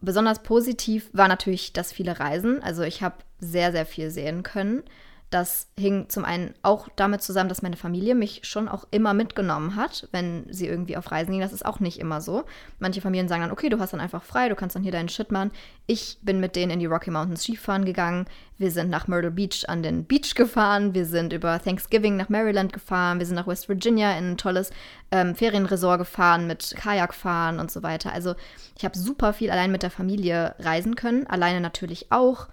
[0.00, 2.62] Besonders positiv war natürlich das viele Reisen.
[2.62, 4.82] Also ich habe sehr, sehr viel sehen können.
[5.30, 9.76] Das hing zum einen auch damit zusammen, dass meine Familie mich schon auch immer mitgenommen
[9.76, 11.42] hat, wenn sie irgendwie auf Reisen ging.
[11.42, 12.44] Das ist auch nicht immer so.
[12.78, 15.10] Manche Familien sagen dann, okay, du hast dann einfach frei, du kannst dann hier deinen
[15.10, 15.50] Shit machen.
[15.86, 18.24] Ich bin mit denen in die Rocky Mountains Skifahren gegangen.
[18.56, 20.94] Wir sind nach Myrtle Beach an den Beach gefahren.
[20.94, 23.18] Wir sind über Thanksgiving nach Maryland gefahren.
[23.18, 24.70] Wir sind nach West Virginia in ein tolles
[25.10, 28.14] ähm, Ferienresort gefahren mit Kajakfahren und so weiter.
[28.14, 28.34] Also
[28.78, 31.26] ich habe super viel allein mit der Familie reisen können.
[31.26, 32.48] Alleine natürlich auch.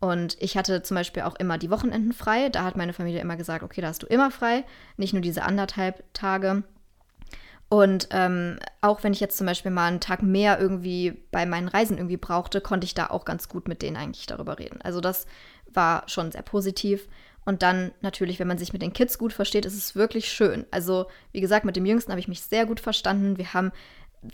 [0.00, 2.48] Und ich hatte zum Beispiel auch immer die Wochenenden frei.
[2.50, 4.64] Da hat meine Familie immer gesagt, okay, da hast du immer frei,
[4.96, 6.62] nicht nur diese anderthalb Tage.
[7.68, 11.68] Und ähm, auch wenn ich jetzt zum Beispiel mal einen Tag mehr irgendwie bei meinen
[11.68, 14.80] Reisen irgendwie brauchte, konnte ich da auch ganz gut mit denen eigentlich darüber reden.
[14.82, 15.26] Also das
[15.66, 17.08] war schon sehr positiv.
[17.44, 20.64] Und dann natürlich, wenn man sich mit den Kids gut versteht, ist es wirklich schön.
[20.70, 23.36] Also wie gesagt, mit dem Jüngsten habe ich mich sehr gut verstanden.
[23.36, 23.72] Wir haben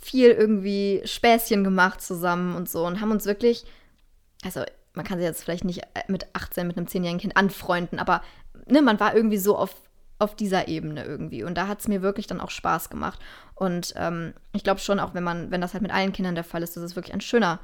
[0.01, 3.65] viel irgendwie Späßchen gemacht zusammen und so und haben uns wirklich,
[4.45, 4.65] also
[4.95, 8.23] man kann sich jetzt vielleicht nicht mit 18 mit einem 10-jährigen Kind anfreunden, aber
[8.67, 9.75] ne, man war irgendwie so auf,
[10.19, 11.43] auf dieser Ebene irgendwie.
[11.43, 13.19] Und da hat es mir wirklich dann auch Spaß gemacht.
[13.55, 16.45] Und ähm, ich glaube schon, auch wenn man, wenn das halt mit allen Kindern der
[16.45, 17.61] Fall ist, dass es wirklich ein schöner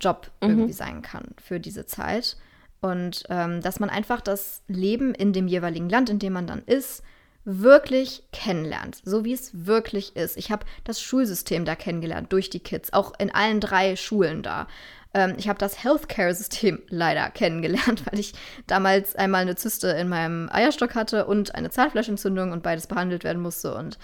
[0.00, 2.36] Job irgendwie sein kann für diese Zeit.
[2.80, 6.62] Und ähm, dass man einfach das Leben in dem jeweiligen Land, in dem man dann
[6.64, 7.02] ist,
[7.44, 10.36] wirklich kennenlernt, so wie es wirklich ist.
[10.36, 14.66] Ich habe das Schulsystem da kennengelernt durch die Kids, auch in allen drei Schulen da.
[15.14, 18.34] Ähm, ich habe das Healthcare-System leider kennengelernt, weil ich
[18.66, 23.42] damals einmal eine Zyste in meinem Eierstock hatte und eine Zahnfleischentzündung und beides behandelt werden
[23.42, 23.74] musste.
[23.74, 23.98] Und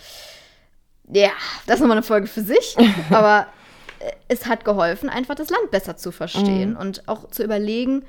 [1.09, 1.31] ja,
[1.67, 2.77] das ist nochmal eine Folge für sich.
[3.11, 3.47] Aber
[4.01, 6.77] äh, es hat geholfen, einfach das Land besser zu verstehen mhm.
[6.77, 8.05] und auch zu überlegen,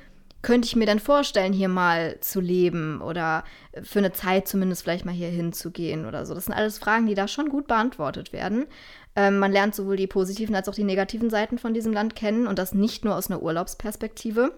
[0.48, 3.44] könnte ich mir dann vorstellen, hier mal zu leben oder
[3.82, 6.32] für eine Zeit zumindest vielleicht mal hier hinzugehen oder so.
[6.32, 8.64] Das sind alles Fragen, die da schon gut beantwortet werden.
[9.14, 12.46] Ähm, man lernt sowohl die positiven als auch die negativen Seiten von diesem Land kennen
[12.46, 14.54] und das nicht nur aus einer Urlaubsperspektive.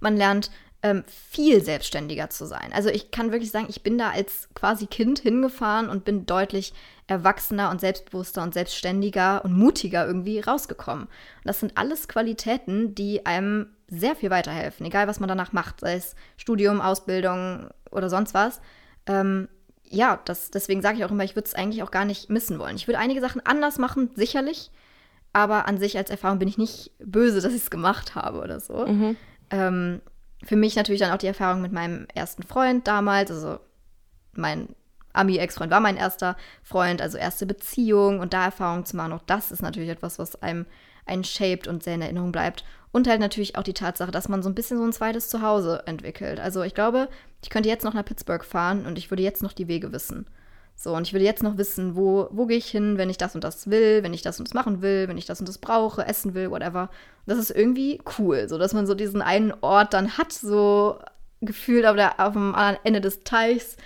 [0.00, 0.50] Man lernt
[0.86, 2.72] ähm, viel selbstständiger zu sein.
[2.72, 6.72] Also ich kann wirklich sagen, ich bin da als quasi Kind hingefahren und bin deutlich
[7.08, 11.06] erwachsener und selbstbewusster und selbstständiger und mutiger irgendwie rausgekommen.
[11.06, 15.80] Und das sind alles Qualitäten, die einem sehr viel weiterhelfen, egal was man danach macht,
[15.80, 18.60] sei es Studium, Ausbildung oder sonst was.
[19.06, 19.48] Ähm,
[19.88, 22.60] ja, das, deswegen sage ich auch immer, ich würde es eigentlich auch gar nicht missen
[22.60, 22.76] wollen.
[22.76, 24.70] Ich würde einige Sachen anders machen, sicherlich,
[25.32, 28.60] aber an sich als Erfahrung bin ich nicht böse, dass ich es gemacht habe oder
[28.60, 28.86] so.
[28.86, 29.16] Mhm.
[29.50, 30.00] Ähm,
[30.44, 33.58] für mich natürlich dann auch die Erfahrung mit meinem ersten Freund damals, also
[34.32, 34.68] mein
[35.12, 39.50] Ami-Ex-Freund war mein erster Freund, also erste Beziehung und da Erfahrungen zu machen, auch das
[39.50, 40.66] ist natürlich etwas, was einem
[41.06, 42.64] einen shaped und sehr in Erinnerung bleibt.
[42.92, 45.82] Und halt natürlich auch die Tatsache, dass man so ein bisschen so ein zweites Zuhause
[45.86, 46.40] entwickelt.
[46.40, 47.08] Also ich glaube,
[47.42, 50.26] ich könnte jetzt noch nach Pittsburgh fahren und ich würde jetzt noch die Wege wissen.
[50.78, 53.34] So, und ich würde jetzt noch wissen, wo, wo gehe ich hin, wenn ich das
[53.34, 55.56] und das will, wenn ich das und das machen will, wenn ich das und das
[55.56, 56.90] brauche, essen will, whatever.
[57.24, 60.98] Das ist irgendwie cool, so dass man so diesen einen Ort dann hat, so
[61.40, 63.76] gefühlt auf, der, auf dem anderen Ende des Teichs.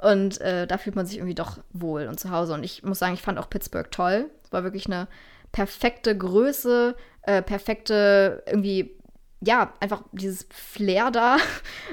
[0.00, 2.54] Und äh, da fühlt man sich irgendwie doch wohl und zu Hause.
[2.54, 4.30] Und ich muss sagen, ich fand auch Pittsburgh toll.
[4.44, 5.08] Es war wirklich eine
[5.50, 8.97] perfekte Größe, äh, perfekte irgendwie
[9.40, 11.36] ja, einfach dieses Flair da.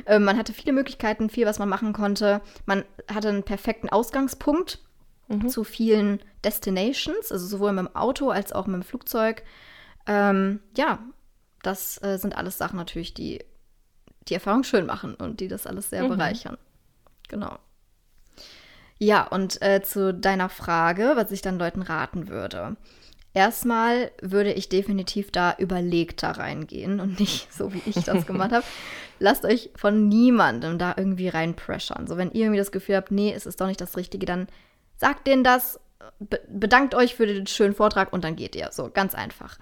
[0.06, 2.42] Äh, man hatte viele Möglichkeiten, viel, was man machen konnte.
[2.66, 4.80] Man hatte einen perfekten Ausgangspunkt
[5.28, 5.48] mhm.
[5.48, 9.44] zu vielen Destinations, also sowohl mit dem Auto als auch mit dem Flugzeug.
[10.06, 11.00] Ähm, ja,
[11.64, 13.44] das äh, sind alles Sachen natürlich, die
[14.28, 16.10] die Erfahrung schön machen und die das alles sehr mhm.
[16.10, 16.58] bereichern.
[17.28, 17.58] Genau.
[18.98, 22.78] Ja, und äh, zu deiner Frage, was ich dann Leuten raten würde.
[23.36, 28.66] Erstmal würde ich definitiv da überlegter reingehen und nicht so, wie ich das gemacht habe.
[29.20, 32.08] Lasst euch von niemandem da irgendwie reinpressern.
[32.08, 34.48] So, wenn ihr irgendwie das Gefühl habt, nee, es ist doch nicht das Richtige, dann
[34.96, 35.82] sagt denen das,
[36.20, 38.70] be bedankt euch für den schönen Vortrag und dann geht ihr.
[38.72, 39.60] So, ganz einfach.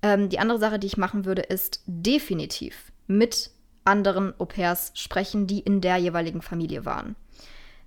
[0.00, 3.50] Ähm, die andere Sache, die ich machen würde, ist definitiv mit
[3.84, 7.16] anderen Au-pairs sprechen, die in der jeweiligen Familie waren.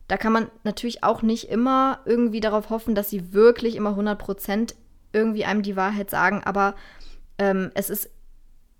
[0.10, 4.74] Da kann man natürlich auch nicht immer irgendwie darauf hoffen, dass sie wirklich immer 100%
[5.14, 6.76] irgendwie einem die Wahrheit sagen, aber
[7.38, 8.10] ähm, es ist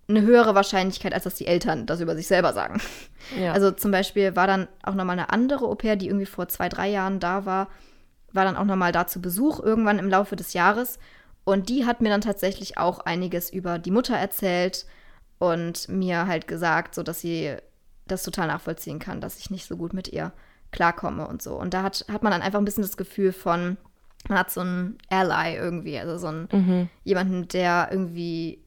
[0.08, 2.82] eine höhere Wahrscheinlichkeit, als dass die Eltern das über sich selber sagen.
[3.40, 3.54] Ja.
[3.54, 6.70] Also zum Beispiel war dann auch nochmal eine andere Au pair, die irgendwie vor zwei,
[6.70, 7.68] drei Jahren da war,
[8.34, 11.00] war dann auch nochmal da zu Besuch irgendwann im Laufe des Jahres.
[11.44, 14.86] Und die hat mir dann tatsächlich auch einiges über die Mutter erzählt
[15.40, 17.56] und mir halt gesagt, so dass sie
[18.08, 20.34] das total nachvollziehen kann, dass ich nicht so gut mit ihr
[20.72, 21.56] klarkomme und so.
[21.56, 23.78] Und da hat, hat man dann einfach ein bisschen das Gefühl von,
[24.28, 26.90] man hat so einen Ally irgendwie, also so einen mhm.
[27.04, 28.64] jemanden, der irgendwie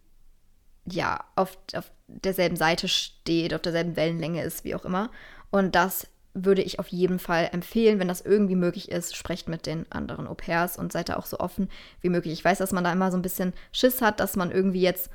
[0.86, 5.10] ja auf, auf derselben Seite steht, auf derselben Wellenlänge ist, wie auch immer.
[5.50, 9.66] Und das würde ich auf jeden Fall empfehlen, wenn das irgendwie möglich ist, sprecht mit
[9.66, 11.68] den anderen Au pairs und seid da auch so offen
[12.00, 12.32] wie möglich.
[12.32, 15.10] Ich weiß, dass man da immer so ein bisschen Schiss hat, dass man irgendwie jetzt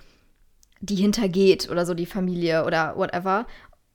[0.80, 3.46] die hintergeht oder so die Familie oder whatever.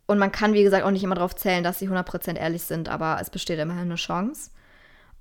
[0.06, 2.90] Und man kann, wie gesagt, auch nicht immer darauf zählen, dass sie 100% ehrlich sind,
[2.90, 4.50] aber es besteht immerhin eine Chance.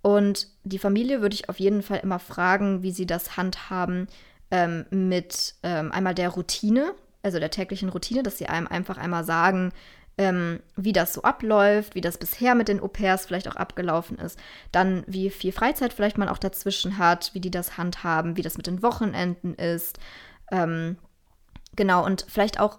[0.03, 4.07] Und die Familie würde ich auf jeden Fall immer fragen, wie sie das handhaben
[4.51, 6.93] ähm, mit ähm, einmal der Routine,
[7.23, 9.71] also der täglichen Routine, dass sie einem einfach einmal sagen,
[10.17, 14.19] ähm, wie das so abläuft, wie das bisher mit den Au pairs vielleicht auch abgelaufen
[14.19, 14.37] ist,
[14.73, 18.57] dann wie viel Freizeit vielleicht man auch dazwischen hat, wie die das handhaben, wie das
[18.57, 19.99] mit den Wochenenden ist.
[20.51, 20.97] Ähm,
[21.75, 22.77] Genau, und vielleicht auch,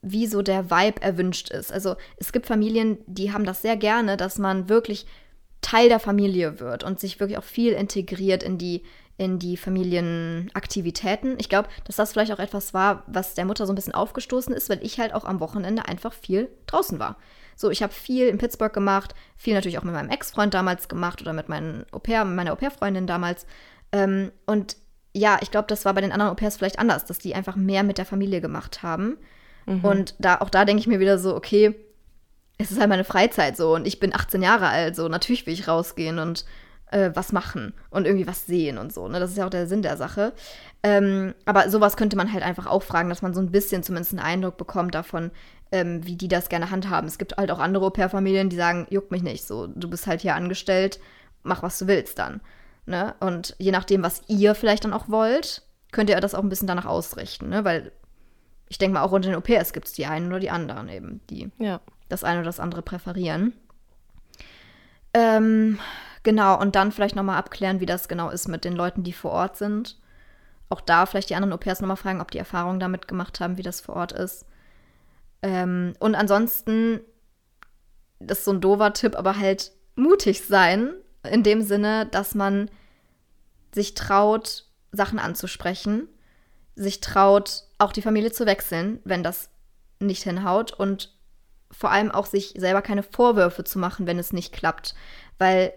[0.00, 1.72] wie so der Vibe erwünscht ist.
[1.72, 5.06] Also es gibt Familien, die haben das sehr gerne, dass man wirklich
[5.62, 8.82] Teil der Familie wird und sich wirklich auch viel integriert in die,
[9.16, 11.36] in die Familienaktivitäten.
[11.38, 14.54] Ich glaube, dass das vielleicht auch etwas war, was der Mutter so ein bisschen aufgestoßen
[14.54, 17.16] ist, weil ich halt auch am Wochenende einfach viel draußen war.
[17.56, 21.22] So, ich habe viel in Pittsburgh gemacht, viel natürlich auch mit meinem Ex-Freund damals gemacht
[21.22, 23.46] oder mit meinen Au pair, meiner Au-pair-Freundin damals.
[23.92, 24.76] Ähm, und
[25.14, 27.82] ja, ich glaube, das war bei den anderen Au-pairs vielleicht anders, dass die einfach mehr
[27.82, 29.18] mit der Familie gemacht haben.
[29.66, 29.84] Mhm.
[29.84, 31.74] Und da, auch da denke ich mir wieder so, okay,
[32.58, 35.54] es ist halt meine Freizeit so und ich bin 18 Jahre alt, so natürlich will
[35.54, 36.44] ich rausgehen und
[36.92, 39.08] äh, was machen und irgendwie was sehen und so.
[39.08, 39.18] Ne?
[39.18, 40.32] Das ist ja auch der Sinn der Sache.
[40.82, 44.12] Ähm, aber sowas könnte man halt einfach auch fragen, dass man so ein bisschen zumindest
[44.12, 45.30] einen Eindruck bekommt davon,
[45.72, 47.08] ähm, wie die das gerne handhaben.
[47.08, 50.20] Es gibt halt auch andere Au-pair-Familien, die sagen, juckt mich nicht so, du bist halt
[50.20, 51.00] hier angestellt,
[51.42, 52.40] mach was du willst dann.
[52.84, 53.14] Ne?
[53.20, 55.62] Und je nachdem, was ihr vielleicht dann auch wollt,
[55.92, 57.64] könnt ihr das auch ein bisschen danach ausrichten, ne?
[57.64, 57.92] Weil
[58.68, 61.20] ich denke mal, auch unter den Au-pairs gibt es die einen oder die anderen eben,
[61.28, 61.80] die ja.
[62.12, 63.52] Das eine oder das andere präferieren.
[65.14, 65.78] Ähm,
[66.22, 69.32] genau, und dann vielleicht nochmal abklären, wie das genau ist mit den Leuten, die vor
[69.32, 69.98] Ort sind.
[70.68, 73.62] Auch da vielleicht die anderen Au-pairs nochmal fragen, ob die Erfahrungen damit gemacht haben, wie
[73.62, 74.46] das vor Ort ist.
[75.42, 77.00] Ähm, und ansonsten,
[78.20, 80.94] das ist so ein doofer Tipp, aber halt mutig sein,
[81.30, 82.70] in dem Sinne, dass man
[83.74, 86.08] sich traut, Sachen anzusprechen,
[86.74, 89.50] sich traut, auch die Familie zu wechseln, wenn das
[90.00, 91.14] nicht hinhaut und
[91.72, 94.94] vor allem auch sich selber keine Vorwürfe zu machen, wenn es nicht klappt,
[95.38, 95.72] weil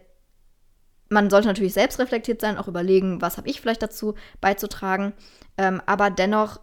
[1.09, 5.13] man sollte natürlich selbst reflektiert sein, auch überlegen, was habe ich vielleicht dazu beizutragen,
[5.57, 6.59] ähm, aber dennoch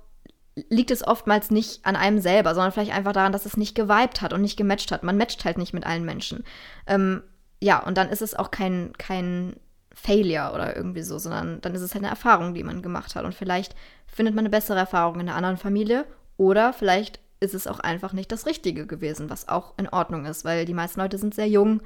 [0.69, 4.21] liegt es oftmals nicht an einem selber, sondern vielleicht einfach daran, dass es nicht geweibt
[4.21, 5.03] hat und nicht gematcht hat.
[5.03, 6.45] Man matcht halt nicht mit allen Menschen.
[6.87, 7.23] Ähm,
[7.61, 9.57] ja, und dann ist es auch kein, kein
[9.95, 13.25] Failure oder irgendwie so, sondern dann ist es halt eine Erfahrung, die man gemacht hat.
[13.25, 13.75] Und vielleicht
[14.07, 16.05] findet man eine bessere Erfahrung in einer anderen Familie
[16.37, 20.45] oder vielleicht ist es auch einfach nicht das Richtige gewesen, was auch in Ordnung ist,
[20.45, 21.83] weil die meisten Leute sind sehr jung,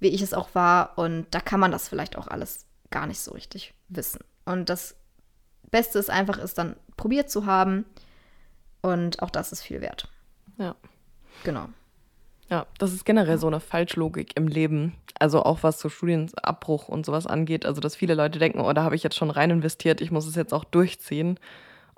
[0.00, 3.20] wie ich es auch war, und da kann man das vielleicht auch alles gar nicht
[3.20, 4.20] so richtig wissen.
[4.44, 4.96] Und das
[5.70, 7.84] Beste ist einfach, es dann probiert zu haben
[8.80, 10.08] und auch das ist viel wert.
[10.58, 10.74] Ja.
[11.44, 11.68] Genau.
[12.48, 14.96] Ja, das ist generell so eine Falschlogik im Leben.
[15.18, 17.64] Also auch was so Studienabbruch und sowas angeht.
[17.64, 20.26] Also, dass viele Leute denken, oh, da habe ich jetzt schon rein investiert, ich muss
[20.26, 21.38] es jetzt auch durchziehen.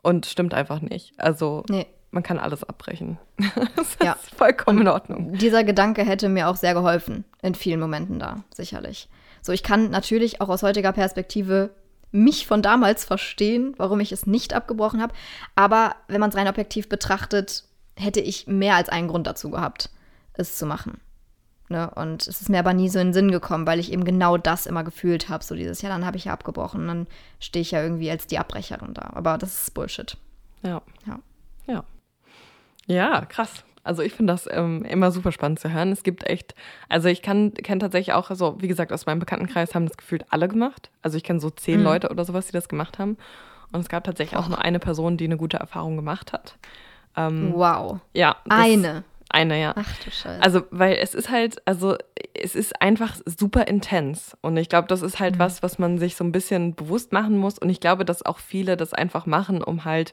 [0.02, 1.18] Und stimmt einfach nicht.
[1.18, 1.86] Also, nee.
[2.12, 3.18] Man kann alles abbrechen.
[3.76, 4.12] das ja.
[4.12, 5.32] ist vollkommen in Ordnung.
[5.38, 9.08] Dieser Gedanke hätte mir auch sehr geholfen, in vielen Momenten da, sicherlich.
[9.40, 11.70] So, ich kann natürlich auch aus heutiger Perspektive
[12.12, 15.14] mich von damals verstehen, warum ich es nicht abgebrochen habe.
[15.56, 17.64] Aber wenn man es rein objektiv betrachtet,
[17.96, 19.90] hätte ich mehr als einen Grund dazu gehabt
[20.34, 21.00] es zu machen.
[21.68, 21.90] Ne?
[21.94, 24.36] Und es ist mir aber nie so in den Sinn gekommen, weil ich eben genau
[24.36, 25.44] das immer gefühlt habe.
[25.44, 26.86] So dieses, ja, dann habe ich ja abgebrochen.
[26.86, 27.06] Dann
[27.38, 29.10] stehe ich ja irgendwie als die Abbrecherin da.
[29.14, 30.16] Aber das ist Bullshit.
[30.62, 30.82] Ja.
[31.06, 31.18] Ja.
[31.66, 31.84] Ja,
[32.86, 33.64] ja krass.
[33.84, 35.90] Also ich finde das ähm, immer super spannend zu hören.
[35.90, 36.54] Es gibt echt,
[36.88, 40.24] also ich kann kenne tatsächlich auch, also wie gesagt, aus meinem Bekanntenkreis haben das gefühlt
[40.30, 40.90] alle gemacht.
[41.02, 41.84] Also ich kenne so zehn mhm.
[41.84, 43.16] Leute oder sowas, die das gemacht haben.
[43.72, 44.42] Und es gab tatsächlich oh.
[44.42, 46.56] auch nur eine Person, die eine gute Erfahrung gemacht hat.
[47.16, 47.98] Ähm, wow.
[48.12, 48.36] Ja.
[48.48, 49.04] Eine.
[49.28, 49.72] Eine, ja.
[49.74, 50.42] Ach du Scheiße.
[50.42, 51.96] Also, weil es ist halt, also
[52.34, 54.36] es ist einfach super intens.
[54.42, 55.38] Und ich glaube, das ist halt mhm.
[55.40, 57.58] was, was man sich so ein bisschen bewusst machen muss.
[57.58, 60.12] Und ich glaube, dass auch viele das einfach machen, um halt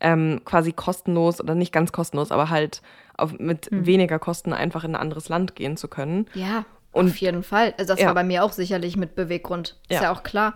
[0.00, 2.82] ähm, quasi kostenlos oder nicht ganz kostenlos, aber halt
[3.16, 3.86] auf, mit mhm.
[3.86, 6.26] weniger Kosten einfach in ein anderes Land gehen zu können.
[6.34, 6.64] Ja.
[6.92, 7.74] Und, auf jeden Fall.
[7.76, 8.06] Also das ja.
[8.06, 9.76] war bei mir auch sicherlich mit Beweggrund.
[9.88, 10.54] Ist ja, ja auch klar.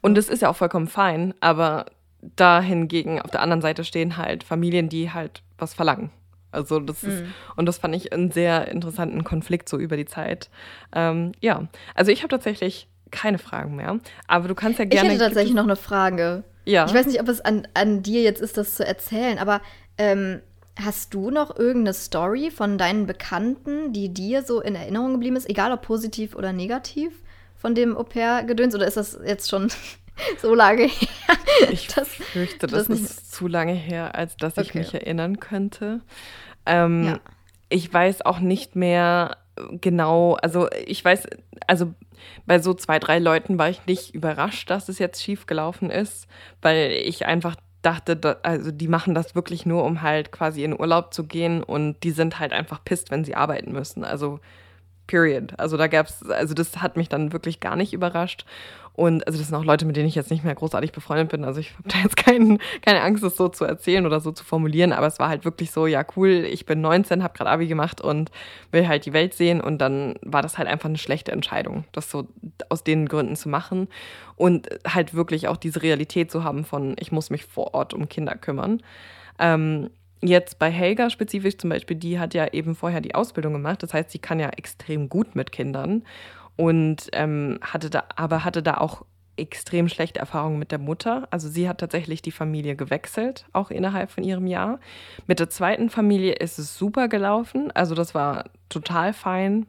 [0.00, 1.84] Und es ist ja auch vollkommen fein, aber
[2.36, 6.10] da hingegen auf der anderen Seite stehen halt Familien, die halt was verlangen.
[6.52, 7.34] Also das ist, mhm.
[7.56, 10.48] und das fand ich einen sehr interessanten Konflikt so über die Zeit.
[10.94, 15.08] Ähm, ja, also ich habe tatsächlich keine Fragen mehr, aber du kannst ja gerne.
[15.08, 16.44] Ich hätte tatsächlich noch eine Frage.
[16.64, 16.86] Ja.
[16.86, 19.60] Ich weiß nicht, ob es an, an dir jetzt ist, das zu erzählen, aber
[19.98, 20.40] ähm,
[20.82, 25.48] hast du noch irgendeine Story von deinen Bekannten, die dir so in Erinnerung geblieben ist,
[25.48, 27.12] egal ob positiv oder negativ,
[27.56, 28.74] von dem Au-pair-Gedöns?
[28.74, 29.70] Oder ist das jetzt schon
[30.42, 31.36] so lange her?
[31.70, 34.66] Ich das, fürchte, das, das ist zu lange her, als dass okay.
[34.66, 36.00] ich mich erinnern könnte.
[36.66, 37.20] Ähm, ja.
[37.68, 39.36] Ich weiß auch nicht mehr
[39.80, 41.26] genau, also ich weiß,
[41.66, 41.94] also
[42.46, 46.26] bei so zwei, drei Leuten war ich nicht überrascht, dass es jetzt schief gelaufen ist,
[46.62, 50.78] weil ich einfach dachte, da, also die machen das wirklich nur, um halt quasi in
[50.78, 54.04] Urlaub zu gehen und die sind halt einfach pisst, wenn sie arbeiten müssen.
[54.04, 54.40] Also
[55.06, 55.54] period.
[55.58, 58.44] Also da gab es, also das hat mich dann wirklich gar nicht überrascht.
[58.96, 61.44] Und also das sind auch Leute, mit denen ich jetzt nicht mehr großartig befreundet bin.
[61.44, 64.44] Also ich habe da jetzt kein, keine Angst, das so zu erzählen oder so zu
[64.44, 64.92] formulieren.
[64.92, 68.00] Aber es war halt wirklich so, ja cool, ich bin 19, habe gerade Abi gemacht
[68.00, 68.30] und
[68.70, 69.60] will halt die Welt sehen.
[69.60, 72.28] Und dann war das halt einfach eine schlechte Entscheidung, das so
[72.68, 73.88] aus den Gründen zu machen.
[74.36, 78.08] Und halt wirklich auch diese Realität zu haben von, ich muss mich vor Ort um
[78.08, 78.80] Kinder kümmern.
[79.40, 79.90] Ähm,
[80.22, 83.82] Jetzt bei Helga spezifisch zum Beispiel, die hat ja eben vorher die Ausbildung gemacht.
[83.82, 86.04] Das heißt, sie kann ja extrem gut mit Kindern
[86.56, 89.04] und ähm, hatte da, aber hatte da auch
[89.36, 91.26] extrem schlechte Erfahrungen mit der Mutter.
[91.30, 94.78] Also sie hat tatsächlich die Familie gewechselt, auch innerhalb von ihrem Jahr.
[95.26, 97.70] Mit der zweiten Familie ist es super gelaufen.
[97.72, 99.66] Also das war total fein.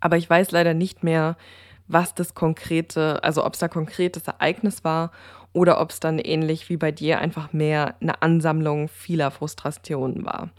[0.00, 1.36] Aber ich weiß leider nicht mehr,
[1.86, 5.12] was das konkrete, also ob es da konkretes Ereignis war
[5.54, 10.50] oder ob es dann ähnlich wie bei dir einfach mehr eine Ansammlung vieler Frustrationen war.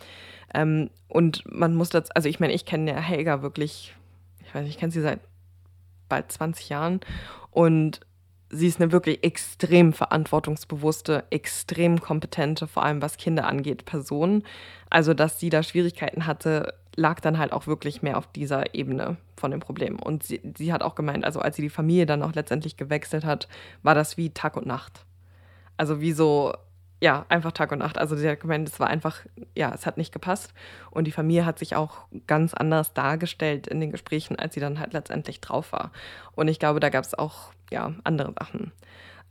[0.55, 3.93] Ähm, und man muss das, also ich meine, ich kenne ja Helga wirklich
[4.55, 5.19] weiß nicht, ich kenne sie seit
[6.09, 7.01] bald 20 Jahren.
[7.51, 7.99] Und
[8.55, 14.43] sie ist eine wirklich extrem verantwortungsbewusste, extrem kompetente, vor allem was Kinder angeht, Person.
[14.89, 19.17] Also, dass sie da Schwierigkeiten hatte, lag dann halt auch wirklich mehr auf dieser Ebene
[19.35, 19.99] von dem Problem.
[19.99, 23.25] Und sie, sie hat auch gemeint, also als sie die Familie dann auch letztendlich gewechselt
[23.25, 23.47] hat,
[23.83, 25.05] war das wie Tag und Nacht.
[25.77, 26.53] Also wie so,
[27.01, 27.97] ja, einfach Tag und Nacht.
[27.97, 29.19] Also hat gemeint, es war einfach,
[29.55, 30.53] ja, es hat nicht gepasst.
[30.91, 34.79] Und die Familie hat sich auch ganz anders dargestellt in den Gesprächen, als sie dann
[34.79, 35.91] halt letztendlich drauf war.
[36.33, 38.71] Und ich glaube, da gab es auch, ja, andere Sachen.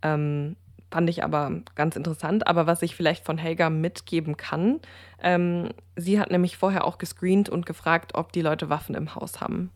[0.02, 0.56] Ähm,
[0.94, 2.46] Fand ich aber ganz interessant.
[2.46, 4.78] Aber was ich vielleicht von Helga mitgeben kann,
[5.20, 9.40] ähm, sie hat nämlich vorher auch gescreent und gefragt, ob die Leute Waffen im Haus
[9.40, 9.72] haben.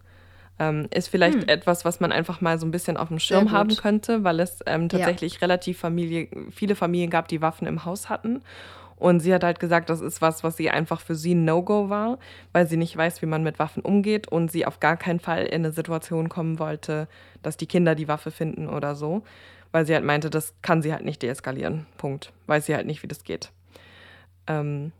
[0.58, 1.48] Ähm, ist vielleicht hm.
[1.48, 4.58] etwas, was man einfach mal so ein bisschen auf dem Schirm haben könnte, weil es
[4.66, 5.38] ähm, tatsächlich ja.
[5.40, 8.42] relativ Familie, viele Familien gab, die Waffen im Haus hatten.
[8.96, 11.88] Und sie hat halt gesagt, das ist was, was sie einfach für sie ein No-Go
[11.88, 12.18] war,
[12.52, 15.44] weil sie nicht weiß, wie man mit Waffen umgeht und sie auf gar keinen Fall
[15.44, 17.06] in eine Situation kommen wollte,
[17.44, 19.22] dass die Kinder die Waffe finden oder so
[19.72, 21.86] weil sie halt meinte, das kann sie halt nicht deeskalieren.
[21.96, 22.32] Punkt.
[22.46, 23.50] Weiß sie halt nicht, wie das geht.
[24.46, 24.92] Ähm,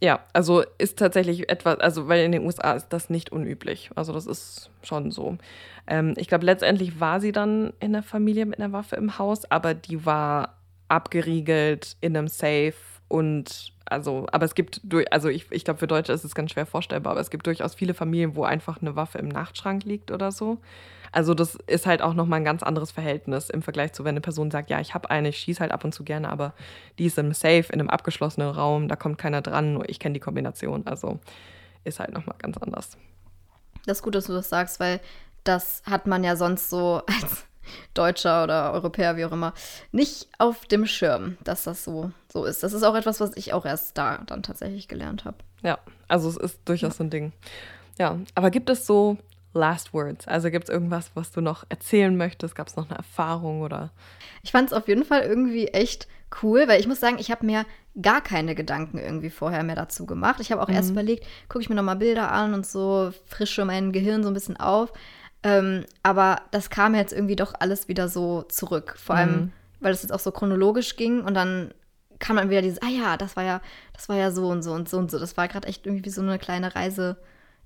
[0.00, 3.90] ja, also ist tatsächlich etwas, also weil in den USA ist das nicht unüblich.
[3.96, 5.38] Also das ist schon so.
[5.86, 9.50] Ähm, ich glaube, letztendlich war sie dann in der Familie mit einer Waffe im Haus,
[9.50, 10.54] aber die war
[10.88, 12.74] abgeriegelt in einem Safe
[13.08, 16.52] und also, aber es gibt durch, also ich, ich glaube, für Deutsche ist es ganz
[16.52, 20.10] schwer vorstellbar, aber es gibt durchaus viele Familien, wo einfach eine Waffe im Nachtschrank liegt
[20.10, 20.58] oder so.
[21.12, 24.20] Also das ist halt auch nochmal ein ganz anderes Verhältnis im Vergleich zu, wenn eine
[24.20, 26.54] Person sagt, ja, ich habe eine, ich schieße halt ab und zu gerne, aber
[26.98, 30.14] die ist im Safe, in einem abgeschlossenen Raum, da kommt keiner dran, nur ich kenne
[30.14, 30.86] die Kombination.
[30.86, 31.18] Also
[31.84, 32.96] ist halt nochmal ganz anders.
[33.86, 35.00] Das ist gut, dass du das sagst, weil
[35.44, 37.44] das hat man ja sonst so als
[37.94, 39.52] Deutscher oder Europäer, wie auch immer,
[39.92, 42.62] nicht auf dem Schirm, dass das so, so ist.
[42.62, 45.38] Das ist auch etwas, was ich auch erst da dann tatsächlich gelernt habe.
[45.62, 46.96] Ja, also es ist durchaus ja.
[46.98, 47.32] so ein Ding.
[47.98, 49.18] Ja, aber gibt es so
[49.52, 50.26] Last Words?
[50.28, 52.54] Also gibt es irgendwas, was du noch erzählen möchtest?
[52.54, 53.90] Gab es noch eine Erfahrung oder?
[54.42, 56.08] Ich fand es auf jeden Fall irgendwie echt
[56.42, 57.64] cool, weil ich muss sagen, ich habe mir
[58.00, 60.40] gar keine Gedanken irgendwie vorher mehr dazu gemacht.
[60.40, 60.74] Ich habe auch mhm.
[60.74, 64.34] erst überlegt, gucke ich mir nochmal Bilder an und so frische mein Gehirn so ein
[64.34, 64.92] bisschen auf.
[65.42, 68.94] Ähm, aber das kam jetzt irgendwie doch alles wieder so zurück.
[68.98, 69.52] Vor allem, mhm.
[69.80, 71.72] weil es jetzt auch so chronologisch ging und dann
[72.18, 73.60] kam dann wieder dieses, ah ja, das war ja,
[73.92, 75.18] das war ja so und so und so und so.
[75.18, 77.16] Das war gerade echt irgendwie wie so eine kleine Reise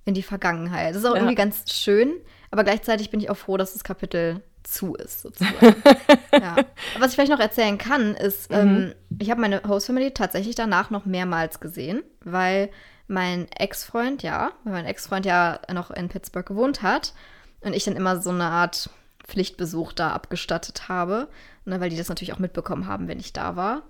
[0.05, 0.95] in die Vergangenheit.
[0.95, 1.21] Das ist auch ja.
[1.21, 2.13] irgendwie ganz schön,
[2.51, 5.83] aber gleichzeitig bin ich auch froh, dass das Kapitel zu ist, sozusagen.
[6.33, 6.57] ja.
[6.99, 8.57] Was ich vielleicht noch erzählen kann, ist, mhm.
[8.57, 12.71] ähm, ich habe meine Host Family tatsächlich danach noch mehrmals gesehen, weil
[13.09, 17.13] mein Ex-Freund, ja, weil mein Ex-Freund ja noch in Pittsburgh gewohnt hat
[17.61, 18.91] und ich dann immer so eine Art
[19.25, 21.29] Pflichtbesuch da abgestattet habe,
[21.65, 23.83] ne, weil die das natürlich auch mitbekommen haben, wenn ich da war.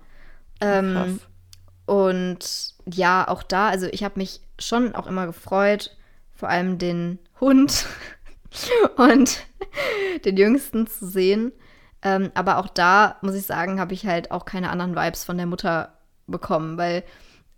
[0.61, 1.19] Ähm,
[1.85, 5.95] und ja, auch da, also ich habe mich schon auch immer gefreut,
[6.43, 7.87] vor allem den Hund
[8.97, 9.45] und
[10.25, 11.53] den Jüngsten zu sehen.
[12.01, 15.37] Ähm, aber auch da, muss ich sagen, habe ich halt auch keine anderen Vibes von
[15.37, 15.97] der Mutter
[16.27, 17.05] bekommen, weil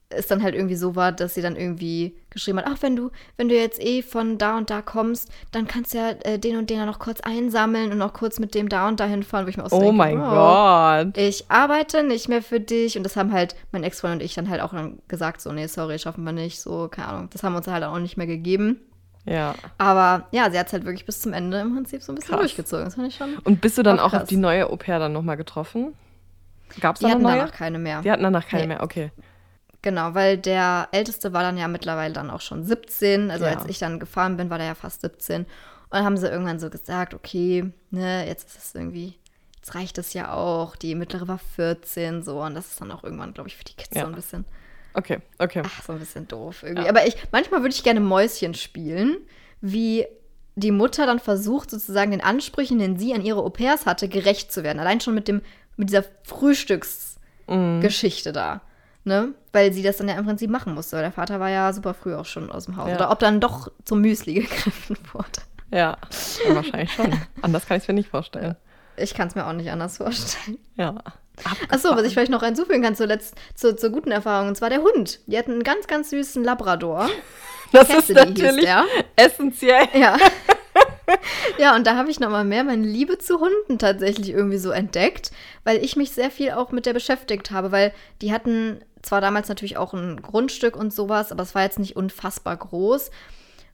[0.09, 3.11] es dann halt irgendwie so war, dass sie dann irgendwie geschrieben hat, ach, wenn du,
[3.37, 6.57] wenn du jetzt eh von da und da kommst, dann kannst du ja äh, den
[6.57, 9.45] und den ja noch kurz einsammeln und noch kurz mit dem da und da hinfahren,
[9.45, 11.17] wo ich mir auch so Oh denke, mein oh, Gott.
[11.17, 12.97] Ich arbeite nicht mehr für dich.
[12.97, 15.67] Und das haben halt mein Ex-Freund und ich dann halt auch dann gesagt, so, nee,
[15.67, 17.29] sorry, schaffen wir nicht, so, keine Ahnung.
[17.31, 18.81] Das haben wir uns halt auch nicht mehr gegeben.
[19.25, 19.55] Ja.
[19.77, 22.31] Aber ja, sie hat es halt wirklich bis zum Ende im Prinzip so ein bisschen
[22.31, 22.41] krass.
[22.41, 22.85] durchgezogen.
[22.85, 23.37] Das fand ich schon.
[23.43, 25.93] Und bist du dann auch, auch auf die neue Au-pair dann nochmal getroffen?
[26.79, 27.37] Gab es da neue?
[27.37, 28.01] danach keine mehr.
[28.01, 28.67] Die hatten danach keine nee.
[28.67, 29.11] mehr, okay.
[29.85, 33.29] Genau, weil der Älteste war dann ja mittlerweile dann auch schon 17.
[33.29, 33.51] Also ja.
[33.51, 35.43] als ich dann gefahren bin, war der ja fast 17.
[35.43, 35.47] Und
[35.91, 39.19] dann haben sie irgendwann so gesagt, okay, ne, jetzt ist es irgendwie,
[39.57, 40.75] jetzt reicht es ja auch.
[40.75, 42.41] Die mittlere war 14, so.
[42.41, 44.01] Und das ist dann auch irgendwann, glaube ich, für die Kids ja.
[44.01, 44.43] so ein bisschen.
[44.95, 45.61] Okay, okay.
[45.63, 46.85] Ach, so ein bisschen doof irgendwie.
[46.85, 46.89] Ja.
[46.89, 49.17] Aber ich, manchmal würde ich gerne Mäuschen spielen,
[49.61, 50.07] wie
[50.55, 54.63] die Mutter dann versucht, sozusagen den Ansprüchen, den sie an ihre Au-pairs hatte, gerecht zu
[54.63, 54.79] werden.
[54.79, 55.43] Allein schon mit dem,
[55.77, 58.33] mit dieser Frühstücksgeschichte mm.
[58.33, 58.61] da
[59.05, 59.33] ne?
[59.53, 60.97] Weil sie das dann ja im Prinzip machen musste.
[60.97, 62.89] Weil der Vater war ja super früh auch schon aus dem Haus.
[62.89, 62.95] Ja.
[62.95, 65.29] Oder ob dann doch zum Müsli gegriffen wurde.
[65.71, 65.97] Ja,
[66.49, 67.11] wahrscheinlich schon.
[67.41, 68.55] anders kann ich es mir nicht vorstellen.
[68.97, 70.57] Ich kann es mir auch nicht anders vorstellen.
[70.75, 70.95] Ja.
[71.69, 74.81] Achso, was ich vielleicht noch hinzufügen kann zuletzt, zur, zur guten Erfahrung, und zwar der
[74.81, 75.19] Hund.
[75.27, 77.09] Die hatten einen ganz, ganz süßen Labrador.
[77.71, 78.69] Das Cassidy ist natürlich
[79.15, 79.87] essentiell.
[79.95, 80.17] Ja.
[81.57, 85.31] ja, und da habe ich nochmal mehr meine Liebe zu Hunden tatsächlich irgendwie so entdeckt,
[85.63, 87.91] weil ich mich sehr viel auch mit der beschäftigt habe, weil
[88.21, 91.95] die hatten zwar damals natürlich auch ein Grundstück und sowas, aber es war jetzt nicht
[91.95, 93.11] unfassbar groß.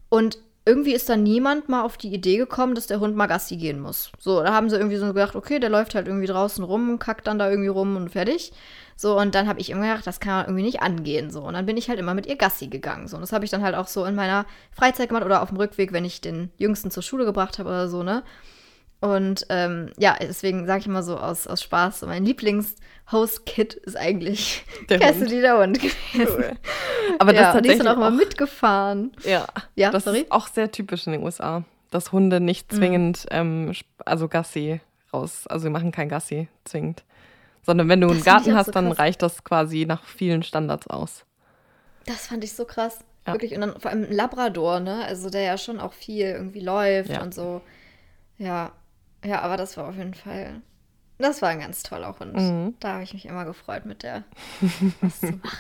[0.09, 3.57] Und irgendwie ist dann niemand mal auf die Idee gekommen, dass der Hund mal Gassi
[3.57, 4.11] gehen muss.
[4.19, 7.25] So, da haben sie irgendwie so gedacht, okay, der läuft halt irgendwie draußen rum kackt
[7.25, 8.53] dann da irgendwie rum und fertig.
[8.95, 11.31] So, und dann habe ich immer gedacht, das kann man irgendwie nicht angehen.
[11.31, 13.07] So, und dann bin ich halt immer mit ihr Gassi gegangen.
[13.07, 15.49] So, und das habe ich dann halt auch so in meiner Freizeit gemacht oder auf
[15.49, 18.21] dem Rückweg, wenn ich den Jüngsten zur Schule gebracht habe oder so, ne?
[19.01, 23.97] Und ähm, ja, deswegen sage ich immer so aus, aus Spaß, so mein Lieblings-Host-Kit ist
[23.97, 25.43] eigentlich Der Cassidy Hund.
[25.43, 25.79] der Hund
[26.13, 26.27] gewesen.
[26.37, 26.51] Cool.
[27.19, 29.11] Aber das ja, und die ist dann tatsächlich auch mal mitgefahren.
[29.23, 30.19] ja, Ja, das sorry?
[30.21, 34.81] ist auch sehr typisch in den USA, dass Hunde nicht zwingend, ähm, sp- also Gassi
[35.11, 37.03] raus, also sie machen kein Gassi zwingend.
[37.63, 40.87] Sondern wenn du Das einen Garten hast, so dann reicht das quasi nach vielen Standards
[40.87, 41.25] aus.
[42.05, 42.99] Das fand ich so krass.
[43.27, 43.33] Ja.
[43.33, 43.53] Wirklich.
[43.53, 45.03] Und dann vor allem ein Labrador, ne?
[45.05, 47.21] Also der ja schon auch viel irgendwie läuft Ja.
[47.21, 47.61] und so.
[48.39, 48.71] Ja.
[49.23, 50.61] Ja, aber das war auf jeden Fall.
[51.17, 52.33] Das war ein ganz toller Hund.
[52.33, 52.75] Mhm.
[52.79, 54.23] Da habe ich mich immer gefreut, mit der
[55.01, 55.57] was zu machen.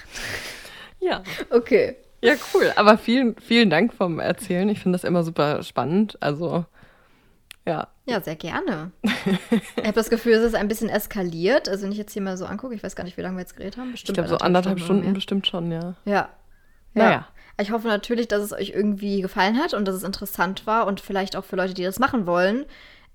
[0.99, 1.23] Ja.
[1.49, 1.95] Okay.
[2.23, 2.71] Ja, cool.
[2.75, 4.69] Aber vielen, vielen Dank vom Erzählen.
[4.69, 6.17] Ich finde das immer super spannend.
[6.21, 6.65] Also,
[7.65, 7.87] ja.
[8.05, 8.91] Ja, sehr gerne.
[9.03, 11.67] ich habe das Gefühl, es ist ein bisschen eskaliert.
[11.67, 13.41] Also, wenn ich jetzt hier mal so angucke, ich weiß gar nicht, wie lange wir
[13.41, 13.87] jetzt geredet haben.
[13.87, 15.13] Ich Bestimmt glaube, so anderthalb Stunden mehr.
[15.13, 15.95] bestimmt schon, ja.
[16.05, 16.29] Ja.
[16.93, 17.27] Naja.
[17.59, 20.99] Ich hoffe natürlich, dass es euch irgendwie gefallen hat und dass es interessant war und
[20.99, 22.65] vielleicht auch für Leute, die das machen wollen,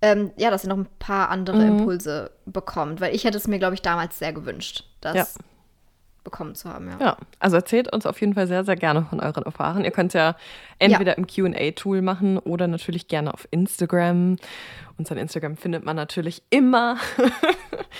[0.02, 1.78] ähm, ja, dass ihr noch ein paar andere Mhm.
[1.78, 3.00] Impulse bekommt.
[3.00, 5.26] Weil ich hätte es mir, glaube ich, damals sehr gewünscht, das Ja.
[6.24, 6.96] bekommen zu haben, ja.
[7.00, 9.84] Ja, also erzählt uns auf jeden Fall sehr, sehr gerne von euren Erfahrungen.
[9.84, 10.34] Ihr könnt es ja
[10.80, 14.36] entweder im QA-Tool machen oder natürlich gerne auf Instagram.
[14.98, 16.96] Unseren Instagram findet man natürlich immer.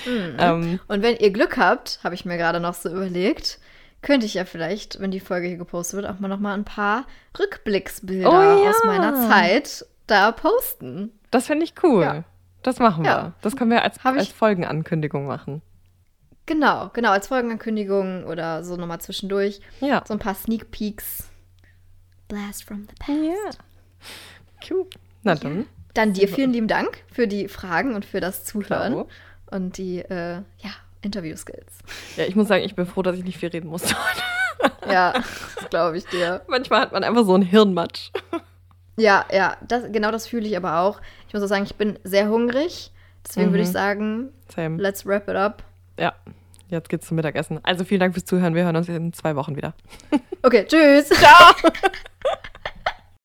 [0.07, 0.37] Mhm.
[0.39, 3.59] ähm, Und wenn ihr Glück habt, habe ich mir gerade noch so überlegt,
[4.03, 6.65] könnte ich ja vielleicht, wenn die Folge hier gepostet wird, auch mal noch mal ein
[6.65, 7.07] paar
[7.39, 8.71] Rückblicksbilder Oh ja.
[8.71, 11.16] aus meiner Zeit da posten.
[11.31, 12.03] Das fände ich cool.
[12.03, 12.25] Ja.
[12.63, 13.11] Das machen wir.
[13.11, 13.33] Ja.
[13.43, 15.63] Das können wir als, als Folgenankündigung machen.
[16.47, 19.61] Genau, genau, als Folgenankündigung oder so nochmal zwischendurch.
[19.81, 20.03] Ja.
[20.07, 21.29] So ein paar Sneak Peeks.
[22.29, 23.59] Blast from the past.
[24.61, 24.71] Ja.
[24.71, 24.87] Cool.
[25.23, 25.67] Na dann.
[25.95, 29.09] Dann dir vielen lieben Dank für die Fragen und für das Zuhören Klaro.
[29.51, 30.71] und die äh, ja,
[31.03, 31.79] Interview-Skills.
[32.17, 33.97] Ja, ich muss sagen, ich bin froh, dass ich nicht viel reden musste.
[34.89, 35.13] Ja,
[35.61, 36.43] das glaube ich dir.
[36.49, 38.11] Manchmal hat man einfach so einen Hirnmatsch.
[38.97, 41.01] Ja, ja, das, genau das fühle ich aber auch.
[41.29, 42.91] Ich muss auch sagen, ich bin sehr hungrig.
[43.29, 43.73] Deswegen würde ich Mhm.
[43.73, 44.81] sagen, Same.
[44.83, 45.63] let's wrap it up.
[45.99, 46.15] Ja.
[46.69, 47.61] Jetzt geht's zum Mittagessen.
[47.63, 48.55] Also vielen Dank fürs Zuhören.
[48.57, 49.75] Wir hören uns in zwei Wochen wieder.
[50.43, 51.09] Okay, tschüss.
[51.11, 51.55] Ciao.